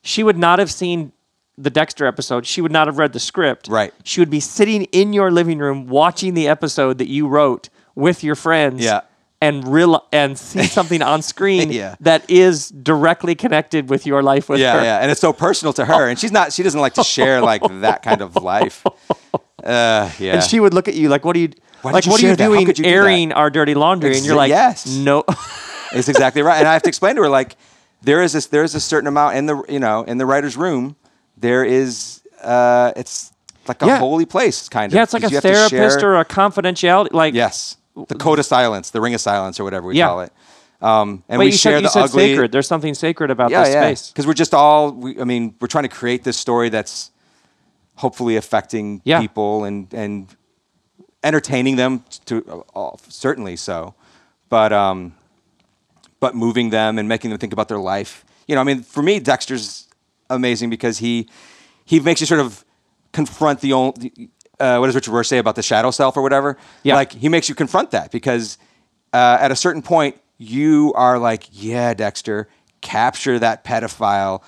She 0.03 0.21
would 0.21 0.37
not 0.37 0.59
have 0.59 0.71
seen 0.71 1.13
the 1.57 1.69
Dexter 1.69 2.05
episode. 2.05 2.45
She 2.45 2.61
would 2.61 2.71
not 2.71 2.87
have 2.87 2.97
read 2.97 3.13
the 3.13 3.19
script. 3.19 3.67
Right. 3.67 3.93
She 4.03 4.21
would 4.21 4.29
be 4.29 4.39
sitting 4.39 4.83
in 4.85 5.13
your 5.13 5.31
living 5.31 5.59
room 5.59 5.87
watching 5.87 6.33
the 6.33 6.47
episode 6.47 6.97
that 6.97 7.07
you 7.07 7.27
wrote 7.27 7.69
with 7.95 8.23
your 8.23 8.35
friends. 8.35 8.83
Yeah. 8.83 9.01
And 9.47 9.67
real 9.67 9.93
and 10.11 10.37
see 10.37 10.63
something 10.77 11.01
on 11.01 11.21
screen 11.21 11.71
Yeah. 11.71 11.95
that 11.99 12.21
is 12.29 12.69
directly 12.69 13.35
connected 13.35 13.89
with 13.89 14.05
your 14.05 14.21
life 14.23 14.47
with 14.49 14.59
yeah, 14.59 14.77
her. 14.77 14.83
yeah, 14.83 14.99
and 15.01 15.11
it's 15.11 15.21
so 15.21 15.33
personal 15.33 15.73
to 15.73 15.85
her, 15.85 16.07
and 16.09 16.17
she's 16.19 16.31
not. 16.31 16.53
She 16.53 16.63
doesn't 16.63 16.79
like 16.85 16.93
to 16.95 17.03
share 17.03 17.41
like 17.41 17.61
that 17.81 18.01
kind 18.03 18.21
of 18.21 18.35
life. 18.35 18.83
Uh, 19.63 20.11
yeah, 20.19 20.33
And 20.33 20.43
she 20.43 20.59
would 20.59 20.73
look 20.73 20.87
at 20.89 20.93
you 20.95 21.07
like, 21.07 21.23
"What 21.23 21.37
are 21.37 21.39
you? 21.39 21.49
Why 21.83 21.91
like, 21.91 22.05
what 22.05 22.21
are 22.21 22.27
you 22.27 22.35
that? 22.35 22.45
Doing, 22.45 22.67
you 22.67 22.73
do 22.73 22.83
airing 22.83 23.31
our 23.31 23.49
dirty 23.49 23.75
laundry?" 23.75 24.17
And 24.17 24.25
you're 24.25 24.35
like, 24.35 24.49
yes. 24.49 24.85
no." 24.87 25.23
It's 25.93 26.09
exactly 26.09 26.41
right. 26.41 26.57
And 26.59 26.67
I 26.67 26.73
have 26.73 26.81
to 26.83 26.89
explain 26.89 27.15
to 27.15 27.21
her 27.21 27.29
like 27.29 27.55
there 28.01 28.21
is 28.23 28.33
this 28.33 28.47
there 28.47 28.63
is 28.63 28.75
a 28.75 28.79
certain 28.81 29.07
amount 29.07 29.37
in 29.37 29.45
the 29.45 29.63
you 29.69 29.79
know 29.79 30.03
in 30.03 30.17
the 30.17 30.25
writer's 30.25 30.57
room 30.57 30.95
there 31.37 31.63
is 31.63 32.21
uh 32.41 32.91
it's 32.97 33.31
like 33.69 33.81
a 33.81 33.85
Yeah. 33.85 33.99
holy 33.99 34.25
place 34.25 34.67
kind 34.67 34.91
of. 34.91 34.95
yeah, 34.97 35.03
it's 35.03 35.13
like 35.13 35.21
a 35.23 35.27
'cause 35.27 35.31
you 35.31 35.35
have 35.37 35.69
to 35.69 35.69
therapist 35.69 36.03
or 36.03 36.15
a 36.17 36.25
confidentiality. 36.25 37.13
Like, 37.13 37.33
yes 37.33 37.77
the 38.07 38.15
code 38.15 38.39
of 38.39 38.45
silence 38.45 38.89
the 38.91 39.01
ring 39.01 39.13
of 39.13 39.21
silence 39.21 39.59
or 39.59 39.63
whatever 39.63 39.87
we 39.87 39.95
Yeah. 39.97 40.07
call 40.07 40.21
it. 40.21 40.33
Um, 40.81 41.23
and 41.29 41.39
Wait, 41.39 41.45
we 41.45 41.51
you 41.51 41.57
share 41.57 41.73
said, 41.73 41.77
you 41.77 41.83
the 41.83 41.89
said 41.89 42.03
ugly. 42.03 42.31
sacred. 42.33 42.51
There's 42.51 42.67
something 42.67 42.93
sacred 42.93 43.31
about 43.31 43.51
Yeah, 43.51 43.63
this 43.63 43.73
yeah. 43.73 43.81
space. 43.83 44.09
Because 44.09 44.27
we're 44.27 44.33
just 44.33 44.53
all. 44.53 44.91
We, 44.91 45.19
I 45.19 45.23
mean, 45.23 45.55
we're 45.61 45.67
trying 45.69 45.83
to 45.85 45.95
create 45.95 46.23
this 46.25 46.35
story 46.37 46.69
that's 46.69 47.11
hopefully 47.95 48.35
affecting 48.35 49.01
Yeah. 49.05 49.21
people 49.21 49.63
and 49.63 49.87
and 49.93 50.27
entertaining 51.23 51.77
them 51.77 52.03
to 52.25 52.65
uh, 52.75 52.91
certainly 53.07 53.55
so, 53.55 53.93
but 54.49 54.73
um, 54.73 55.13
but 56.19 56.35
moving 56.35 56.69
them 56.69 56.97
and 56.99 57.07
making 57.07 57.29
them 57.29 57.39
think 57.39 57.53
about 57.53 57.67
their 57.69 57.79
life. 57.79 58.25
You 58.47 58.55
know, 58.55 58.61
I 58.61 58.65
mean, 58.65 58.83
for 58.83 59.01
me, 59.01 59.19
Dexter's 59.19 59.87
amazing 60.29 60.69
because 60.69 60.97
he 60.97 61.29
he 61.85 61.99
makes 62.01 62.19
you 62.19 62.27
sort 62.27 62.41
of 62.41 62.65
confront 63.13 63.61
the 63.61 63.71
old. 63.73 64.03
Uh, 64.59 64.77
what 64.77 64.85
does 64.87 64.95
Richard 64.95 65.11
Rohr 65.11 65.25
say 65.25 65.37
about 65.39 65.55
the 65.55 65.63
shadow 65.63 65.91
self 65.91 66.15
or 66.15 66.21
whatever? 66.21 66.57
Yeah. 66.83 66.95
Like 66.95 67.11
he 67.11 67.29
makes 67.29 67.49
you 67.49 67.55
confront 67.55 67.91
that 67.91 68.11
because 68.11 68.57
uh, 69.11 69.37
at 69.39 69.51
a 69.51 69.55
certain 69.55 69.81
point 69.81 70.19
you 70.37 70.93
are 70.95 71.17
like, 71.19 71.47
yeah, 71.51 71.93
Dexter, 71.93 72.47
capture 72.81 73.39
that 73.39 73.63
pedophile, 73.63 74.43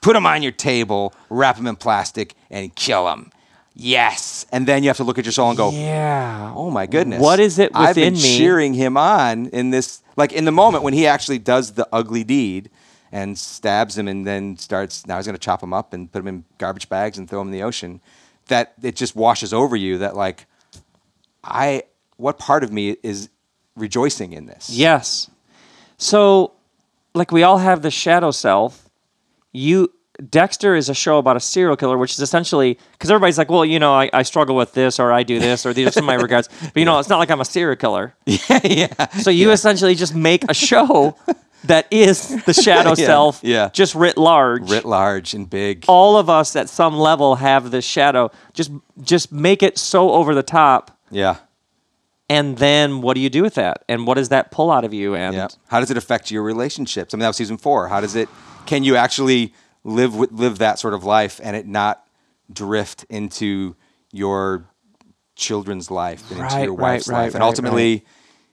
put 0.00 0.16
him 0.16 0.26
on 0.26 0.42
your 0.42 0.52
table, 0.52 1.14
wrap 1.30 1.56
him 1.56 1.66
in 1.66 1.76
plastic, 1.76 2.34
and 2.50 2.74
kill 2.74 3.08
him. 3.12 3.30
Yes, 3.78 4.46
and 4.52 4.66
then 4.66 4.82
you 4.82 4.88
have 4.88 4.96
to 4.96 5.04
look 5.04 5.18
at 5.18 5.26
your 5.26 5.32
soul 5.32 5.50
and 5.50 5.56
go, 5.56 5.70
Yeah. 5.70 6.50
oh 6.56 6.70
my 6.70 6.86
goodness 6.86 7.20
What 7.20 7.38
is 7.40 7.58
it 7.58 7.72
within 7.74 7.86
I've 7.86 7.94
been 7.94 8.14
me? 8.14 8.38
cheering 8.38 8.72
him 8.72 8.96
on 8.96 9.46
in 9.48 9.68
this 9.70 10.02
like 10.16 10.32
in 10.32 10.46
the 10.46 10.52
moment 10.52 10.82
when 10.82 10.94
he 10.94 11.06
actually 11.06 11.38
does 11.38 11.72
the 11.72 11.86
ugly 11.92 12.24
deed 12.24 12.70
and 13.12 13.38
stabs 13.38 13.98
him 13.98 14.08
and 14.08 14.26
then 14.26 14.56
starts 14.56 15.06
now 15.06 15.16
he's 15.18 15.26
going 15.26 15.34
to 15.36 15.38
chop 15.40 15.62
him 15.62 15.74
up 15.74 15.92
and 15.92 16.10
put 16.10 16.20
him 16.20 16.26
in 16.28 16.44
garbage 16.56 16.88
bags 16.88 17.18
and 17.18 17.28
throw 17.28 17.42
him 17.42 17.48
in 17.48 17.52
the 17.52 17.62
ocean 17.62 18.00
that 18.48 18.74
it 18.82 18.96
just 18.96 19.16
washes 19.16 19.52
over 19.52 19.76
you 19.76 19.98
that 19.98 20.16
like 20.16 20.46
i 21.44 21.82
what 22.16 22.38
part 22.38 22.62
of 22.64 22.72
me 22.72 22.96
is 23.02 23.28
rejoicing 23.76 24.32
in 24.32 24.46
this 24.46 24.70
Yes. 24.70 25.30
So, 25.98 26.52
like 27.14 27.32
we 27.32 27.42
all 27.42 27.58
have 27.58 27.82
the 27.82 27.90
shadow 27.90 28.30
self. 28.30 28.88
You 29.52 29.92
Dexter 30.30 30.74
is 30.74 30.88
a 30.88 30.94
show 30.94 31.18
about 31.18 31.36
a 31.36 31.40
serial 31.40 31.76
killer, 31.76 31.98
which 31.98 32.12
is 32.12 32.20
essentially 32.20 32.78
because 32.92 33.10
everybody's 33.10 33.36
like, 33.36 33.50
well, 33.50 33.64
you 33.64 33.78
know, 33.78 33.92
I, 33.92 34.08
I 34.12 34.22
struggle 34.22 34.56
with 34.56 34.72
this, 34.72 34.98
or 34.98 35.12
I 35.12 35.22
do 35.22 35.38
this, 35.38 35.66
or 35.66 35.74
these 35.74 35.88
are 35.88 35.92
some 35.92 36.04
of 36.04 36.06
my 36.06 36.14
regrets. 36.14 36.48
But 36.48 36.76
you 36.76 36.84
know, 36.84 36.98
it's 37.00 37.08
not 37.08 37.18
like 37.18 37.30
I'm 37.30 37.40
a 37.40 37.44
serial 37.44 37.76
killer. 37.76 38.14
yeah 38.26 38.60
yeah 38.64 39.06
So 39.20 39.30
you 39.30 39.50
essentially 39.52 39.94
just 39.94 40.14
make 40.14 40.44
a 40.50 40.54
show 40.54 41.16
that 41.66 41.86
is 41.90 42.44
the 42.44 42.54
shadow 42.64 42.90
Yeah, 42.90 43.06
self, 43.06 43.40
yeah. 43.42 43.68
just 43.72 43.94
writ 43.94 44.16
large. 44.18 44.70
writ 44.70 44.84
large 44.84 45.34
and 45.34 45.48
big 45.48 45.84
all 45.88 46.16
of 46.16 46.28
us 46.30 46.56
at 46.56 46.68
some 46.68 46.96
level 46.96 47.36
have 47.36 47.70
this 47.70 47.84
shadow. 47.84 48.30
Just 48.52 48.70
just 49.02 49.32
make 49.32 49.62
it 49.62 49.78
so 49.78 50.12
over 50.12 50.34
the 50.34 50.42
top, 50.42 50.98
yeah 51.10 51.36
and 52.28 52.58
then 52.58 53.02
what 53.02 53.14
do 53.14 53.20
you 53.20 53.30
do 53.30 53.42
with 53.42 53.54
that? 53.54 53.84
And 53.88 54.06
what 54.06 54.14
does 54.14 54.30
that 54.30 54.50
pull 54.50 54.70
out 54.70 54.84
of 54.84 54.92
you? 54.92 55.14
And 55.14 55.34
Yeah. 55.34 55.48
How 55.68 55.80
does 55.80 55.90
it 55.90 55.96
affect 55.96 56.30
your 56.30 56.42
relationships? 56.42 57.14
I 57.14 57.16
mean, 57.16 57.20
that 57.20 57.28
was 57.28 57.36
season 57.36 57.56
four. 57.56 57.88
How 57.88 58.00
does 58.00 58.16
it? 58.16 58.28
Can 58.66 58.82
you 58.82 58.96
actually 58.96 59.54
live 59.84 60.16
with, 60.16 60.32
live 60.32 60.58
that 60.58 60.78
sort 60.78 60.94
of 60.94 61.04
life 61.04 61.40
and 61.42 61.54
it 61.54 61.66
not 61.66 62.04
drift 62.52 63.04
into 63.08 63.76
your 64.12 64.64
children's 65.36 65.90
life 65.90 66.28
and 66.30 66.40
into 66.40 66.62
your 66.64 66.74
wife's 66.74 67.08
right, 67.08 67.22
life, 67.24 67.34
and 67.34 67.40
right, 67.42 67.46
ultimately, 67.46 68.04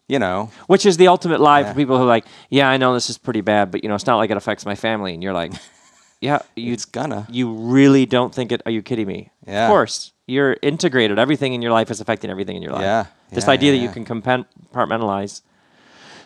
you 0.08 0.20
know, 0.20 0.49
Which 0.68 0.86
is 0.86 0.97
the 0.97 1.08
ultimate 1.08 1.39
lie 1.41 1.62
Yeah. 1.62 1.70
for 1.70 1.76
people 1.76 1.97
who 1.97 2.04
are 2.04 2.08
like, 2.08 2.26
yeah, 2.49 2.70
I 2.70 2.78
know 2.78 2.93
this 2.93 3.10
is 3.10 3.18
pretty 3.18 3.41
bad, 3.41 3.72
but 3.72 3.84
you 3.84 3.89
know, 3.89 3.95
it's 3.95 4.06
not 4.06 4.18
like 4.18 4.30
it 4.32 4.38
affects 4.38 4.66
my 4.66 4.76
family. 4.76 5.14
And 5.14 5.24
you're 5.24 5.34
like, 5.34 5.54
yeah, 6.22 6.39
you, 6.56 6.74
it's 6.74 6.86
gonna. 6.86 7.26
you 7.30 7.51
really 7.54 8.06
don't 8.06 8.34
think 8.34 8.51
it? 8.51 8.62
Are 8.66 8.72
you 8.72 8.82
kidding 8.82 9.08
me? 9.08 9.30
Yeah. 9.47 9.66
Of 9.66 9.70
course, 9.72 10.12
you're 10.28 10.58
integrated. 10.62 11.20
Everything 11.20 11.54
in 11.54 11.62
your 11.62 11.72
life 11.72 11.89
is 11.91 12.01
affecting 12.01 12.30
everything 12.30 12.56
in 12.56 12.62
your 12.64 12.72
life. 12.74 12.82
Yeah, 12.82 13.06
This 13.32 13.45
yeah, 13.45 13.51
idea 13.51 13.72
that 13.72 13.78
you 13.80 13.89
can 13.89 14.06
compartmentalize. 14.06 15.41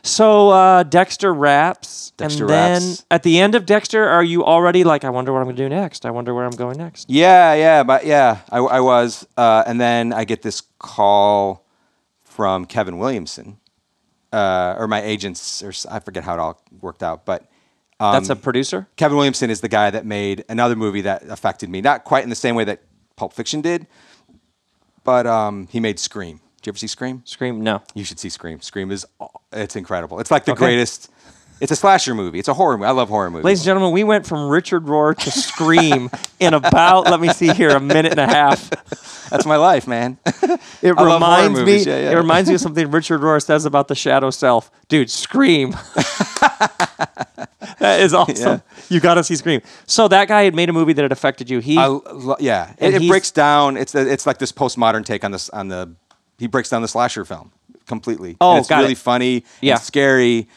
So 0.04 0.50
uh, 0.50 0.84
Dexter 0.84 1.34
wraps, 1.34 2.12
Dexter 2.18 2.44
and 2.46 2.50
then 2.50 2.82
wraps. 2.84 3.06
at 3.12 3.24
the 3.24 3.40
end 3.40 3.56
of 3.56 3.66
Dexter, 3.66 4.04
are 4.08 4.24
you 4.24 4.46
already 4.46 4.84
like, 4.84 5.04
I 5.04 5.10
wonder 5.10 5.34
what 5.34 5.42
I'm 5.42 5.48
to 5.50 5.54
do 5.54 5.68
next? 5.68 6.06
I 6.06 6.12
wonder 6.12 6.34
where 6.34 6.46
I'm 6.46 6.56
going 6.56 6.78
next. 6.78 7.10
Yeah, 7.10 7.54
yeah, 7.56 7.84
but 7.84 8.06
yeah, 8.06 8.38
I, 8.50 8.60
I 8.60 8.80
was, 8.80 9.28
uh, 9.36 9.64
and 9.68 9.82
then 9.82 10.14
I 10.14 10.24
get 10.24 10.44
this 10.44 10.62
call 10.80 11.66
from 12.24 12.66
Kevin 12.66 13.00
Williamson, 13.00 13.58
uh, 14.38 14.76
or 14.78 14.88
my 14.88 15.02
agents, 15.02 15.64
or 15.64 15.72
I 15.90 16.00
forget 16.00 16.24
how 16.24 16.34
it 16.36 16.40
all 16.40 16.62
worked 16.82 17.02
out, 17.04 17.26
but 17.26 17.42
um, 18.00 18.14
That's 18.14 18.30
a 18.30 18.36
producer. 18.36 18.88
Kevin 18.96 19.18
Williamson 19.18 19.50
is 19.50 19.62
the 19.62 19.70
guy 19.70 19.90
that 19.90 20.06
made 20.06 20.46
another 20.50 20.76
movie 20.76 21.02
that 21.02 21.24
affected 21.30 21.70
me, 21.70 21.82
not 21.82 22.04
quite 22.04 22.24
in 22.24 22.30
the 22.30 22.36
same 22.36 22.54
way 22.56 22.64
that 22.66 22.80
Pulp 23.16 23.34
Fiction 23.34 23.62
did, 23.62 23.88
but 25.04 25.26
um, 25.26 25.68
he 25.72 25.80
made 25.80 25.98
Scream. 26.00 26.40
Did 26.58 26.68
you 26.68 26.72
ever 26.72 26.78
see 26.78 26.88
Scream? 26.88 27.22
Scream. 27.26 27.62
No. 27.64 27.82
You 27.96 28.04
should 28.04 28.20
see 28.20 28.30
Scream. 28.30 28.62
Scream 28.62 28.92
is 28.92 29.06
it's 29.52 29.76
incredible. 29.76 30.20
It's 30.20 30.30
like 30.32 30.46
the 30.46 30.52
Okay. 30.52 30.60
greatest. 30.66 31.10
It's 31.60 31.72
a 31.72 31.76
slasher 31.76 32.14
movie. 32.14 32.40
It's 32.40 32.48
a 32.48 32.54
horror 32.54 32.78
movie. 32.78 32.88
I 32.88 32.92
love 32.92 33.10
horror 33.10 33.32
movies. 33.32 33.46
Ladies 33.46 33.60
and 33.62 33.66
gentlemen, 33.66 33.92
we 33.92 34.04
went 34.04 34.28
from 34.28 34.50
Richard 34.50 34.86
Rohr 34.86 35.18
to 35.18 35.32
Scream 35.32 36.10
in 36.40 36.54
about, 36.54 37.06
let 37.06 37.20
me 37.20 37.30
see 37.30 37.50
here, 37.50 37.70
a 37.70 37.80
minute 37.80 38.12
and 38.12 38.20
a 38.20 38.28
half. 38.28 38.70
That's 39.30 39.46
my 39.46 39.58
life, 39.58 39.88
man. 39.88 40.18
It 40.82 40.94
I 40.96 41.14
reminds 41.14 41.60
me. 41.62 41.78
yeah, 41.80 42.00
yeah. 42.00 42.12
It 42.12 42.16
reminds 42.16 42.50
me 42.50 42.56
of 42.56 42.62
something 42.62 42.92
Richard 42.92 43.22
Rohr 43.22 43.44
says 43.44 43.66
about 43.66 43.88
the 43.88 43.96
shadow 43.96 44.30
self. 44.30 44.70
Dude, 44.90 45.10
Scream. 45.10 45.72
that 47.80 48.00
is 48.00 48.14
awesome. 48.14 48.62
You 48.90 49.00
got 49.00 49.16
to 49.16 49.24
see 49.24 49.36
Scream. 49.36 49.62
So 49.88 50.08
that 50.08 50.28
guy 50.28 50.44
had 50.44 50.54
made 50.54 50.70
a 50.70 50.74
movie 50.74 50.94
that 50.94 51.02
had 51.02 51.12
affected 51.12 51.50
you. 51.50 51.60
He 51.60 51.78
I 51.78 52.00
yeah, 52.40 52.74
it, 52.78 52.94
it 53.02 53.08
breaks 53.08 53.32
down. 53.32 53.76
It's 53.76 53.96
it's 53.96 54.28
like 54.28 54.38
this 54.38 54.52
postmodern 54.52 55.04
take 55.04 55.24
on 55.24 55.32
this 55.32 55.50
on 55.50 55.68
the. 55.68 55.96
He 56.38 56.46
breaks 56.46 56.70
down 56.70 56.84
the 56.84 56.88
slasher 56.88 57.26
film 57.26 57.52
completely. 57.88 58.38
Oh, 58.40 58.52
and 58.52 58.60
it's 58.60 58.70
really 58.70 58.92
it. 58.92 58.98
funny. 58.98 59.44
Yeah. 59.62 59.74
and 59.76 59.82
scary. 59.82 60.48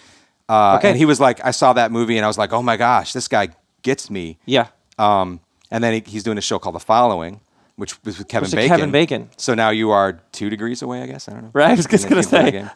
Uh, 0.51 0.77
Okay. 0.79 0.89
And 0.91 0.99
he 0.99 1.05
was 1.05 1.21
like, 1.21 1.45
I 1.45 1.51
saw 1.53 1.73
that 1.75 1.93
movie 1.93 2.17
and 2.17 2.25
I 2.25 2.29
was 2.29 2.39
like, 2.39 2.53
oh 2.53 2.63
my 2.63 2.77
gosh, 2.77 3.13
this 3.13 3.29
guy 3.29 3.49
gets 3.83 4.11
me. 4.11 4.39
yeah. 4.47 4.69
Um, 4.99 5.41
and 5.71 5.83
then 5.85 5.95
he, 5.95 6.01
he's 6.07 6.23
doing 6.25 6.37
a 6.39 6.41
show 6.43 6.59
called 6.59 6.75
The 6.75 6.81
Following, 6.81 7.41
which 7.77 8.03
was 8.05 8.19
with 8.19 8.29
Kevin 8.29 8.47
is 8.49 8.55
Bacon. 8.55 8.77
Kevin 8.77 8.91
Bacon. 8.91 9.31
So 9.37 9.55
now 9.55 9.71
you 9.71 9.91
are 9.91 10.21
two 10.33 10.51
degrees 10.51 10.83
away, 10.83 11.03
I 11.03 11.07
guess. 11.07 11.29
I 11.29 11.33
don't 11.33 11.43
know. 11.45 11.51
Right. 11.55 11.71
I 11.71 11.75
was 11.75 11.87
just 11.87 12.09
gonna 12.09 12.23
say. 12.23 12.51
game. 12.51 12.71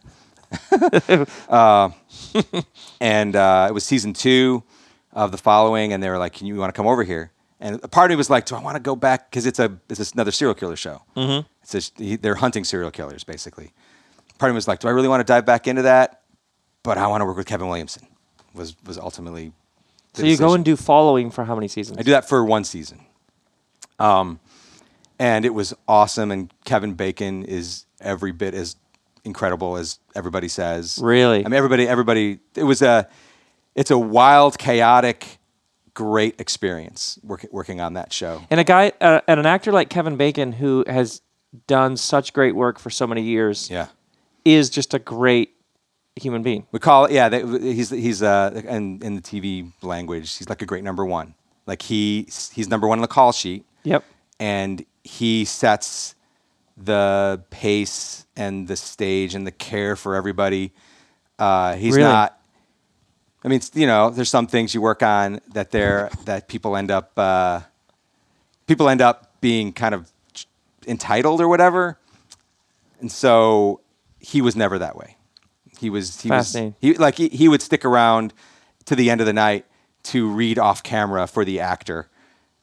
uh, 1.48 1.90
and 3.00 3.36
uh, 3.36 3.66
it 3.68 3.72
was 3.72 3.84
season 3.84 4.12
two 4.12 4.62
of 5.12 5.32
the 5.32 5.38
following, 5.38 5.92
and 5.92 6.02
they 6.02 6.08
were 6.08 6.18
like, 6.18 6.32
"Can 6.32 6.46
you 6.46 6.56
want 6.56 6.72
to 6.72 6.76
come 6.76 6.86
over 6.86 7.02
here?" 7.02 7.32
And 7.60 7.80
a 7.82 7.88
part 7.88 8.10
of 8.10 8.14
me 8.14 8.16
was 8.16 8.30
like, 8.30 8.46
"Do 8.46 8.54
I 8.56 8.60
want 8.62 8.76
to 8.76 8.80
go 8.80 8.96
back?" 8.96 9.30
Because 9.30 9.46
it's 9.46 9.58
a 9.58 9.76
it's 9.88 10.12
another 10.12 10.30
serial 10.32 10.54
killer 10.54 10.76
show. 10.76 11.02
Mm-hmm. 11.16 11.46
It's 11.62 11.92
a, 12.00 12.16
they're 12.16 12.34
hunting 12.36 12.64
serial 12.64 12.90
killers 12.90 13.24
basically. 13.24 13.72
Part 14.38 14.50
of 14.50 14.54
me 14.54 14.56
was 14.56 14.68
like, 14.68 14.80
"Do 14.80 14.88
I 14.88 14.92
really 14.92 15.08
want 15.08 15.20
to 15.20 15.24
dive 15.24 15.44
back 15.44 15.66
into 15.66 15.82
that?" 15.82 16.22
But 16.84 16.98
I 16.98 17.08
want 17.08 17.22
to 17.22 17.24
work 17.24 17.36
with 17.36 17.46
Kevin 17.46 17.66
Williamson. 17.66 18.06
Was 18.54 18.76
was 18.86 18.98
ultimately. 18.98 19.52
the 20.12 20.20
So 20.20 20.26
you 20.26 20.36
go 20.36 20.54
and 20.54 20.64
do 20.64 20.76
following 20.76 21.32
for 21.32 21.44
how 21.44 21.56
many 21.56 21.66
seasons? 21.66 21.98
I 21.98 22.02
do 22.02 22.12
that 22.12 22.28
for 22.28 22.44
one 22.44 22.62
season. 22.62 23.00
Um, 23.98 24.38
and 25.18 25.44
it 25.44 25.54
was 25.54 25.74
awesome. 25.88 26.30
And 26.30 26.52
Kevin 26.64 26.94
Bacon 26.94 27.44
is 27.44 27.86
every 28.00 28.30
bit 28.32 28.54
as 28.54 28.76
incredible 29.24 29.76
as 29.76 29.98
everybody 30.14 30.48
says. 30.48 30.98
Really? 31.02 31.44
I 31.44 31.48
mean, 31.48 31.54
everybody, 31.54 31.88
everybody. 31.88 32.38
It 32.54 32.64
was 32.64 32.82
a, 32.82 33.08
it's 33.74 33.90
a 33.90 33.98
wild, 33.98 34.58
chaotic, 34.58 35.38
great 35.94 36.40
experience 36.40 37.18
working 37.22 37.50
working 37.52 37.80
on 37.80 37.94
that 37.94 38.12
show. 38.12 38.42
And 38.50 38.60
a 38.60 38.64
guy, 38.64 38.92
uh, 39.00 39.20
and 39.26 39.40
an 39.40 39.46
actor 39.46 39.72
like 39.72 39.88
Kevin 39.88 40.16
Bacon, 40.16 40.52
who 40.52 40.84
has 40.86 41.22
done 41.66 41.96
such 41.96 42.32
great 42.32 42.54
work 42.54 42.78
for 42.78 42.90
so 42.90 43.06
many 43.06 43.22
years, 43.22 43.70
Yeah. 43.70 43.86
is 44.44 44.68
just 44.70 44.92
a 44.92 44.98
great 44.98 45.53
human 46.16 46.42
being. 46.42 46.66
We 46.72 46.78
call 46.78 47.06
it, 47.06 47.12
yeah. 47.12 47.28
They, 47.28 47.40
he's 47.74 47.90
he's 47.90 48.22
uh, 48.22 48.62
in 48.68 49.02
in 49.02 49.16
the 49.16 49.22
TV 49.22 49.70
language, 49.82 50.36
he's 50.36 50.48
like 50.48 50.62
a 50.62 50.66
great 50.66 50.84
number 50.84 51.04
one. 51.04 51.34
Like 51.66 51.82
he 51.82 52.28
he's 52.52 52.68
number 52.68 52.86
one 52.86 52.98
on 52.98 53.02
the 53.02 53.08
call 53.08 53.32
sheet. 53.32 53.64
Yep. 53.84 54.02
and 54.40 54.84
he 55.02 55.44
sets 55.44 56.14
the 56.76 57.42
pace 57.50 58.24
and 58.34 58.66
the 58.66 58.76
stage 58.76 59.34
and 59.34 59.46
the 59.46 59.52
care 59.52 59.94
for 59.94 60.14
everybody. 60.14 60.72
Uh, 61.38 61.74
he's 61.76 61.94
Really? 61.96 62.08
not. 62.08 62.40
I 63.44 63.48
mean, 63.48 63.60
you 63.74 63.86
know, 63.86 64.08
there's 64.08 64.30
some 64.30 64.46
things 64.46 64.72
you 64.74 64.80
work 64.80 65.02
on 65.02 65.40
that 65.52 65.70
there 65.70 66.08
that 66.24 66.48
people 66.48 66.76
end 66.76 66.90
up 66.90 67.12
uh, 67.18 67.60
people 68.66 68.88
end 68.88 69.02
up 69.02 69.38
being 69.42 69.72
kind 69.72 69.94
of 69.94 70.10
entitled 70.86 71.42
or 71.42 71.48
whatever, 71.48 71.98
and 73.00 73.12
so 73.12 73.80
he 74.18 74.40
was 74.40 74.56
never 74.56 74.78
that 74.78 74.96
way. 74.96 75.16
He 75.78 75.90
was 75.90 76.20
he 76.20 76.28
was 76.30 76.52
he 76.80 76.94
like 76.94 77.16
he, 77.16 77.28
he 77.28 77.48
would 77.48 77.62
stick 77.62 77.84
around 77.84 78.32
to 78.86 78.96
the 78.96 79.10
end 79.10 79.20
of 79.20 79.26
the 79.26 79.32
night 79.32 79.64
to 80.04 80.28
read 80.30 80.58
off 80.58 80.82
camera 80.82 81.26
for 81.26 81.44
the 81.44 81.60
actor, 81.60 82.08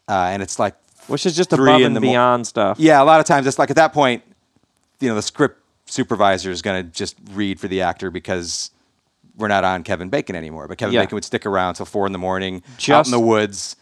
uh, 0.07 0.13
and 0.31 0.43
it's 0.43 0.59
like 0.59 0.75
Which 1.07 1.25
is 1.25 1.35
just 1.35 1.51
above 1.53 1.81
and 1.81 1.95
the 1.95 1.99
mo- 1.99 2.07
beyond 2.07 2.45
stuff. 2.47 2.79
yeah, 2.79 3.01
a 3.01 3.05
lot 3.05 3.19
of 3.19 3.25
times 3.25 3.47
it's 3.47 3.57
like 3.59 3.69
at 3.71 3.75
that 3.77 3.93
point, 3.93 4.23
you 4.99 5.09
know, 5.09 5.15
the 5.15 5.21
script 5.23 5.59
supervisor 5.87 6.51
is 6.51 6.61
going 6.61 6.85
to 6.85 6.91
just 6.91 7.15
read 7.31 7.59
for 7.59 7.67
the 7.67 7.81
actor 7.81 8.11
because 8.11 8.69
we're 9.37 9.47
not 9.47 9.63
on 9.63 9.83
Kevin 9.83 10.09
Bacon 10.09 10.35
anymore. 10.35 10.67
But 10.67 10.77
Kevin 10.77 10.93
Yeah. 10.93 11.01
Bacon 11.01 11.15
would 11.15 11.25
stick 11.25 11.45
around 11.45 11.73
till 11.75 11.85
four 11.87 12.05
in 12.05 12.11
the 12.11 12.19
morning 12.19 12.61
out 12.89 13.05
in 13.07 13.11
the 13.11 13.19
woods 13.19 13.75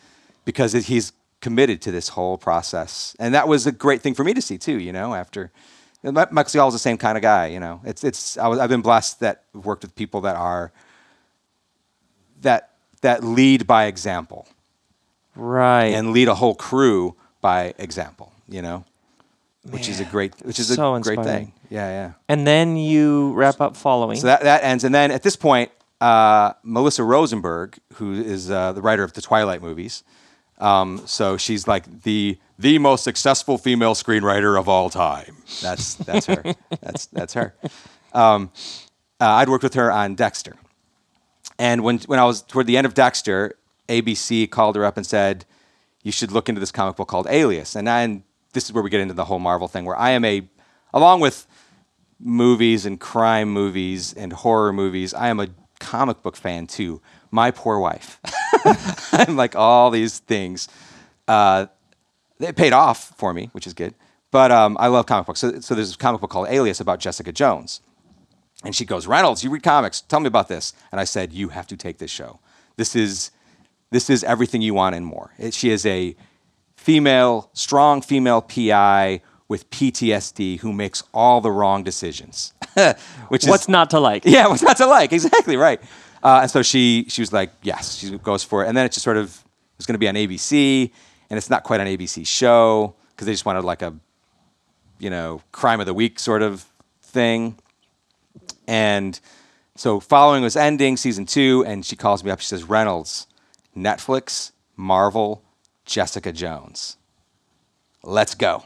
because 0.46 0.72
he's 0.74 1.12
committed 1.42 1.82
to 1.82 1.92
this 1.92 2.10
whole 2.10 2.38
process, 2.38 3.16
and 3.20 3.34
that 3.34 3.48
was 3.48 3.68
a 3.68 3.72
great 3.74 4.02
thing 4.02 4.14
for 4.14 4.24
me 4.24 4.34
to 4.34 4.42
see 4.42 4.58
too. 4.58 4.80
You 4.80 4.94
know, 4.94 5.14
after 5.14 5.52
Mi- 6.04 6.12
Michael 6.12 6.50
C. 6.50 6.58
Hall 6.60 6.68
is 6.70 6.74
the 6.74 6.80
same 6.80 6.98
kind 6.98 7.18
of 7.18 7.22
guy. 7.22 7.48
You 7.48 7.60
know, 7.60 7.82
it's 7.84 8.04
it's 8.04 8.38
I 8.38 8.48
was, 8.48 8.60
I've 8.60 8.70
been 8.70 8.82
blessed 8.82 9.20
that 9.20 9.44
I've 9.56 9.66
worked 9.66 9.82
with 9.84 9.96
people 9.96 10.22
that 10.22 10.36
are 10.36 10.72
that 12.42 12.72
that 13.02 13.24
lead 13.24 13.66
by 13.68 13.86
example 13.86 14.48
Right. 15.36 15.86
and 15.94 16.12
lead 16.12 16.28
a 16.28 16.36
whole 16.36 16.56
crew 16.56 17.16
by 17.42 17.74
example, 17.78 18.34
you 18.50 18.62
know, 18.62 18.84
which 19.70 19.88
is 19.88 20.00
a 20.02 20.06
great, 20.06 20.34
which 20.44 20.60
is 20.60 20.68
so 20.74 20.96
a 20.96 21.00
great 21.02 21.18
inspiring. 21.20 21.46
thing. 21.48 21.54
Yeah, 21.70 21.88
yeah. 21.88 22.12
and 22.28 22.46
then 22.48 22.76
you 22.76 23.34
wrap 23.34 23.62
up 23.62 23.78
following. 23.78 24.18
So 24.18 24.28
that, 24.28 24.42
that 24.42 24.64
ends. 24.64 24.84
And 24.84 24.94
then 24.94 25.12
at 25.12 25.24
this 25.24 25.36
point, 25.38 25.72
uh, 26.02 26.54
Melissa 26.64 27.04
Rosenberg, 27.04 27.78
who 27.94 28.14
is 28.14 28.50
uh, 28.52 28.74
the 28.74 28.82
writer 28.82 29.04
of 29.04 29.14
the 29.14 29.22
Twilight 29.22 29.62
movies, 29.62 30.04
um, 30.58 31.02
so 31.06 31.38
she's 31.38 31.68
like 31.68 32.02
the 32.04 32.38
the 32.60 32.78
most 32.78 33.06
successful 33.06 33.58
female 33.58 33.96
screenwriter 33.96 34.60
of 34.60 34.68
all 34.68 34.90
time. 34.90 35.38
That's 35.62 35.96
that's 35.96 36.26
her. 36.28 36.44
that's 36.82 37.06
that's 37.08 37.34
her. 37.34 37.56
Um, 38.14 38.52
uh, 39.20 39.26
I'd 39.28 39.50
worked 39.50 39.64
with 39.64 39.74
her 39.76 39.92
on 39.92 40.16
Dexter, 40.16 40.56
and 41.58 41.84
when 41.84 42.00
when 42.00 42.20
I 42.20 42.26
was 42.26 42.42
toward 42.42 42.68
the 42.68 42.78
end 42.78 42.86
of 42.86 42.94
Dexter, 42.94 43.56
ABC 43.88 44.50
called 44.52 44.76
her 44.76 44.84
up 44.84 44.98
and 44.98 45.08
said, 45.08 45.46
"You 46.04 46.12
should 46.12 46.32
look 46.32 46.50
into 46.50 46.60
this 46.60 46.72
comic 46.72 46.98
book 46.98 47.08
called 47.08 47.28
Alias." 47.30 47.76
And 47.76 47.90
I, 47.90 48.02
and 48.02 48.24
this 48.54 48.66
is 48.66 48.74
where 48.74 48.84
we 48.84 48.90
get 48.90 49.00
into 49.00 49.14
the 49.14 49.26
whole 49.26 49.40
Marvel 49.40 49.70
thing, 49.70 49.86
where 49.86 49.98
I 49.98 50.12
am 50.12 50.26
a, 50.26 50.48
along 50.94 51.22
with 51.22 51.48
movies 52.20 52.86
and 52.86 53.00
crime 53.00 53.50
movies 53.50 54.14
and 54.14 54.34
horror 54.34 54.74
movies, 54.74 55.14
I 55.14 55.30
am 55.30 55.40
a 55.40 55.48
comic 55.80 56.22
book 56.22 56.36
fan 56.36 56.68
too. 56.68 57.02
My 57.32 57.52
poor 57.52 57.80
wife. 57.80 58.20
I'm 59.14 59.38
like 59.38 59.56
all 59.56 59.92
these 59.92 60.20
things. 60.20 60.68
Uh, 61.26 61.68
they 62.40 62.52
paid 62.52 62.74
off 62.74 63.16
for 63.18 63.34
me, 63.34 63.50
which 63.52 63.68
is 63.68 63.74
good. 63.74 63.94
But 64.32 64.52
um, 64.52 64.78
I 64.80 64.88
love 64.88 65.06
comic 65.06 65.26
books. 65.26 65.40
So, 65.40 65.60
so 65.60 65.76
there's 65.76 65.94
a 65.94 65.98
comic 65.98 66.22
book 66.22 66.30
called 66.30 66.48
Alias 66.50 66.80
about 66.80 67.00
Jessica 67.00 67.32
Jones. 67.32 67.82
And 68.64 68.76
she 68.76 68.86
goes, 68.86 69.08
Reynolds, 69.08 69.44
you 69.44 69.50
read 69.50 69.64
comics. 69.64 70.02
Tell 70.02 70.20
me 70.20 70.28
about 70.28 70.48
this. 70.48 70.74
And 70.92 71.00
I 71.00 71.04
said, 71.04 71.34
you 71.34 71.50
have 71.50 71.68
to 71.68 71.78
take 71.78 71.98
this 71.98 72.12
show. 72.12 72.40
This 72.76 72.96
is, 72.96 73.32
this 73.92 74.10
is 74.10 74.24
everything 74.24 74.62
you 74.62 74.74
want 74.74 74.96
and 74.96 75.06
more. 75.06 75.32
It, 75.38 75.54
she 75.54 75.70
is 75.70 75.86
a 75.86 76.16
female, 76.76 77.50
strong 77.54 78.02
female 78.02 78.42
PI 78.42 79.22
with 79.48 79.70
PTSD 79.72 80.60
who 80.60 80.72
makes 80.72 81.04
all 81.14 81.42
the 81.42 81.52
wrong 81.52 81.84
decisions. 81.84 82.54
which 83.30 83.44
is 83.44 83.50
What's 83.50 83.68
not 83.68 83.90
to 83.92 84.00
like? 84.00 84.24
yeah, 84.26 84.48
what's 84.48 84.62
not 84.62 84.78
to 84.78 84.86
like? 84.86 85.12
Exactly 85.12 85.58
right. 85.58 85.82
Uh, 86.22 86.40
and 86.44 86.52
so 86.52 86.62
she 86.62 87.06
she 87.08 87.22
was 87.22 87.32
like, 87.32 87.52
yes, 87.64 87.96
she 87.96 88.18
goes 88.18 88.44
for 88.44 88.64
it. 88.64 88.68
And 88.68 88.78
then 88.78 88.86
it 88.86 88.92
just 88.92 89.04
sort 89.04 89.18
of 89.18 89.44
was 89.78 89.86
going 89.86 89.96
to 89.96 90.00
be 90.00 90.08
on 90.08 90.16
ABC, 90.16 90.92
and 91.30 91.38
it's 91.38 91.50
not 91.50 91.64
quite 91.64 91.80
an 91.80 91.88
ABC 91.88 92.26
show 92.26 92.96
because 93.12 93.26
they 93.26 93.34
just 93.34 93.46
wanted 93.46 93.64
like 93.64 93.82
a, 93.82 93.94
you 94.98 95.10
know, 95.10 95.42
crime 95.52 95.80
of 95.80 95.86
the 95.86 95.94
week 95.94 96.20
sort 96.20 96.42
of 96.42 96.66
thing. 97.02 97.58
And 98.68 99.20
so 99.76 100.00
following 100.00 100.44
was 100.44 100.56
ending 100.56 100.98
season 100.98 101.26
two, 101.26 101.64
and 101.66 101.86
she 101.86 101.96
calls 101.96 102.24
me 102.24 102.32
up. 102.32 102.40
She 102.40 102.48
says, 102.48 102.64
Reynolds, 102.64 103.28
Netflix, 103.76 104.52
Marvel, 104.76 105.44
Jessica 105.86 106.32
Jones. 106.32 106.98
Let's 108.04 108.36
go. 108.36 108.64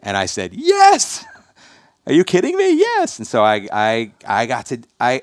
And 0.00 0.16
I 0.16 0.26
said, 0.26 0.54
yes. 0.54 1.24
Are 2.06 2.12
you 2.12 2.24
kidding 2.24 2.56
me? 2.56 2.78
Yes. 2.78 3.18
And 3.18 3.26
so 3.26 3.44
I, 3.44 3.68
I, 3.72 4.12
I 4.26 4.46
got 4.46 4.66
to, 4.66 4.80
I, 4.98 5.22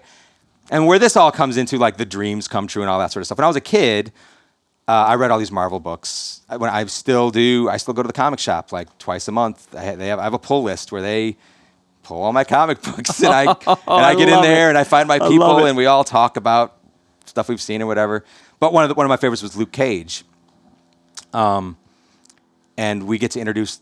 and 0.71 0.87
where 0.87 0.99
this 0.99 1.17
all 1.17 1.31
comes 1.31 1.57
into 1.57 1.77
like 1.77 1.97
the 1.97 2.05
dreams 2.05 2.47
come 2.47 2.67
true 2.67 2.81
and 2.81 2.89
all 2.89 2.99
that 2.99 3.11
sort 3.11 3.21
of 3.21 3.25
stuff. 3.25 3.37
When 3.37 3.45
I 3.45 3.47
was 3.47 3.55
a 3.55 3.61
kid, 3.61 4.11
uh, 4.89 5.05
I 5.11 5.15
read 5.15 5.29
all 5.31 5.37
these 5.39 5.51
Marvel 5.51 5.79
books. 5.79 6.41
I- 6.49 6.57
When 6.57 6.69
I 6.69 6.83
still 6.85 7.29
do, 7.29 7.69
I 7.69 7.77
still 7.77 7.93
go 7.93 8.01
to 8.01 8.07
the 8.07 8.13
comic 8.23 8.39
shop 8.39 8.71
like 8.71 8.87
twice 8.97 9.27
a 9.27 9.31
month. 9.31 9.67
I, 9.75 9.85
ha- 9.85 9.95
they 9.95 10.07
have, 10.07 10.19
I 10.19 10.23
have 10.23 10.33
a 10.33 10.39
pull 10.39 10.63
list 10.63 10.91
where 10.91 11.01
they 11.01 11.37
pull 12.03 12.21
all 12.23 12.33
my 12.33 12.43
comic 12.43 12.81
books, 12.87 13.21
and 13.21 13.33
I 13.33 13.43
and 13.67 13.77
I, 13.87 14.09
I 14.11 14.15
get 14.15 14.29
in 14.29 14.41
there 14.41 14.67
it. 14.67 14.69
and 14.71 14.77
I 14.77 14.83
find 14.83 15.07
my 15.07 15.19
people, 15.19 15.65
and 15.65 15.77
we 15.77 15.85
all 15.85 16.03
talk 16.03 16.37
about 16.37 16.75
stuff 17.25 17.47
we've 17.49 17.61
seen 17.61 17.81
or 17.83 17.85
whatever. 17.85 18.25
But 18.59 18.73
one 18.73 18.83
of 18.83 18.89
the, 18.89 18.95
one 18.95 19.05
of 19.05 19.09
my 19.09 19.17
favorites 19.17 19.43
was 19.43 19.55
Luke 19.55 19.71
Cage. 19.71 20.23
Um, 21.33 21.77
and 22.77 23.03
we 23.07 23.17
get 23.17 23.31
to 23.31 23.39
introduce. 23.39 23.81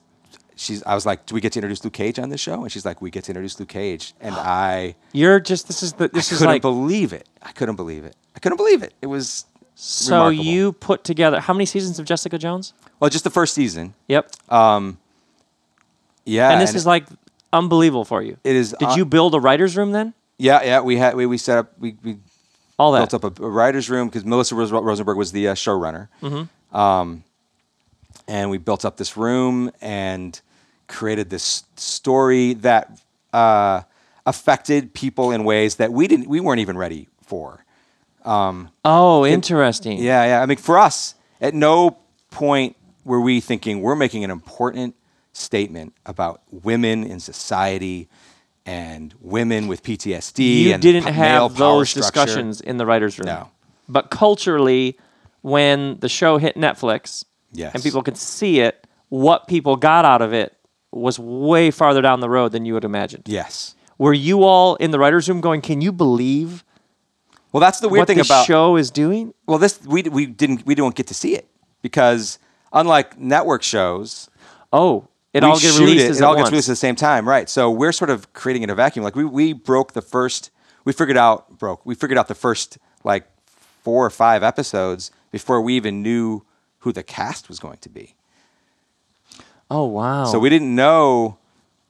She's. 0.55 0.83
I 0.83 0.93
was 0.95 1.05
like, 1.05 1.25
"Do 1.25 1.35
we 1.35 1.41
get 1.41 1.53
to 1.53 1.59
introduce 1.59 1.83
Luke 1.83 1.93
Cage 1.93 2.19
on 2.19 2.29
this 2.29 2.41
show?" 2.41 2.61
And 2.63 2.71
she's 2.71 2.85
like, 2.85 3.01
"We 3.01 3.11
get 3.11 3.23
to 3.25 3.31
introduce 3.31 3.59
Luke 3.59 3.69
Cage." 3.69 4.13
And 4.19 4.35
I, 4.37 4.95
You're 5.13 5.39
just 5.39 5.67
this 5.67 5.83
is 5.83 5.93
the 5.93 6.05
I 6.05 6.07
this 6.07 6.31
is 6.31 6.39
couldn't 6.39 6.53
like 6.55 6.61
believe 6.61 7.13
it. 7.13 7.29
I 7.41 7.51
couldn't 7.53 7.75
believe 7.75 8.03
it. 8.03 8.15
I 8.35 8.39
couldn't 8.39 8.57
believe 8.57 8.83
it. 8.83 8.93
It 9.01 9.07
was 9.07 9.45
so 9.79 10.15
remarkable. 10.29 10.43
you 10.43 10.71
put 10.73 11.03
together 11.03 11.39
how 11.39 11.53
many 11.53 11.65
seasons 11.65 11.99
of 11.99 12.05
Jessica 12.05 12.37
Jones? 12.37 12.73
well, 12.99 13.09
just 13.11 13.23
the 13.23 13.29
first 13.29 13.53
season. 13.53 13.93
Yep. 14.07 14.31
Yeah, 16.25 16.51
and 16.51 16.59
this 16.61 16.75
is 16.75 16.85
like 16.85 17.05
unbelievable 17.53 18.03
for 18.05 18.21
you. 18.21 18.37
It 18.43 18.55
is 18.55 18.75
Did 18.77 18.89
un- 18.89 18.97
you 18.97 19.05
build 19.05 19.33
a 19.35 19.39
writer's 19.39 19.77
room 19.77 19.91
then? 19.91 20.13
yeah, 20.37 20.61
yeah. 20.63 20.81
We 20.81 20.97
had 20.97 21.15
we, 21.15 21.25
we 21.25 21.37
set 21.37 21.57
up 21.59 21.71
we, 21.79 21.95
we 22.03 22.17
All 22.77 22.91
that. 22.91 23.09
built 23.09 23.23
up 23.23 23.39
a, 23.39 23.43
a 23.43 23.49
writer's 23.49 23.89
room 23.89 24.07
because 24.09 24.25
Melissa 24.25 24.55
Ros- 24.55 24.71
Rosenberg 24.71 25.17
was 25.17 25.31
the 25.31 25.47
uh, 25.49 25.53
showrunner. 25.55 26.09
Um, 26.73 27.23
and 28.27 28.49
we 28.49 28.57
built 28.57 28.83
up 28.83 28.97
this 28.97 29.15
room 29.15 29.71
and 29.79 30.39
created 30.87 31.29
this 31.29 31.63
story 31.77 32.53
that 32.55 32.99
uh, 33.31 33.83
affected 34.25 34.93
people 34.93 35.31
in 35.31 35.45
ways 35.45 35.75
that 35.75 35.93
we 35.93 36.07
didn't 36.09 36.27
we 36.27 36.39
weren't 36.41 36.59
even 36.59 36.77
ready 36.77 37.07
for. 37.21 37.63
Um, 38.27 38.69
oh, 38.83 39.25
interesting. 39.25 39.99
Yeah, 39.99 40.25
yeah. 40.25 40.41
I 40.41 40.45
mean, 40.45 40.57
for 40.57 40.77
us, 40.77 41.15
at 41.39 41.53
no 41.53 41.97
point 42.31 42.75
were 43.05 43.21
we 43.21 43.39
thinking 43.39 43.81
we're 43.81 43.95
making 43.95 44.23
an 44.23 44.31
important 44.31 44.95
statement 45.33 45.93
about 46.05 46.41
women 46.51 47.03
in 47.03 47.19
society 47.19 48.09
and 48.65 49.13
women 49.21 49.67
with 49.67 49.81
PTSD. 49.81 50.63
You 50.63 50.73
and 50.73 50.81
didn't 50.81 51.05
male 51.05 51.13
have 51.13 51.55
those 51.55 51.93
discussions 51.93 52.59
in 52.59 52.77
the 52.77 52.85
writers' 52.85 53.17
room. 53.17 53.27
No. 53.27 53.49
But 53.87 54.09
culturally, 54.09 54.97
when 55.41 55.99
the 55.99 56.09
show 56.09 56.37
hit 56.37 56.55
Netflix 56.55 57.23
Yes. 57.53 57.73
and 57.73 57.81
people 57.81 58.03
could 58.03 58.17
see 58.17 58.59
it, 58.59 58.85
what 59.07 59.47
people 59.47 59.77
got 59.77 60.03
out 60.03 60.21
of 60.21 60.33
it 60.33 60.53
was 60.91 61.17
way 61.17 61.71
farther 61.71 62.01
down 62.01 62.19
the 62.19 62.29
road 62.29 62.51
than 62.51 62.65
you 62.65 62.73
would 62.73 62.83
imagine. 62.83 63.21
Yes. 63.25 63.75
Were 63.97 64.13
you 64.13 64.43
all 64.43 64.75
in 64.75 64.91
the 64.91 64.99
writers' 64.99 65.29
room 65.29 65.39
going, 65.39 65.61
"Can 65.61 65.79
you 65.79 65.91
believe 65.93 66.65
Well, 67.51 67.61
that's 67.61 67.79
the 67.79 67.89
weird 67.89 68.01
what 68.01 68.07
thing 68.07 68.17
the 68.17 68.23
about 68.23 68.45
show 68.45 68.75
is 68.75 68.91
doing?" 68.91 69.33
well, 69.45 69.57
this 69.57 69.79
we 69.85 70.03
we 70.03 70.25
didn't 70.25 70.65
we 70.65 70.75
don't 70.75 70.95
get 70.95 71.07
to 71.07 71.13
see 71.13 71.35
it 71.35 71.47
because 71.81 72.39
unlike 72.73 73.19
network 73.19 73.63
shows, 73.63 74.29
Oh, 74.73 75.07
it 75.33 75.43
all 75.43 75.59
gets 75.59 75.79
released 75.79 76.05
it, 76.05 76.17
it 76.17 76.21
all 76.23 76.35
gets 76.35 76.49
released 76.49 76.69
at 76.69 76.73
the 76.73 76.75
same 76.75 76.95
time, 76.95 77.27
right? 77.27 77.49
So 77.49 77.71
we're 77.71 77.91
sort 77.91 78.09
of 78.09 78.31
creating 78.33 78.63
in 78.63 78.69
a 78.69 78.75
vacuum. 78.75 79.03
Like 79.03 79.15
we 79.15 79.23
we 79.25 79.53
broke 79.53 79.93
the 79.93 80.01
first, 80.01 80.51
we 80.83 80.93
figured 80.93 81.17
out 81.17 81.57
broke. 81.57 81.85
We 81.85 81.95
figured 81.95 82.17
out 82.17 82.27
the 82.27 82.35
first 82.35 82.77
like 83.03 83.27
four 83.83 84.05
or 84.05 84.09
five 84.09 84.43
episodes 84.43 85.11
before 85.31 85.61
we 85.61 85.75
even 85.75 86.01
knew 86.01 86.43
who 86.79 86.91
the 86.91 87.03
cast 87.03 87.47
was 87.49 87.59
going 87.59 87.77
to 87.79 87.89
be. 87.89 88.15
Oh 89.69 89.85
wow! 89.85 90.25
So 90.25 90.39
we 90.39 90.49
didn't 90.49 90.73
know 90.75 91.37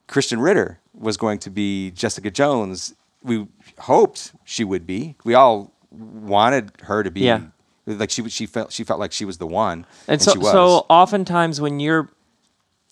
Krysten 0.07 0.41
Ritter 0.41 0.79
was 0.93 1.17
going 1.17 1.39
to 1.39 1.49
be 1.49 1.91
Jessica 1.91 2.31
Jones. 2.31 2.93
We 3.23 3.47
hoped 3.79 4.33
she 4.43 4.63
would 4.63 4.85
be. 4.85 5.15
We 5.23 5.33
all 5.33 5.73
wanted 5.91 6.71
her 6.83 7.03
to 7.03 7.11
be. 7.11 7.21
Yeah. 7.21 7.41
Like 7.85 8.09
she 8.09 8.27
she 8.29 8.45
felt 8.45 8.73
she 8.73 8.83
felt 8.83 8.99
like 8.99 9.13
she 9.13 9.23
was 9.23 9.37
the 9.37 9.47
one, 9.47 9.85
and 10.09 10.21
so 10.21 10.33
she 10.33 10.39
was. 10.39 10.51
so 10.51 10.85
oftentimes 10.89 11.61
when 11.61 11.79
you're 11.79 12.09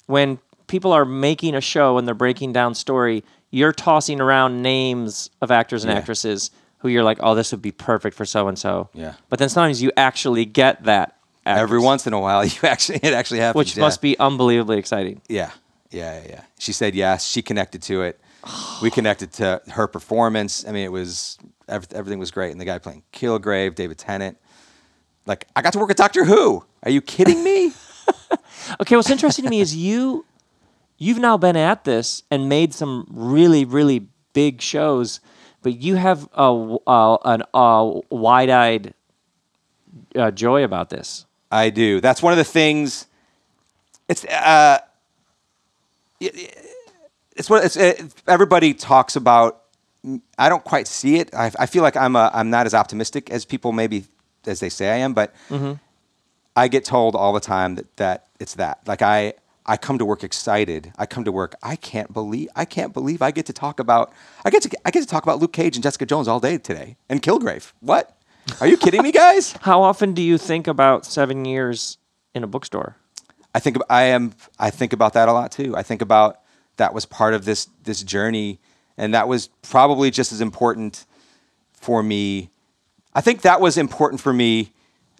when 0.05 0.39
people 0.67 0.93
are 0.93 1.03
making 1.05 1.53
a 1.53 1.59
show 1.61 1.97
and 1.97 2.07
they're 2.07 2.15
breaking 2.15 2.53
down 2.53 2.73
story, 2.73 3.23
you're 3.51 3.73
tossing 3.73 4.21
around 4.21 4.61
names 4.61 5.29
of 5.41 5.51
actors 5.51 5.83
and 5.83 5.91
Yeah. 5.91 5.97
actresses 5.99 6.49
who 6.77 6.87
you're 6.87 7.03
like, 7.03 7.17
"Oh, 7.21 7.35
this 7.35 7.51
would 7.51 7.61
be 7.61 7.71
perfect 7.73 8.15
for 8.15 8.23
so 8.25 8.47
and 8.47 8.57
so." 8.57 8.87
Yeah. 8.93 9.15
But 9.29 9.39
then 9.39 9.49
sometimes 9.49 9.81
you 9.81 9.91
actually 9.97 10.45
get 10.45 10.83
that 10.85 11.17
actress, 11.45 11.63
Every 11.63 11.79
once 11.79 12.07
in 12.07 12.13
a 12.13 12.19
while, 12.19 12.45
you 12.45 12.59
actually 12.63 12.99
it 13.03 13.13
actually 13.13 13.39
happens. 13.41 13.57
which 13.57 13.75
yeah. 13.75 13.81
must 13.83 14.01
be 14.01 14.17
unbelievably 14.17 14.77
exciting. 14.77 15.21
Yeah, 15.27 15.51
yeah, 15.91 16.21
yeah, 16.21 16.27
yeah. 16.29 16.41
She 16.57 16.71
said 16.71 16.95
yes. 16.95 17.25
She 17.27 17.41
connected 17.41 17.81
to 17.83 18.01
it. 18.03 18.17
We 18.81 18.91
connected 18.91 19.31
to 19.33 19.61
her 19.71 19.87
performance. 19.87 20.67
I 20.67 20.71
mean, 20.71 20.85
it 20.85 20.91
was 20.91 21.37
every, 21.67 21.87
everything 21.93 22.19
was 22.19 22.31
great. 22.31 22.51
And 22.51 22.61
the 22.61 22.65
guy 22.65 22.77
playing 22.79 23.03
Kilgrave, 23.13 23.75
David 23.75 23.97
Tennant. 23.97 24.37
Like, 25.25 25.47
I 25.55 25.61
got 25.61 25.73
to 25.73 25.79
work 25.79 25.87
with 25.87 25.97
Doctor 25.97 26.25
Who. 26.25 26.63
Are 26.83 26.91
you 26.91 27.01
kidding 27.01 27.43
me? 27.43 27.73
Okay, 28.79 28.95
what's 28.95 29.09
interesting 29.09 29.43
to 29.43 29.49
me 29.49 29.61
is 29.61 29.75
you 29.75 30.25
you've 30.97 31.19
now 31.19 31.37
been 31.37 31.55
at 31.55 31.83
this 31.83 32.23
and 32.31 32.49
made 32.49 32.73
some 32.73 33.07
really 33.09 33.65
really 33.65 34.07
big 34.33 34.61
shows, 34.61 35.19
but 35.61 35.79
you 35.81 35.95
have 35.95 36.27
a 36.33 36.77
uh, 36.87 37.17
an 37.25 37.43
uh, 37.53 37.99
wide-eyed 38.09 38.93
uh, 40.15 40.31
joy 40.31 40.63
about 40.63 40.89
this. 40.89 41.25
I 41.51 41.69
do. 41.69 42.01
That's 42.01 42.21
one 42.21 42.33
of 42.33 42.37
the 42.37 42.43
things. 42.43 43.07
It's 44.09 44.25
uh, 44.25 44.79
it's 47.35 47.49
what 47.49 47.65
it's. 47.65 47.77
It, 47.77 48.13
everybody 48.27 48.73
talks 48.73 49.15
about. 49.15 49.61
I 50.37 50.49
don't 50.49 50.63
quite 50.63 50.87
see 50.87 51.17
it. 51.17 51.33
I, 51.33 51.51
I 51.57 51.65
feel 51.65 51.81
like 51.81 51.97
I'm 51.97 52.15
a, 52.15 52.29
I'm 52.33 52.51
not 52.51 52.67
as 52.67 52.75
optimistic 52.75 53.31
as 53.31 53.43
people 53.43 53.71
maybe 53.71 54.05
as 54.45 54.59
they 54.59 54.69
say 54.69 54.91
I 54.91 54.97
am, 54.97 55.13
but 55.13 55.33
mm-hmm. 55.49 55.73
I 56.55 56.67
get 56.67 56.85
told 56.85 57.15
all 57.15 57.33
the 57.33 57.39
time 57.39 57.75
that 57.75 57.95
that 57.97 58.27
it's 58.39 58.55
that. 58.55 58.79
Like 58.87 59.01
I 59.01 59.33
I 59.65 59.77
come 59.77 59.97
to 59.97 60.05
work 60.05 60.23
excited. 60.23 60.93
I 60.97 61.05
come 61.05 61.23
to 61.23 61.31
work. 61.31 61.55
I 61.63 61.75
can't 61.75 62.13
believe 62.13 62.49
I 62.55 62.65
can't 62.65 62.93
believe 62.93 63.21
I 63.21 63.31
get 63.31 63.47
to 63.47 63.53
talk 63.53 63.79
about 63.79 64.13
I 64.43 64.49
get 64.49 64.61
to 64.63 64.77
I 64.85 64.91
get 64.91 65.01
to 65.01 65.07
talk 65.07 65.23
about 65.23 65.39
Luke 65.39 65.53
Cage 65.53 65.75
and 65.75 65.83
Jessica 65.83 66.05
Jones 66.05 66.27
all 66.27 66.39
day 66.39 66.57
today 66.57 66.97
and 67.09 67.21
Kilgrave. 67.21 67.73
What? 67.79 68.15
Are 68.61 68.67
you 68.67 68.77
kidding 68.77 69.01
me, 69.01 69.11
guys? 69.11 69.53
How 69.61 69.81
often 69.81 70.13
do 70.13 70.21
you 70.21 70.37
think 70.37 70.67
about 70.67 71.05
seven 71.05 71.45
years 71.45 71.97
in 72.35 72.43
a 72.43 72.47
bookstore? 72.47 72.95
I 73.55 73.59
think 73.59 73.77
I 73.89 74.03
am. 74.03 74.33
I 74.59 74.69
think 74.69 74.93
about 74.93 75.13
that 75.13 75.29
a 75.29 75.33
lot 75.33 75.51
too. 75.51 75.75
I 75.75 75.81
think 75.81 76.01
about 76.01 76.41
that 76.77 76.93
was 76.93 77.05
part 77.05 77.33
of 77.33 77.45
this 77.45 77.67
this 77.83 78.03
journey, 78.03 78.59
and 78.97 79.13
that 79.13 79.27
was 79.27 79.47
probably 79.61 80.11
just 80.11 80.31
as 80.31 80.41
important 80.41 81.05
for 81.73 82.01
me. 82.03 82.49
I 83.13 83.21
think 83.21 83.41
that 83.43 83.61
was 83.61 83.77
important 83.77 84.21
for 84.21 84.33
me 84.33 84.71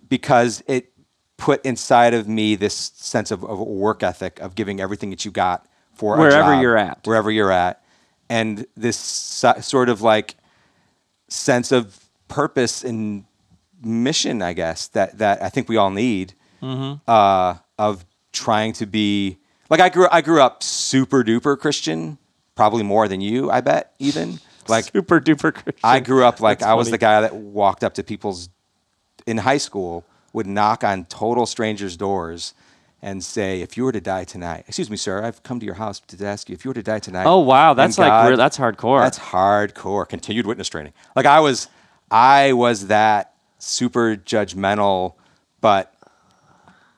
because 0.10 0.64
it 0.68 0.92
put 1.38 1.66
inside 1.66 2.14
of 2.14 2.28
me 2.28 2.56
this 2.56 2.76
sense 2.96 3.30
of, 3.32 3.44
of 3.44 3.60
work 3.60 4.04
ethic 4.04 4.40
of 4.40 4.56
giving 4.56 4.80
everything 4.80 5.10
that 5.10 5.26
you 5.26 5.32
got 5.32 5.66
for 5.94 6.18
Wherever 6.18 6.54
job, 6.54 6.62
you're 6.62 6.78
at. 6.78 7.00
wherever 7.06 7.30
you're 7.32 7.52
at, 7.52 7.84
and 8.30 8.66
this 8.76 8.98
so- 8.98 9.60
sort 9.62 9.90
of 9.90 10.02
like 10.02 10.36
sense 11.28 11.72
of 11.72 12.00
purpose 12.28 12.84
and 12.84 13.26
mission, 13.82 14.42
I 14.42 14.54
guess 14.54 14.88
that 14.90 15.18
that 15.20 15.42
I 15.42 15.50
think 15.50 15.70
we 15.70 15.78
all 15.78 15.92
need 15.92 16.34
uh, 17.08 17.56
of 17.78 18.06
trying 18.34 18.74
to 18.74 18.86
be 18.86 19.38
like 19.70 19.80
I 19.80 19.90
grew 19.90 20.08
I 20.12 20.22
grew 20.22 20.42
up 20.42 20.64
super 20.64 21.24
duper 21.24 21.58
Christian, 21.58 22.18
probably 22.56 22.84
more 22.84 23.08
than 23.08 23.22
you, 23.22 23.50
I 23.52 23.62
bet 23.62 23.94
even 24.00 24.40
like 24.68 24.86
Super 24.86 25.20
duper 25.20 25.54
Christian. 25.54 25.74
I 25.84 26.00
grew 26.00 26.24
up 26.26 26.40
like 26.42 26.60
That's 26.60 26.70
I 26.70 26.74
was 26.74 26.88
funny. 26.88 26.92
the 26.92 26.98
guy 27.00 27.22
that 27.22 27.36
walked 27.36 27.84
up 27.84 27.94
to 27.96 28.04
people's 28.04 28.50
in 29.26 29.38
high 29.38 29.58
school 29.58 30.04
would 30.34 30.48
knock 30.48 30.84
on 30.84 31.06
total 31.06 31.46
strangers' 31.46 31.96
doors 31.98 32.54
and 33.02 33.24
say, 33.24 33.62
"If 33.62 33.78
you 33.78 33.84
were 33.84 33.92
to 33.92 34.02
die 34.02 34.24
tonight, 34.24 34.66
excuse 34.68 34.90
me, 34.90 34.98
sir, 34.98 35.24
I've 35.24 35.44
come 35.44 35.60
to 35.60 35.66
your 35.66 35.76
house 35.76 36.00
to 36.00 36.26
ask 36.26 36.50
you 36.50 36.54
if 36.54 36.66
you 36.66 36.70
were 36.70 36.76
to 36.76 36.84
die 36.84 37.00
tonight." 37.00 37.26
Oh 37.26 37.40
wow, 37.40 37.74
that's 37.74 37.98
like 37.98 38.10
God- 38.10 38.30
re- 38.32 38.36
that's 38.36 38.58
hardcore. 38.58 39.02
that's 39.04 39.20
hardcore. 39.20 40.08
Continued 40.08 40.46
witness 40.48 40.68
training. 40.70 40.94
Like 41.16 41.26
I 41.26 41.40
was, 41.40 41.68
I 42.12 42.54
was 42.54 42.88
that 42.88 43.34
super 43.60 44.16
judgmental, 44.16 45.14
but 45.62 45.94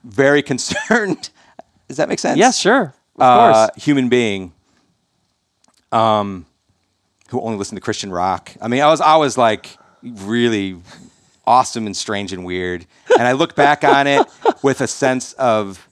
very 0.04 0.42
concerned. 0.52 1.30
Does 1.88 1.98
that 1.98 2.10
make 2.10 2.20
sense? 2.20 2.38
yes, 2.38 2.58
sure, 2.58 2.94
of 3.16 3.22
Uh, 3.22 3.68
course. 3.68 3.84
human 3.84 4.10
being, 4.10 4.54
um, 5.92 6.46
who 7.30 7.42
only 7.42 7.58
listened 7.58 7.78
to 7.78 7.82
Christian 7.82 8.12
rock. 8.12 8.52
I 8.62 8.68
mean, 8.68 8.82
I 8.82 8.88
was, 8.90 9.02
I 9.02 9.16
was 9.18 9.38
like 9.38 9.78
really 10.04 10.78
awesome 11.46 11.86
and 11.86 11.96
strange 11.96 12.34
and 12.34 12.44
weird, 12.46 12.86
and 13.18 13.28
I 13.28 13.32
look 13.34 13.56
back 13.56 13.84
on 13.84 14.06
it 14.08 14.26
with 14.64 14.82
a 14.82 14.88
sense 14.88 15.34
of 15.34 15.88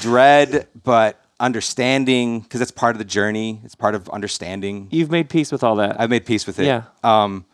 dread, 0.00 0.66
but 0.84 1.20
understanding 1.38 2.40
because 2.40 2.60
it's 2.60 2.70
part 2.70 2.94
of 2.94 2.98
the 2.98 3.04
journey. 3.04 3.60
It's 3.64 3.74
part 3.74 3.94
of 3.94 4.08
understanding. 4.10 4.88
You've 4.90 5.10
made 5.10 5.28
peace 5.28 5.52
with 5.52 5.62
all 5.62 5.76
that. 5.76 6.00
I've 6.00 6.10
made 6.10 6.24
peace 6.26 6.46
with 6.46 6.58
it. 6.58 6.66
Yeah. 6.66 6.82
Um, 7.04 7.44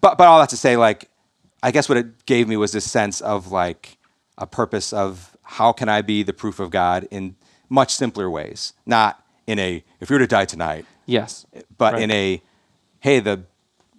but 0.00 0.16
but 0.18 0.26
all 0.26 0.38
that 0.40 0.50
to 0.50 0.56
say, 0.56 0.76
like, 0.76 1.08
I 1.62 1.70
guess 1.70 1.88
what 1.88 1.98
it 1.98 2.26
gave 2.26 2.48
me 2.48 2.56
was 2.56 2.72
this 2.72 2.88
sense 2.90 3.20
of 3.20 3.50
like 3.50 3.98
a 4.38 4.46
purpose 4.46 4.92
of 4.92 5.35
how 5.48 5.72
can 5.72 5.88
I 5.88 6.02
be 6.02 6.22
the 6.22 6.32
proof 6.32 6.58
of 6.60 6.70
God 6.70 7.06
in 7.10 7.36
much 7.68 7.94
simpler 7.94 8.28
ways. 8.30 8.72
Not 8.84 9.22
in 9.46 9.58
a 9.58 9.82
if 10.00 10.10
you 10.10 10.14
were 10.14 10.20
to 10.20 10.26
die 10.26 10.44
tonight, 10.44 10.84
Yes. 11.06 11.46
but 11.78 11.94
Right. 11.94 12.02
in 12.02 12.10
a 12.10 12.42
hey, 13.00 13.20
the 13.20 13.44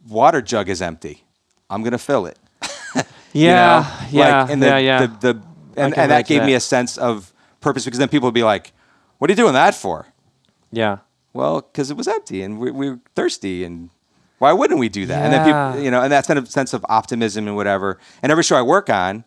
water 0.08 0.42
jug 0.42 0.70
is 0.70 0.82
empty. 0.82 1.24
I'm 1.70 1.84
gonna 1.84 1.98
fill 1.98 2.26
it. 2.26 2.38
You 3.34 3.46
Yeah. 3.48 3.80
know? 3.82 4.08
yeah. 4.20 4.42
Like, 4.42 4.52
and 4.52 4.64
the, 4.64 4.68
yeah. 4.68 4.80
Yeah. 4.82 5.00
The, 5.06 5.08
the, 5.34 5.42
and, 5.82 5.98
and 5.98 6.12
that 6.12 6.26
to 6.26 6.34
gave 6.34 6.44
me 6.44 6.54
a 6.56 6.60
sense 6.60 6.98
of 6.98 7.32
purpose 7.62 7.86
because 7.86 8.00
then 8.00 8.08
people 8.10 8.28
would 8.28 8.34
be 8.34 8.44
like, 8.44 8.72
"What 9.20 9.30
are 9.30 9.34
you 9.34 9.38
doing 9.38 9.54
that 9.54 9.76
for?" 9.76 10.08
yeah. 10.72 10.98
Well, 11.34 11.62
because 11.62 11.92
it 11.92 11.98
was 11.98 12.08
empty 12.08 12.42
and 12.42 12.58
we, 12.60 12.72
we 12.72 12.90
were 12.90 13.00
thirsty, 13.16 13.64
and 13.64 13.92
why 14.40 14.54
wouldn't 14.54 14.80
we 14.80 14.90
do 14.90 15.06
that? 15.06 15.22
And 15.24 15.32
then 15.34 15.46
people, 15.46 15.84
you 15.84 15.92
know, 15.92 16.02
and 16.02 16.12
that 16.12 16.26
sense 16.26 16.40
of, 16.40 16.50
sense 16.50 16.74
of 16.74 16.84
optimism 16.90 17.48
and 17.48 17.56
whatever. 17.56 18.00
And 18.24 18.32
every 18.32 18.44
show 18.44 18.56
I 18.58 18.64
work 18.64 18.90
on, 18.90 19.24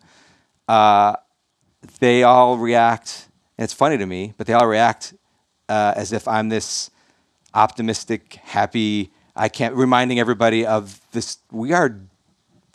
uh, 0.67 1.15
they 1.99 2.23
all 2.23 2.57
react. 2.57 3.27
And 3.57 3.63
it's 3.63 3.73
funny 3.73 3.97
to 3.97 4.05
me, 4.05 4.33
but 4.37 4.47
they 4.47 4.53
all 4.53 4.67
react 4.67 5.13
uh, 5.69 5.93
as 5.95 6.11
if 6.13 6.27
I'm 6.27 6.49
this 6.49 6.89
optimistic, 7.53 8.35
happy. 8.43 9.11
I 9.35 9.49
can't 9.49 9.75
reminding 9.75 10.19
everybody 10.19 10.65
of 10.65 10.99
this. 11.11 11.37
We 11.51 11.73
are 11.73 11.99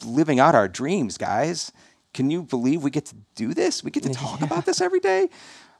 living 0.04 0.40
out 0.40 0.54
our 0.54 0.68
dreams, 0.68 1.18
guys. 1.18 1.72
Can 2.14 2.30
you 2.30 2.42
believe 2.42 2.82
we 2.82 2.90
get 2.90 3.06
to 3.06 3.16
do 3.34 3.52
this? 3.52 3.84
We 3.84 3.90
get 3.90 4.02
to 4.04 4.10
talk 4.10 4.40
about 4.40 4.64
this 4.64 4.80
every 4.80 5.00
day. 5.00 5.28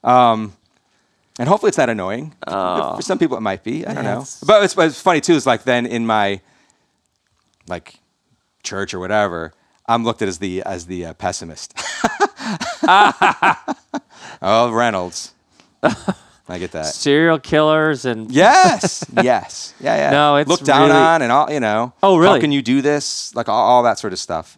Um, 0.05 0.55
and 1.39 1.49
hopefully 1.49 1.69
it's 1.69 1.79
not 1.79 1.89
annoying. 1.91 2.35
For 2.97 3.03
some 3.03 3.19
people 3.19 3.37
it 3.37 3.41
might 3.43 3.63
be. 3.63 3.87
I 3.87 3.95
don't 3.95 4.05
know. 4.05 4.19
Yes. 4.19 4.43
But 4.47 4.63
it's, 4.63 4.77
it's 4.77 5.01
funny 5.01 5.21
too. 5.21 5.35
Is 5.35 5.47
like 5.47 5.65
then 5.65 5.87
in 5.87 6.07
my 6.07 6.41
like 7.69 8.01
church 8.63 8.95
or 8.95 8.99
whatever, 8.99 9.53
I'm 9.87 10.05
looked 10.05 10.23
at 10.23 10.29
as 10.29 10.39
the 10.39 10.63
as 10.63 10.87
the 10.87 11.07
uh, 11.07 11.13
pessimist. 11.15 11.79
oh, 14.43 14.71
Reynolds. 14.73 15.33
I 16.49 16.59
get 16.59 16.73
that. 16.73 16.87
Serial 16.87 17.39
killers 17.41 18.05
and 18.05 18.31
Yes, 18.31 19.05
yes, 19.23 19.75
yeah, 19.81 19.97
yeah. 19.97 20.11
No, 20.11 20.37
it's 20.37 20.49
look 20.49 20.61
down 20.63 20.83
really- 20.89 20.93
on 20.93 21.23
and 21.23 21.33
all. 21.33 21.51
You 21.51 21.61
know. 21.61 21.93
Oh, 22.03 22.15
How 22.15 22.21
really? 22.21 22.41
can 22.41 22.53
you 22.53 22.63
do 22.63 22.83
this? 22.83 23.35
Like 23.35 23.49
all, 23.49 23.63
all 23.69 23.83
that 23.83 23.99
sort 23.99 24.13
of 24.13 24.19
stuff. 24.19 24.57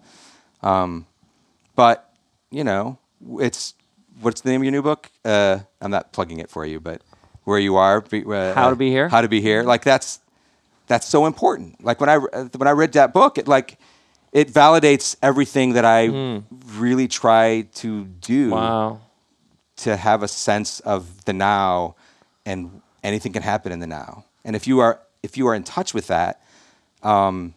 Um, 0.63 1.07
but 1.77 2.13
you 2.51 2.63
know, 2.65 2.99
it's 3.41 3.75
what's 4.21 4.43
the 4.43 4.51
name 4.51 4.61
of 4.61 4.65
your 4.65 4.73
new 4.73 4.83
book? 4.83 5.11
Uh, 5.25 5.61
I'm 5.81 5.91
not 5.91 6.13
plugging 6.13 6.41
it 6.41 6.51
for 6.51 6.67
you, 6.67 6.79
but 6.81 7.01
where 7.45 7.59
you 7.59 7.77
are. 7.77 8.03
Be, 8.03 8.23
uh, 8.25 8.53
How 8.55 8.69
to 8.71 8.77
Be 8.77 8.91
Here? 8.91 9.09
How 9.09 9.23
to 9.23 9.29
be 9.29 9.41
here. 9.41 9.63
Like 9.63 9.83
that's 9.83 10.21
that's 10.89 11.07
so 11.07 11.25
important. 11.25 11.83
Like 11.83 12.01
when 12.01 12.11
I 12.11 12.19
when 12.19 12.69
I 12.69 12.73
read 12.73 12.93
that 12.93 13.15
book, 13.15 13.39
it 13.39 13.49
like 13.49 13.79
it 14.33 14.49
validates 14.49 15.17
everything 15.23 15.73
that 15.75 15.85
I 15.85 16.43
really 16.77 17.09
try 17.09 17.63
to 17.77 18.05
do 18.05 18.51
wow. 18.51 19.01
to 19.79 19.97
have 19.97 20.23
a 20.23 20.29
sense 20.29 20.81
of 20.81 21.25
the 21.25 21.33
now 21.33 21.97
and 22.45 22.83
anything 23.03 23.33
can 23.33 23.43
happen 23.43 23.73
in 23.73 23.81
the 23.81 23.87
now. 23.87 24.25
And 24.45 24.55
if 24.57 24.67
you 24.67 24.81
are 24.81 25.01
if 25.23 25.37
you 25.37 25.47
are 25.49 25.55
in 25.55 25.65
touch 25.65 25.95
with 25.95 26.07
that, 26.09 26.43
um, 27.03 27.55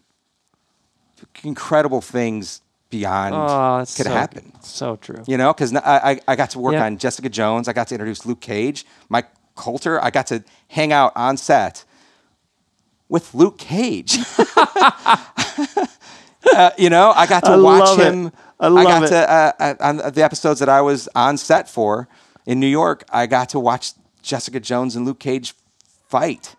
incredible 1.43 2.01
things 2.01 2.61
beyond 2.89 3.35
Oh, 3.35 3.79
could 3.95 4.05
so, 4.05 4.11
happen. 4.11 4.51
So 4.61 4.95
true. 4.97 5.23
You 5.27 5.37
know, 5.37 5.53
because 5.53 5.73
I, 5.75 6.11
I 6.11 6.19
I 6.29 6.35
got 6.35 6.49
to 6.51 6.59
work 6.59 6.73
Yeah. 6.73 6.85
on 6.85 6.97
Jessica 6.97 7.29
Jones. 7.29 7.67
I 7.67 7.73
got 7.73 7.87
to 7.89 7.95
introduce 7.95 8.25
Luke 8.25 8.41
Cage, 8.41 8.85
Mike 9.09 9.27
Colter. 9.55 10.03
I 10.03 10.09
got 10.09 10.27
to 10.27 10.43
hang 10.69 10.91
out 10.91 11.13
on 11.15 11.37
set 11.37 11.85
with 13.09 13.33
Luke 13.33 13.57
Cage. 13.57 14.17
Uh, 16.53 16.71
you 16.77 16.89
know, 16.89 17.11
I 17.15 17.27
got 17.27 17.43
to 17.45 17.51
I 17.51 17.57
watch 17.57 17.99
it. 17.99 18.13
him. 18.13 18.31
I 18.59 18.67
love 18.67 18.83
got 18.83 19.03
it. 19.03 19.07
to 19.09 19.31
uh, 19.31 19.51
uh, 19.59 19.75
on 19.79 19.97
the 19.97 20.23
episodes 20.23 20.59
that 20.59 20.69
I 20.69 20.81
was 20.81 21.07
on 21.15 21.37
set 21.37 21.69
for 21.69 22.07
in 22.45 22.59
New 22.59 22.67
York. 22.67 23.03
I 23.11 23.27
got 23.27 23.49
to 23.49 23.59
watch 23.59 23.93
Jessica 24.21 24.59
Jones 24.59 24.95
and 24.95 25.05
Luke 25.05 25.19
Cage 25.19 25.53
fight. 26.09 26.55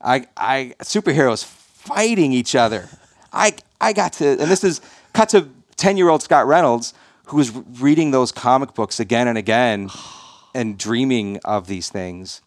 I, 0.00 0.26
I 0.36 0.74
superheroes 0.80 1.44
fighting 1.44 2.32
each 2.32 2.54
other. 2.54 2.88
I, 3.32 3.56
I 3.80 3.92
got 3.92 4.14
to, 4.14 4.28
and 4.28 4.50
this 4.50 4.64
is 4.64 4.80
cut 5.12 5.28
to 5.30 5.48
ten 5.76 5.96
year 5.96 6.08
old 6.08 6.22
Scott 6.22 6.46
Reynolds 6.46 6.94
who 7.26 7.36
was 7.36 7.50
reading 7.80 8.12
those 8.12 8.32
comic 8.32 8.74
books 8.74 9.00
again 9.00 9.28
and 9.28 9.36
again, 9.36 9.90
and 10.54 10.78
dreaming 10.78 11.38
of 11.44 11.66
these 11.66 11.88
things. 11.88 12.40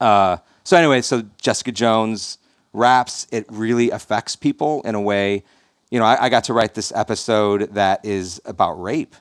Uh, 0.00 0.36
so 0.64 0.76
anyway, 0.76 1.00
so 1.00 1.24
Jessica 1.40 1.72
Jones 1.72 2.38
wraps. 2.72 3.26
It 3.30 3.46
really 3.48 3.90
affects 3.90 4.36
people 4.36 4.82
in 4.82 4.94
a 4.94 5.00
way. 5.00 5.44
You 5.92 5.98
know, 5.98 6.06
I, 6.06 6.24
I 6.24 6.28
got 6.30 6.44
to 6.44 6.54
write 6.54 6.72
this 6.72 6.90
episode 6.90 7.74
that 7.74 8.02
is 8.02 8.40
about 8.46 8.80
rape, 8.80 9.14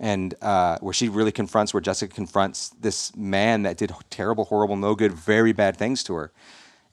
and 0.00 0.34
uh, 0.40 0.78
where 0.80 0.94
she 0.94 1.10
really 1.10 1.32
confronts, 1.32 1.74
where 1.74 1.82
Jessica 1.82 2.14
confronts 2.14 2.70
this 2.80 3.14
man 3.14 3.64
that 3.64 3.76
did 3.76 3.92
terrible, 4.08 4.46
horrible, 4.46 4.74
no 4.76 4.94
good, 4.94 5.12
very 5.12 5.52
bad 5.52 5.76
things 5.76 6.02
to 6.04 6.14
her, 6.14 6.32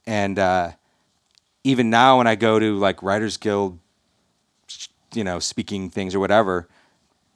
and 0.06 0.38
uh, 0.38 0.72
even 1.64 1.88
now 1.88 2.18
when 2.18 2.26
I 2.26 2.34
go 2.34 2.58
to 2.58 2.76
like 2.76 3.02
Writers 3.02 3.38
Guild, 3.38 3.78
you 5.14 5.24
know, 5.24 5.38
speaking 5.38 5.88
things 5.88 6.14
or 6.14 6.20
whatever, 6.20 6.68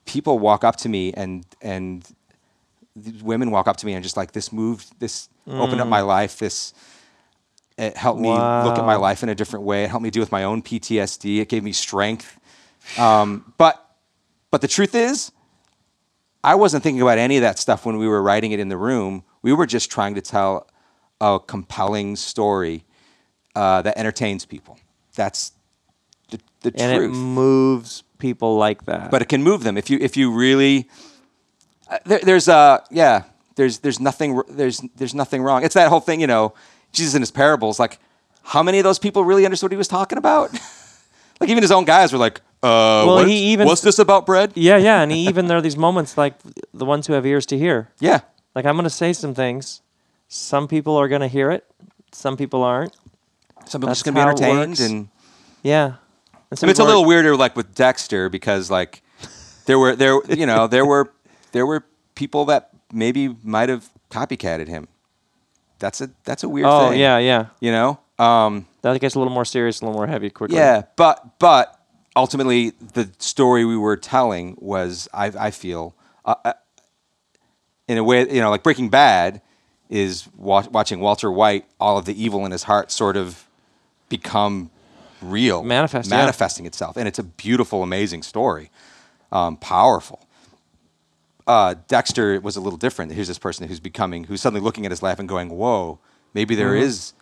people 0.05 0.39
walk 0.39 0.65
up 0.65 0.77
to 0.77 0.91
me 0.91 1.15
and 1.15 1.47
and 1.63 2.05
women 3.23 3.51
walk 3.51 3.67
up 3.67 3.79
to 3.79 3.87
me 3.87 3.95
and 3.95 4.03
just 4.03 4.19
like 4.19 4.33
this 4.33 4.53
moved 4.53 5.01
this 5.01 5.31
opened 5.49 5.81
up 5.81 5.89
my 5.89 6.03
life. 6.03 6.39
This 6.41 6.75
it 7.81 7.97
helped 7.97 8.21
me 8.21 8.29
look 8.29 8.79
at 8.79 8.85
my 8.85 8.97
life 8.97 9.23
in 9.23 9.29
a 9.29 9.35
different 9.35 9.65
way. 9.65 9.85
It 9.85 9.91
helped 9.91 10.03
me 10.03 10.11
deal 10.11 10.23
with 10.23 10.33
my 10.33 10.45
own 10.45 10.63
ptsd 10.63 11.41
it 11.41 11.49
gave 11.49 11.63
me 11.65 11.73
strength. 11.73 12.39
Um, 12.99 13.53
but 13.59 13.97
but 14.51 14.61
the 14.61 14.69
truth 14.69 14.95
is 14.95 15.33
i 16.43 16.55
wasn't 16.55 16.83
thinking 16.83 17.03
about 17.03 17.19
any 17.19 17.37
of 17.37 17.43
that 17.43 17.59
stuff 17.59 17.85
when 17.85 17.99
we 17.99 18.09
were 18.09 18.23
writing 18.23 18.53
it 18.53 18.61
in 18.61 18.69
the 18.69 18.77
room. 18.77 19.25
We 19.43 19.53
were 19.53 19.67
just 19.67 19.91
trying 19.91 20.15
to 20.15 20.21
tell 20.21 20.69
a 21.21 21.39
compelling 21.39 22.17
story 22.17 22.85
uh, 23.55 23.83
that 23.83 23.99
entertains 23.99 24.45
people. 24.45 24.79
That's 25.15 25.53
the, 26.31 26.41
the 26.61 26.73
and 26.77 26.97
truth. 26.97 27.11
it 27.11 27.15
moves 27.15 28.03
people 28.19 28.57
like 28.57 28.85
that. 28.87 29.11
but 29.11 29.23
it 29.23 29.29
can 29.29 29.43
move 29.43 29.63
them. 29.63 29.77
If 29.77 29.91
you 29.91 29.99
if 30.01 30.17
you 30.17 30.33
really 30.33 30.89
uh, 31.91 31.99
there, 32.05 32.21
there's 32.23 32.49
uh 32.49 32.79
yeah 32.91 33.25
there's 33.57 33.79
there's 33.81 34.01
nothing 34.01 34.41
there's 34.49 34.81
there's 34.97 35.15
nothing 35.15 35.43
wrong. 35.43 35.65
It's 35.65 35.75
that 35.75 35.89
whole 35.89 36.01
thing 36.01 36.21
you 36.21 36.27
know 36.27 36.55
jesus 36.93 37.15
in 37.15 37.23
his 37.23 37.31
parables 37.31 37.79
like 37.79 37.99
how 38.43 38.63
many 38.63 38.79
of 38.79 38.85
those 38.85 38.99
people 38.99 39.25
really 39.25 39.45
understood 39.45 39.67
what 39.67 39.73
he 39.73 39.77
was 39.79 39.89
talking 39.89 40.19
about 40.19 40.53
like 41.41 41.49
even 41.51 41.63
his 41.63 41.71
own 41.73 41.85
guys 41.85 42.13
were 42.13 42.19
like 42.19 42.41
uh 42.63 43.05
Well, 43.07 43.15
what's, 43.17 43.29
he 43.29 43.53
even- 43.53 43.67
what's 43.67 43.81
this 43.83 43.99
about 43.99 44.27
bread 44.27 44.53
yeah, 44.55 44.77
yeah, 44.77 45.01
and 45.03 45.11
he 45.13 45.27
even 45.29 45.47
there 45.47 45.57
are 45.59 45.63
these 45.63 45.77
moments 45.77 46.17
like 46.19 46.35
the 46.75 46.85
ones 46.85 47.07
who 47.07 47.13
have 47.15 47.25
ears 47.27 47.47
to 47.47 47.59
hear. 47.59 47.89
yeah 48.01 48.21
Like 48.55 48.67
I'm 48.67 48.75
going 48.75 48.85
to 48.85 48.91
say 48.91 49.13
some 49.13 49.35
things. 49.35 49.81
Some 50.29 50.69
people 50.69 50.97
are 50.97 51.09
going 51.09 51.23
to 51.23 51.29
hear 51.29 51.51
it. 51.51 51.65
Some 52.13 52.37
people 52.37 52.63
aren't. 52.63 52.95
some 53.67 53.81
people 53.81 53.89
That's 53.89 54.01
just 54.01 54.05
gonna 54.05 54.17
be 54.17 54.21
entertained 54.21 54.81
and 54.81 55.09
Yeah. 55.63 55.85
And 56.51 56.59
I 56.63 56.67
mean, 56.67 56.71
it's 56.71 56.81
a 56.81 56.85
little 56.85 57.05
weirder 57.05 57.37
like 57.37 57.55
with 57.57 57.75
dexter 57.75 58.29
because 58.29 58.71
like 58.71 59.03
there 59.67 59.79
were 59.79 59.95
there 59.97 60.19
you 60.29 60.47
know 60.47 60.67
there 60.67 60.85
were 60.85 61.13
there 61.53 61.65
were 61.65 61.85
people 62.15 62.45
that 62.47 62.71
maybe 62.93 63.37
might 63.45 63.69
have 63.69 63.89
copycatted 64.11 64.67
him 64.69 64.89
that's 65.81 66.01
a 66.01 66.11
that's 66.25 66.45
a 66.45 66.49
weird 66.49 66.67
Oh 66.69 66.91
thing 66.91 67.01
yeah, 67.01 67.19
yeah. 67.19 67.47
you 67.61 67.73
know 67.73 67.99
um 68.25 68.67
That 68.83 69.01
gets 69.01 69.15
a 69.17 69.19
little 69.19 69.33
more 69.35 69.45
serious, 69.45 69.81
a 69.81 69.85
little 69.87 69.99
more 69.99 70.07
heavy 70.07 70.31
quickly. 70.31 70.57
Yeah, 70.57 70.83
but 70.97 71.39
but 71.41 71.77
ultimately 72.15 72.71
the 72.95 73.11
story 73.19 73.65
we 73.65 73.77
were 73.77 73.97
telling 73.97 74.57
was 74.61 75.09
I 75.13 75.27
I 75.49 75.51
feel 75.51 75.95
uh, 76.25 76.35
uh, 76.45 76.53
in 77.89 77.99
a 77.99 78.05
way 78.05 78.21
you 78.33 78.41
know 78.41 78.51
like 78.51 78.63
Breaking 78.63 78.89
Bad 78.91 79.41
is 79.89 80.29
wa- 80.37 80.69
watching 80.71 81.01
Walter 81.01 81.31
White 81.33 81.65
all 81.81 81.99
of 81.99 82.05
the 82.05 82.23
evil 82.23 82.45
in 82.47 82.53
his 82.53 82.63
heart 82.65 82.93
sort 82.93 83.17
of 83.17 83.47
become 84.09 84.71
real 85.23 85.63
Manifest, 85.63 86.11
yeah. 86.11 86.17
manifesting 86.19 86.67
itself 86.67 86.97
and 86.97 87.07
it's 87.09 87.19
a 87.19 87.23
beautiful 87.25 87.83
amazing 87.83 88.23
story 88.23 88.71
um, 89.33 89.57
powerful 89.57 90.21
uh, 91.51 91.75
Dexter 91.89 92.41
was 92.41 92.57
a 92.57 92.61
little 92.61 92.77
different. 92.79 93.13
Here's 93.13 93.29
this 93.29 93.39
person 93.39 93.67
who's 93.69 93.81
becoming, 93.81 94.25
who's 94.25 94.41
suddenly 94.41 94.63
looking 94.65 94.85
at 94.87 94.93
his 94.93 95.03
life 95.03 95.19
and 95.19 95.29
going, 95.29 95.49
"Whoa, 95.51 95.99
maybe 96.33 96.55
there 96.55 96.75
Mm-hmm. 96.75 96.85
is, 96.89 97.13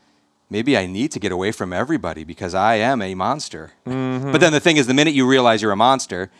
maybe 0.50 0.76
I 0.76 0.84
need 0.86 1.10
to 1.12 1.18
get 1.18 1.32
away 1.32 1.50
from 1.52 1.72
everybody 1.72 2.24
because 2.24 2.54
I 2.54 2.74
am 2.90 3.00
a 3.00 3.14
monster." 3.14 3.72
Mm-hmm. 3.86 4.32
But 4.32 4.40
then 4.40 4.52
the 4.52 4.60
thing 4.60 4.76
is, 4.76 4.86
the 4.86 4.94
minute 4.94 5.14
you 5.14 5.26
realize 5.26 5.62
you're 5.62 5.72
a 5.72 5.76
monster, 5.76 6.30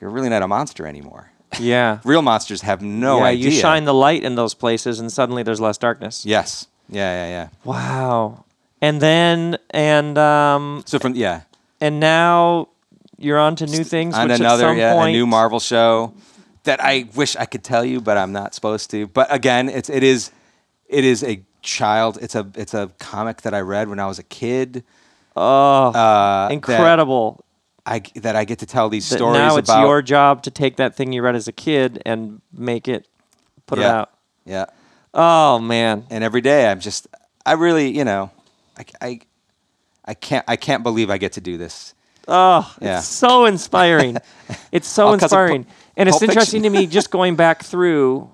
you're 0.00 0.10
really 0.10 0.28
not 0.28 0.42
a 0.42 0.48
monster 0.48 0.86
anymore. 0.86 1.32
Yeah. 1.58 1.98
Real 2.04 2.22
monsters 2.22 2.60
have 2.62 2.82
no 2.82 3.18
yeah, 3.18 3.24
idea. 3.32 3.44
you 3.46 3.50
shine 3.50 3.84
the 3.84 3.94
light 3.94 4.22
in 4.22 4.34
those 4.36 4.54
places 4.54 5.00
and 5.00 5.10
suddenly 5.10 5.42
there's 5.42 5.60
less 5.60 5.78
darkness. 5.78 6.24
Yes. 6.26 6.66
Yeah, 6.88 7.10
yeah, 7.24 7.28
yeah. 7.36 7.48
Wow. 7.64 8.44
And 8.80 9.00
then 9.00 9.56
and 9.70 10.16
um 10.18 10.82
So 10.86 10.98
from 10.98 11.14
yeah, 11.16 11.42
and 11.80 11.98
now 12.00 12.68
you're 13.16 13.38
on 13.40 13.56
to 13.56 13.66
new 13.66 13.82
things 13.82 14.14
on 14.14 14.28
which 14.28 14.38
another 14.40 14.66
at 14.66 14.70
some 14.70 14.78
yeah, 14.78 14.94
point 14.94 15.08
a 15.08 15.18
new 15.18 15.26
Marvel 15.26 15.58
show 15.58 16.12
that 16.68 16.80
I 16.84 17.08
wish 17.16 17.34
I 17.36 17.46
could 17.46 17.64
tell 17.64 17.84
you, 17.84 18.00
but 18.00 18.16
I'm 18.16 18.32
not 18.32 18.54
supposed 18.54 18.90
to. 18.90 19.06
But 19.08 19.26
again, 19.32 19.68
it's 19.68 19.88
it 19.90 20.02
is 20.02 20.30
it 20.88 21.04
is 21.04 21.24
a 21.24 21.42
child. 21.62 22.18
It's 22.20 22.34
a 22.34 22.46
it's 22.54 22.74
a 22.74 22.90
comic 22.98 23.42
that 23.42 23.54
I 23.54 23.60
read 23.60 23.88
when 23.88 23.98
I 23.98 24.06
was 24.06 24.18
a 24.18 24.22
kid. 24.22 24.84
Oh, 25.36 25.88
Uh, 25.88 26.48
that 26.48 26.52
incredible. 26.52 27.44
I 27.86 28.02
that 28.16 28.36
I 28.36 28.44
get 28.44 28.58
to 28.58 28.66
tell 28.66 28.88
these 28.90 29.08
That 29.08 29.16
stories 29.16 29.38
now 29.38 29.56
it's 29.56 29.68
about. 29.70 29.86
your 29.86 30.02
job 30.02 30.42
to 30.42 30.50
take 30.50 30.76
that 30.76 30.94
thing 30.94 31.12
you 31.12 31.22
read 31.22 31.34
as 31.36 31.48
a 31.48 31.52
kid 31.52 32.02
and 32.04 32.40
make 32.52 32.86
it 32.86 33.08
put 33.66 33.78
it 33.78 33.84
out. 33.84 34.10
Yeah. 34.44 34.66
Oh 35.14 35.58
man. 35.58 36.04
And 36.10 36.22
every 36.22 36.42
day 36.42 36.70
I'm 36.70 36.80
just, 36.80 37.06
I 37.46 37.52
really, 37.52 37.88
you 37.96 38.04
know, 38.04 38.30
I, 38.78 38.84
I, 39.00 39.20
I 40.04 40.14
can't, 40.14 40.44
I 40.46 40.56
can't 40.56 40.82
believe 40.82 41.08
I 41.10 41.16
get 41.18 41.32
to 41.32 41.40
do 41.40 41.56
this. 41.56 41.94
Oh, 42.30 42.70
Yeah. 42.80 42.98
it's 42.98 43.08
so 43.08 43.46
inspiring. 43.46 44.18
it's 44.72 44.86
so 44.86 45.06
All 45.06 45.12
'cause 45.14 45.22
of 45.32 45.38
inspiring. 45.38 45.66
And 45.98 46.08
it's 46.08 46.18
Pulp 46.18 46.30
interesting 46.30 46.62
to 46.62 46.70
me 46.70 46.86
just 46.86 47.10
going 47.10 47.36
back 47.36 47.62
through 47.62 48.30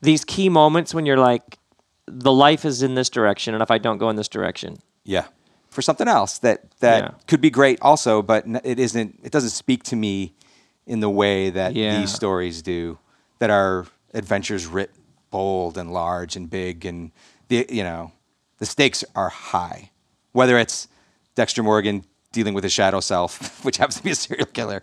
these 0.00 0.24
key 0.24 0.48
moments 0.48 0.94
when 0.94 1.04
you're 1.06 1.18
like, 1.18 1.58
the 2.06 2.32
life 2.32 2.64
is 2.64 2.82
in 2.82 2.94
this 2.94 3.10
direction, 3.10 3.54
and 3.54 3.62
if 3.62 3.70
I 3.70 3.78
don't 3.78 3.98
go 3.98 4.08
in 4.10 4.16
this 4.16 4.28
direction, 4.28 4.78
Yeah. 5.04 5.26
For 5.70 5.82
something 5.82 6.08
else 6.08 6.38
that, 6.38 6.70
that 6.80 7.02
Yeah. 7.02 7.10
could 7.26 7.40
be 7.40 7.50
great 7.50 7.78
also, 7.82 8.22
but 8.22 8.44
it 8.64 8.78
isn't, 8.80 9.20
it 9.22 9.30
doesn't 9.30 9.50
speak 9.50 9.82
to 9.84 9.96
me 9.96 10.34
in 10.86 11.00
the 11.00 11.10
way 11.10 11.50
that 11.50 11.74
Yeah. 11.74 12.00
these 12.00 12.12
stories 12.12 12.62
do, 12.62 12.98
that 13.38 13.50
are 13.50 13.86
adventures 14.14 14.66
writ 14.66 14.90
bold 15.30 15.76
and 15.76 15.92
large 15.92 16.36
and 16.36 16.48
big 16.48 16.86
and 16.86 17.12
the, 17.48 17.66
you 17.68 17.82
know, 17.82 18.12
the 18.58 18.66
stakes 18.66 19.04
are 19.14 19.28
high. 19.28 19.90
Whether 20.32 20.58
it's 20.58 20.88
Dexter 21.34 21.62
Morgan 21.62 22.04
dealing 22.32 22.54
with 22.54 22.64
his 22.64 22.72
shadow 22.72 23.00
self, 23.00 23.62
which 23.64 23.76
happens 23.76 23.96
to 23.96 24.02
be 24.02 24.10
a 24.10 24.14
serial 24.14 24.46
killer, 24.46 24.82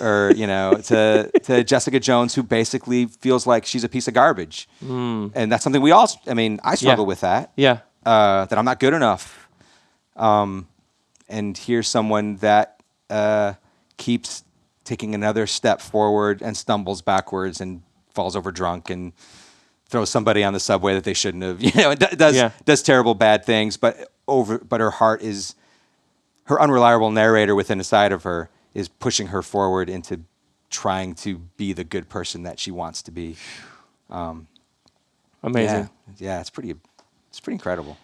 or 0.00 0.32
you 0.34 0.46
know, 0.46 0.80
to 0.86 1.30
to 1.44 1.62
Jessica 1.64 2.00
Jones, 2.00 2.34
who 2.34 2.42
basically 2.42 3.06
feels 3.06 3.46
like 3.46 3.66
she's 3.66 3.84
a 3.84 3.88
piece 3.88 4.08
of 4.08 4.14
garbage, 4.14 4.68
and 4.80 5.52
that's 5.52 5.62
something 5.64 5.82
we 5.82 5.90
all. 5.92 6.08
I 6.26 6.34
mean, 6.34 6.58
I 6.64 6.74
struggle 6.74 7.06
with 7.06 7.20
that. 7.20 7.52
yeah, 7.56 7.78
Uh, 8.04 8.46
that 8.46 8.58
I'm 8.58 8.64
not 8.64 8.80
good 8.80 8.94
enough. 8.94 9.48
Um, 10.16 10.66
and 11.28 11.56
here's 11.56 11.88
someone 11.88 12.36
that 12.36 12.80
uh, 13.08 13.54
keeps 13.96 14.44
taking 14.84 15.14
another 15.14 15.46
step 15.46 15.80
forward 15.80 16.42
and 16.42 16.56
stumbles 16.56 17.02
backwards 17.02 17.60
and 17.60 17.82
falls 18.12 18.34
over 18.34 18.50
drunk 18.50 18.90
and 18.90 19.12
throws 19.86 20.10
somebody 20.10 20.42
on 20.44 20.52
the 20.52 20.60
subway 20.60 20.94
that 20.94 21.04
they 21.04 21.14
shouldn't 21.14 21.42
have. 21.44 21.62
You 21.62 21.70
know, 21.82 21.94
d- 21.94 22.16
does 22.16 22.36
Yeah. 22.36 22.50
does 22.64 22.82
terrible 22.82 23.14
bad 23.14 23.44
things, 23.44 23.76
but 23.76 24.10
over 24.26 24.58
but 24.58 24.80
her 24.80 24.90
heart 24.90 25.22
is 25.22 25.54
her 26.44 26.60
unreliable 26.60 27.10
narrator 27.12 27.54
within 27.54 27.78
inside 27.78 28.10
of 28.12 28.24
her 28.24 28.50
is 28.74 28.88
pushing 28.88 29.28
her 29.28 29.42
forward 29.42 29.88
into 29.90 30.20
trying 30.70 31.14
to 31.16 31.38
be 31.56 31.72
the 31.72 31.84
good 31.84 32.08
person 32.08 32.42
that 32.44 32.58
she 32.60 32.70
wants 32.70 33.02
to 33.02 33.10
be. 33.10 33.36
amazing. 35.42 35.88
Yeah, 36.18 36.34
yeah, 36.36 36.40
it's 36.40 36.50
pretty 36.50 36.74
it's 37.28 37.40
pretty 37.40 37.54
incredible. 37.54 37.96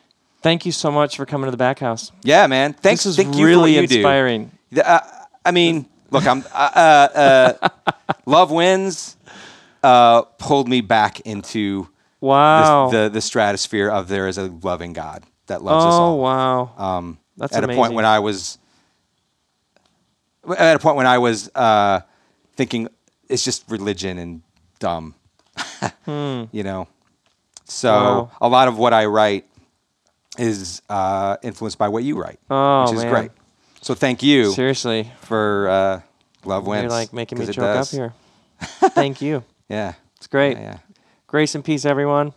Thank 0.42 0.64
you 0.66 0.72
so 0.72 0.90
much 0.90 1.16
for 1.16 1.26
coming 1.26 1.46
to 1.46 1.50
the 1.50 1.56
back 1.56 1.78
house. 1.80 2.12
Yeah, 2.22 2.46
man. 2.46 2.72
Thanks. 2.72 3.04
This 3.04 3.10
is 3.12 3.16
thank 3.16 3.28
you 3.28 3.34
for 3.34 3.40
what 3.40 3.46
really 3.46 3.74
you 3.76 3.86
do. 3.86 3.96
inspiring. 3.96 4.50
The- 4.70 4.88
uh, 4.88 5.00
I 5.44 5.50
mean, 5.50 5.86
look, 6.10 6.26
I'm 6.26 6.44
uh, 6.52 6.70
uh, 6.74 7.52
uh, 7.62 7.68
Love 8.26 8.50
Wins 8.50 9.16
uh, 9.82 10.22
pulled 10.22 10.68
me 10.68 10.80
back 10.80 11.20
into 11.20 11.88
Wow. 12.20 12.90
the 12.90 13.08
the 13.08 13.20
stratosphere 13.20 13.88
of 13.88 14.08
there 14.08 14.26
is 14.28 14.38
a 14.38 14.44
loving 14.62 14.92
God 14.92 15.22
that 15.46 15.62
loves 15.62 15.84
us 15.84 15.92
all. 15.94 16.14
oh 16.14 16.16
wow. 16.16 16.72
Um, 16.76 17.18
That's 17.36 17.54
at 17.56 17.62
a 17.64 17.68
point 17.68 17.94
when 17.94 18.04
I 18.04 18.18
was 18.18 18.58
at 20.58 20.76
a 20.76 20.78
point 20.78 20.96
when 20.96 21.06
I 21.06 21.18
was 21.18 21.50
uh, 21.54 22.00
thinking 22.56 22.88
it's 23.28 23.44
just 23.44 23.64
religion 23.70 24.18
and 24.18 24.42
dumb, 24.78 25.14
you 26.06 26.62
know. 26.62 26.88
So 27.64 27.90
Hmm. 27.90 28.04
Wow. 28.04 28.30
a 28.40 28.48
lot 28.48 28.68
of 28.68 28.78
what 28.78 28.92
I 28.92 29.06
write 29.06 29.46
is 30.38 30.82
uh, 30.88 31.36
influenced 31.42 31.78
by 31.78 31.88
what 31.88 32.04
you 32.04 32.16
write, 32.20 32.38
Oh, 32.50 32.82
which 32.84 32.92
is 32.92 33.02
man. 33.02 33.10
great. 33.12 33.30
So 33.80 33.94
thank 33.94 34.22
you 34.22 34.50
Seriously, 34.52 35.10
for 35.22 35.68
uh, 35.68 36.00
Love 36.44 36.66
Wins. 36.66 36.82
you're 36.82 36.90
like 36.90 37.12
making 37.12 37.38
me 37.38 37.46
choke 37.46 37.64
up 37.64 37.88
here. 37.88 38.12
Thank 38.60 39.20
you. 39.22 39.44
Yeah, 39.68 39.94
It's 40.16 40.26
great. 40.26 40.56
Yeah, 40.56 40.62
yeah. 40.62 40.78
Grace 41.26 41.54
and 41.54 41.64
peace, 41.64 41.84
everyone. 41.84 42.32